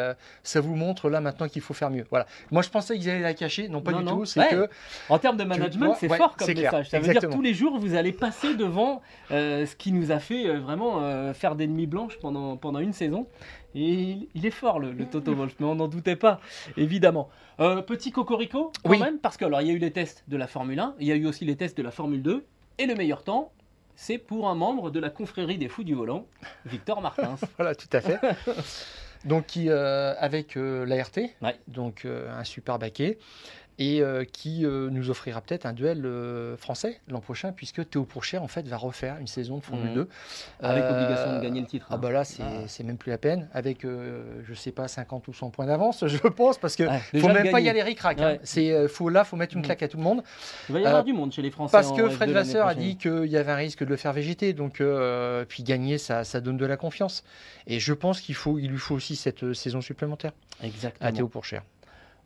ça 0.43 0.61
vous 0.61 0.75
montre 0.75 1.09
là 1.09 1.21
maintenant 1.21 1.47
qu'il 1.47 1.61
faut 1.61 1.73
faire 1.73 1.89
mieux. 1.89 2.05
Voilà. 2.09 2.25
Moi, 2.51 2.61
je 2.61 2.69
pensais 2.69 2.97
qu'ils 2.97 3.09
allaient 3.09 3.21
la 3.21 3.33
cacher, 3.33 3.69
non 3.69 3.81
pas 3.81 3.93
du 3.93 4.05
tout. 4.05 4.25
C'est 4.25 4.47
que 4.49 4.69
en 5.09 5.17
termes 5.17 5.37
de 5.37 5.43
management, 5.43 5.95
c'est 5.99 6.09
fort 6.09 6.35
comme 6.35 6.47
message. 6.47 6.89
Ça 6.89 6.99
veut 6.99 7.11
dire 7.11 7.29
tous 7.29 7.41
les 7.41 7.53
jours, 7.53 7.79
vous 7.79 7.95
allez 7.95 8.11
passer 8.11 8.55
devant 8.55 9.01
ce 9.29 9.75
qui 9.75 9.91
nous 9.91 10.11
a 10.11 10.19
fait 10.19 10.55
vraiment 10.57 11.33
faire 11.33 11.55
des 11.55 11.67
nuits 11.67 11.87
blanches 11.87 12.19
pendant 12.19 12.57
pendant 12.57 12.79
une 12.79 12.93
saison. 12.93 13.27
Et 13.75 14.29
il 14.33 14.45
est 14.45 14.51
fort, 14.51 14.79
le, 14.79 14.93
Toto 15.05 15.33
Wolf, 15.33 15.55
mais 15.59 15.65
on 15.65 15.75
n'en 15.75 15.87
doutait 15.87 16.15
pas, 16.15 16.39
évidemment. 16.77 17.29
Euh, 17.59 17.81
petit 17.81 18.11
cocorico, 18.11 18.71
quand 18.83 18.99
même, 18.99 19.19
parce 19.19 19.37
que 19.37 19.45
alors 19.45 19.61
il 19.61 19.67
y 19.67 19.71
a 19.71 19.73
eu 19.73 19.77
les 19.77 19.91
tests 19.91 20.23
de 20.27 20.37
la 20.37 20.47
Formule 20.47 20.79
1, 20.79 20.95
il 20.99 21.07
y 21.07 21.11
a 21.11 21.15
eu 21.15 21.25
aussi 21.25 21.45
les 21.45 21.55
tests 21.55 21.77
de 21.77 21.83
la 21.83 21.91
Formule 21.91 22.21
2, 22.21 22.45
et 22.79 22.85
le 22.85 22.95
meilleur 22.95 23.23
temps, 23.23 23.51
c'est 23.95 24.17
pour 24.17 24.49
un 24.49 24.55
membre 24.55 24.89
de 24.89 24.99
la 24.99 25.09
confrérie 25.09 25.57
des 25.57 25.69
fous 25.69 25.83
du 25.83 25.93
volant, 25.93 26.25
Victor 26.65 27.01
Martins. 27.01 27.35
voilà, 27.57 27.75
tout 27.75 27.89
à 27.93 28.01
fait. 28.01 28.19
Donc, 29.25 29.45
qui, 29.45 29.69
euh, 29.69 30.15
avec 30.17 30.57
euh, 30.57 30.83
l'ART, 30.83 31.53
donc 31.67 32.07
un 32.07 32.43
super 32.43 32.79
baquet 32.79 33.19
et 33.79 34.01
euh, 34.01 34.23
qui 34.25 34.65
euh, 34.65 34.89
nous 34.89 35.09
offrira 35.09 35.41
peut-être 35.41 35.65
un 35.65 35.73
duel 35.73 36.05
euh, 36.05 36.57
français 36.57 36.99
l'an 37.07 37.19
prochain, 37.19 37.51
puisque 37.51 37.89
Théo 37.89 38.03
Pourcher 38.03 38.37
en 38.37 38.47
fait 38.47 38.67
va 38.67 38.77
refaire 38.77 39.17
une 39.17 39.27
saison 39.27 39.57
de 39.57 39.63
Formule 39.63 39.93
2. 39.93 40.01
Mmh. 40.01 40.07
Avec 40.61 40.83
obligation 40.83 41.37
de 41.37 41.41
gagner 41.41 41.61
le 41.61 41.67
titre. 41.67 41.87
Ah 41.89 41.95
hein. 41.95 41.97
bah 41.97 42.11
là, 42.11 42.23
c'est 42.23 42.43
ah. 42.43 42.83
même 42.83 42.97
plus 42.97 43.09
la 43.09 43.17
peine, 43.17 43.47
avec, 43.53 43.83
je 43.83 44.53
sais 44.53 44.71
pas, 44.71 44.87
50 44.87 45.27
ou 45.27 45.33
100 45.33 45.49
points 45.49 45.65
d'avance, 45.65 46.05
je 46.07 46.27
pense, 46.27 46.57
parce 46.57 46.75
que 46.75 46.83
ne 46.83 47.19
faut 47.19 47.27
même 47.29 47.51
pas 47.51 47.59
y 47.59 47.69
aller 47.69 47.81
ric-rac. 47.81 48.19
Hein. 48.19 48.37
C'est, 48.43 48.87
faut, 48.87 49.09
là, 49.09 49.23
faut 49.23 49.35
mettre 49.35 49.55
une 49.55 49.61
mmh. 49.61 49.65
claque 49.65 49.83
à 49.83 49.87
tout 49.87 49.97
le 49.97 50.03
monde. 50.03 50.23
Il 50.69 50.73
va 50.73 50.81
y 50.81 50.85
avoir 50.85 51.03
du 51.03 51.13
monde 51.13 51.31
chez 51.31 51.41
les 51.41 51.51
Français. 51.51 51.71
Parce 51.71 51.91
que 51.91 52.09
Fred 52.09 52.31
Vasseur 52.31 52.67
a 52.67 52.75
dit 52.75 52.97
qu'il 52.97 53.25
y 53.25 53.37
avait 53.37 53.51
un 53.51 53.55
risque 53.55 53.83
de 53.83 53.89
le 53.89 53.97
faire 53.97 54.13
végéter, 54.13 54.53
donc 54.53 54.83
puis 55.47 55.63
gagner, 55.63 55.97
ça, 55.97 56.23
ça 56.23 56.41
donne 56.41 56.57
de 56.57 56.65
la 56.65 56.77
confiance. 56.77 57.23
Et 57.67 57.79
je 57.79 57.93
pense 57.93 58.21
qu'il 58.21 58.35
faut, 58.35 58.59
il 58.59 58.69
lui 58.69 58.77
faut 58.77 58.95
aussi 58.95 59.15
cette 59.15 59.53
saison 59.53 59.81
supplémentaire. 59.81 60.31
Exactement. 60.61 61.07
À 61.07 61.11
Théo 61.11 61.27
Pourcher. 61.27 61.61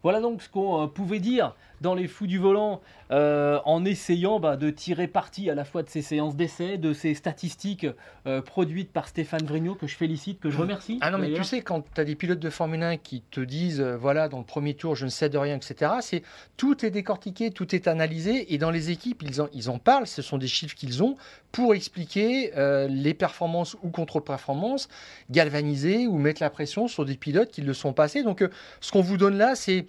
Voilà 0.05 0.19
donc 0.21 0.43
ce 0.43 0.49
qu'on 0.49 0.87
pouvait 0.87 1.17
dire 1.17 1.55
dans 1.81 1.95
les 1.95 2.07
fous 2.07 2.27
du 2.27 2.37
volant 2.37 2.81
euh, 3.11 3.59
en 3.65 3.85
essayant 3.85 4.39
bah, 4.39 4.57
de 4.57 4.71
tirer 4.71 5.07
parti 5.07 5.49
à 5.51 5.55
la 5.55 5.63
fois 5.63 5.83
de 5.83 5.89
ces 5.89 6.01
séances 6.01 6.35
d'essai, 6.35 6.77
de 6.77 6.91
ces 6.91 7.13
statistiques 7.13 7.85
euh, 8.25 8.41
produites 8.41 8.91
par 8.91 9.07
Stéphane 9.07 9.45
Vrignot, 9.45 9.75
que 9.75 9.85
je 9.85 9.95
félicite, 9.95 10.39
que 10.39 10.49
je 10.49 10.57
remercie. 10.57 10.97
Ah 11.01 11.11
non, 11.11 11.19
mais 11.19 11.31
tu 11.31 11.43
sais, 11.43 11.61
quand 11.61 11.83
tu 11.93 12.01
as 12.01 12.03
des 12.03 12.15
pilotes 12.15 12.39
de 12.39 12.49
Formule 12.49 12.81
1 12.81 12.97
qui 12.97 13.21
te 13.29 13.41
disent, 13.41 13.79
euh, 13.79 13.95
voilà, 13.95 14.27
dans 14.27 14.39
le 14.39 14.43
premier 14.43 14.73
tour, 14.73 14.95
je 14.95 15.05
ne 15.05 15.11
sais 15.11 15.29
de 15.29 15.37
rien, 15.37 15.55
etc., 15.55 15.91
c'est 16.01 16.23
tout 16.57 16.83
est 16.83 16.89
décortiqué, 16.89 17.51
tout 17.51 17.75
est 17.75 17.87
analysé, 17.87 18.53
et 18.53 18.57
dans 18.57 18.71
les 18.71 18.89
équipes, 18.89 19.21
ils 19.21 19.39
en, 19.39 19.49
ils 19.53 19.69
en 19.69 19.77
parlent, 19.77 20.07
ce 20.07 20.23
sont 20.23 20.39
des 20.39 20.47
chiffres 20.47 20.75
qu'ils 20.75 21.03
ont 21.03 21.15
pour 21.51 21.75
expliquer 21.75 22.51
les 22.89 23.13
performances 23.13 23.77
ou 23.81 23.89
contre-performances, 23.89 24.89
galvaniser 25.29 26.05
ou 26.05 26.17
mettre 26.17 26.41
la 26.41 26.49
pression 26.49 26.89
sur 26.89 27.05
des 27.05 27.15
pilotes 27.15 27.49
qui 27.49 27.61
le 27.61 27.73
sont 27.73 27.93
passés. 27.93 28.23
Donc, 28.23 28.43
ce 28.81 28.91
qu'on 28.91 28.99
vous 28.99 29.15
donne 29.15 29.37
là, 29.37 29.55
c'est 29.55 29.85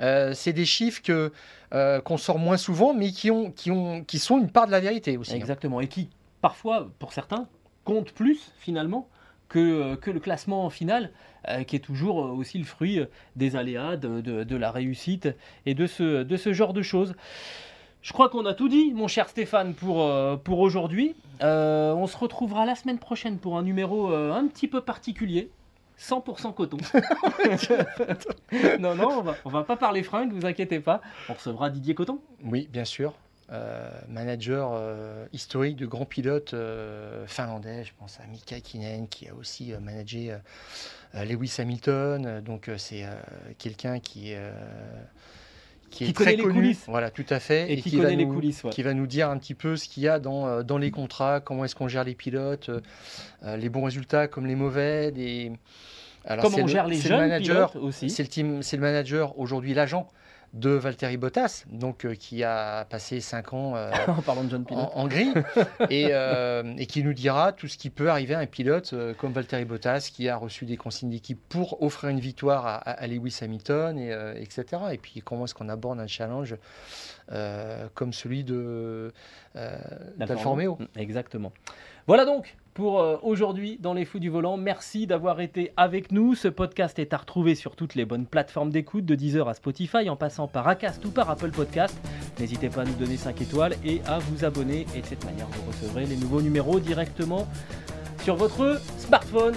euh, 0.00 0.32
c'est 0.34 0.52
des 0.52 0.64
chiffres 0.64 1.02
que, 1.02 1.32
euh, 1.74 2.00
qu'on 2.00 2.16
sort 2.16 2.38
moins 2.38 2.56
souvent, 2.56 2.94
mais 2.94 3.10
qui, 3.10 3.30
ont, 3.30 3.50
qui, 3.50 3.70
ont, 3.70 4.02
qui 4.04 4.18
sont 4.18 4.38
une 4.38 4.50
part 4.50 4.66
de 4.66 4.72
la 4.72 4.80
vérité 4.80 5.16
aussi. 5.16 5.32
Hein. 5.32 5.36
Exactement, 5.36 5.80
et 5.80 5.88
qui 5.88 6.08
parfois, 6.40 6.88
pour 6.98 7.12
certains, 7.12 7.46
comptent 7.84 8.12
plus 8.12 8.52
finalement 8.58 9.08
que, 9.48 9.58
euh, 9.58 9.96
que 9.96 10.10
le 10.10 10.20
classement 10.20 10.70
final, 10.70 11.10
qui 11.66 11.74
est 11.74 11.80
toujours 11.80 12.16
aussi 12.16 12.58
le 12.58 12.64
fruit 12.64 13.00
des 13.34 13.56
aléas, 13.56 13.96
de, 13.96 14.20
de, 14.20 14.56
la 14.56 14.70
réussite 14.70 15.30
et 15.64 15.72
de 15.72 15.86
ce, 15.86 16.22
de 16.22 16.36
ce 16.36 16.52
genre 16.52 16.74
de 16.74 16.82
choses. 16.82 17.14
Je 18.02 18.12
crois 18.12 18.28
qu'on 18.28 18.44
a 18.44 18.52
tout 18.52 18.68
dit, 18.68 18.92
mon 18.92 19.08
cher 19.08 19.26
Stéphane, 19.26 19.72
pour, 19.72 20.06
pour 20.40 20.58
aujourd'hui. 20.58 21.16
on 21.40 22.06
se 22.06 22.16
retrouvera 22.18 22.66
la 22.66 22.74
semaine 22.74 22.98
prochaine 22.98 23.38
pour 23.38 23.56
un 23.56 23.62
numéro 23.62 24.12
un 24.12 24.46
petit 24.48 24.68
peu 24.68 24.82
particulier. 24.82 25.50
100% 26.00 26.54
coton. 26.54 26.78
non, 28.80 28.94
non, 28.94 29.18
on 29.18 29.22
va, 29.22 29.36
va 29.44 29.64
pas 29.64 29.76
parler 29.76 30.02
fringues, 30.02 30.32
vous 30.32 30.46
inquiétez 30.46 30.80
pas. 30.80 31.00
On 31.28 31.34
recevra 31.34 31.70
Didier 31.70 31.94
Coton. 31.94 32.20
Oui, 32.42 32.68
bien 32.72 32.84
sûr. 32.84 33.14
Euh, 33.52 33.90
manager 34.08 34.70
euh, 34.74 35.26
historique 35.32 35.74
de 35.74 35.84
grands 35.84 36.04
pilotes 36.04 36.54
euh, 36.54 37.26
finlandais, 37.26 37.82
je 37.82 37.90
pense 37.98 38.20
à 38.20 38.26
Mika 38.28 38.60
Kinen 38.60 39.08
qui 39.08 39.28
a 39.28 39.34
aussi 39.34 39.72
managé 39.80 40.36
Lewis 41.14 41.56
Hamilton, 41.58 42.40
donc 42.42 42.70
c'est 42.76 43.04
quelqu'un 43.58 43.98
qui 43.98 44.34
qui 45.90 46.04
est 46.04 46.12
très 46.12 46.36
connu, 46.36 46.54
coulisses. 46.54 46.84
voilà, 46.86 47.10
tout 47.10 47.26
à 47.28 47.40
fait, 47.40 47.72
et, 47.72 47.80
qui, 47.80 47.96
connaît 47.96 48.16
les 48.16 48.26
coulisses, 48.26 48.62
qui 48.70 48.82
va 48.82 48.94
nous 48.94 49.06
dire 49.06 49.28
un 49.28 49.38
petit 49.38 49.54
peu 49.54 49.76
ce 49.76 49.88
qu'il 49.88 50.02
y 50.02 50.08
a 50.08 50.18
dans, 50.18 50.46
euh, 50.46 50.62
dans 50.62 50.78
les 50.78 50.90
contrats, 50.90 51.40
comment 51.40 51.64
est-ce 51.64 51.74
qu'on 51.74 51.88
gère 51.88 52.04
les 52.04 52.14
pilotes, 52.14 52.68
euh, 52.68 52.80
euh, 53.44 53.56
les 53.56 53.68
bons 53.68 53.84
résultats 53.84 54.28
comme 54.28 54.46
les 54.46 54.54
mauvais, 54.54 55.10
des... 55.10 55.52
Alors, 56.24 56.44
comment 56.44 56.58
on 56.64 56.66
gère 56.66 56.86
les 56.86 56.96
jeunes 56.96 57.40
pilotes 57.40 57.76
aussi. 57.76 58.10
C'est 58.10 58.22
le 58.22 58.28
team, 58.28 58.62
c'est 58.62 58.76
le 58.76 58.82
manager 58.82 59.38
aujourd'hui, 59.38 59.74
l'agent 59.74 60.08
de 60.52 60.70
Valtteri 60.70 61.16
Bottas, 61.16 61.64
donc 61.70 62.04
euh, 62.04 62.14
qui 62.14 62.42
a 62.42 62.84
passé 62.86 63.20
5 63.20 63.52
ans 63.52 63.76
euh, 63.76 63.90
en, 64.26 64.44
de 64.44 64.50
John 64.50 64.64
en, 64.70 65.06
gris, 65.06 65.32
et, 65.90 66.08
euh, 66.10 66.74
et, 66.76 66.86
qui 66.86 67.04
nous 67.04 67.12
dira 67.12 67.52
tout 67.52 67.68
ce 67.68 67.78
qui 67.78 67.88
peut 67.88 68.10
arriver 68.10 68.34
à 68.34 68.40
un 68.40 68.46
pilote 68.46 68.94
comme 69.18 69.32
Valtteri 69.32 69.64
Bottas, 69.64 70.10
qui 70.12 70.28
a 70.28 70.36
reçu 70.36 70.64
des 70.64 70.76
consignes 70.76 71.10
d'équipe 71.10 71.40
pour 71.48 71.82
offrir 71.82 72.10
une 72.10 72.20
victoire 72.20 72.82
à, 72.84 73.06
Lewis 73.06 73.38
Hamilton, 73.42 73.98
et, 73.98 74.10
etc. 74.42 74.82
Et 74.92 74.98
puis 74.98 75.20
comment 75.22 75.44
est-ce 75.44 75.54
qu'on 75.54 75.68
aborde 75.68 76.00
un 76.00 76.06
challenge 76.06 76.56
comme 77.94 78.12
celui 78.12 78.42
de 78.42 79.12
d'Alfa 79.54 80.48
Romeo. 80.48 80.78
Exactement. 80.96 81.52
Voilà 82.06 82.24
donc 82.24 82.56
pour 82.74 83.00
euh, 83.00 83.16
aujourd'hui 83.22 83.78
dans 83.80 83.94
les 83.94 84.04
fous 84.04 84.18
du 84.18 84.28
volant. 84.28 84.56
Merci 84.56 85.06
d'avoir 85.06 85.40
été 85.40 85.72
avec 85.76 86.12
nous. 86.12 86.34
Ce 86.34 86.48
podcast 86.48 86.98
est 86.98 87.12
à 87.12 87.18
retrouver 87.18 87.54
sur 87.54 87.76
toutes 87.76 87.94
les 87.94 88.04
bonnes 88.04 88.26
plateformes 88.26 88.70
d'écoute, 88.70 89.04
de 89.04 89.14
Deezer 89.14 89.48
à 89.48 89.54
Spotify, 89.54 90.08
en 90.08 90.16
passant 90.16 90.48
par 90.48 90.68
Acast 90.68 91.04
ou 91.04 91.10
par 91.10 91.30
Apple 91.30 91.50
Podcast. 91.50 91.96
N'hésitez 92.38 92.68
pas 92.68 92.82
à 92.82 92.84
nous 92.84 92.94
donner 92.94 93.16
5 93.16 93.40
étoiles 93.40 93.74
et 93.84 94.00
à 94.06 94.18
vous 94.18 94.44
abonner. 94.44 94.86
Et 94.94 95.00
de 95.00 95.06
cette 95.06 95.24
manière, 95.24 95.46
vous 95.46 95.70
recevrez 95.70 96.06
les 96.06 96.16
nouveaux 96.16 96.42
numéros 96.42 96.80
directement 96.80 97.46
sur 98.22 98.36
votre 98.36 98.80
smartphone. 98.98 99.54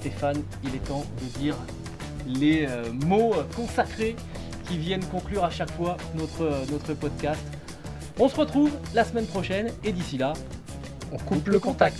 Stéphane, 0.00 0.42
il 0.64 0.74
est 0.74 0.84
temps 0.86 1.04
de 1.20 1.38
dire 1.38 1.56
les 2.26 2.66
euh, 2.68 2.92
mots 3.06 3.34
consacrés 3.54 4.16
qui 4.68 4.78
viennent 4.78 5.04
conclure 5.06 5.44
à 5.44 5.50
chaque 5.50 5.70
fois 5.72 5.96
notre, 6.14 6.42
euh, 6.42 6.64
notre 6.70 6.94
podcast. 6.94 7.40
On 8.18 8.28
se 8.28 8.36
retrouve 8.36 8.70
la 8.94 9.04
semaine 9.04 9.26
prochaine 9.26 9.72
et 9.82 9.92
d'ici 9.92 10.18
là, 10.18 10.32
On 11.12 11.18
coupe 11.18 11.48
le 11.48 11.58
contact. 11.58 11.98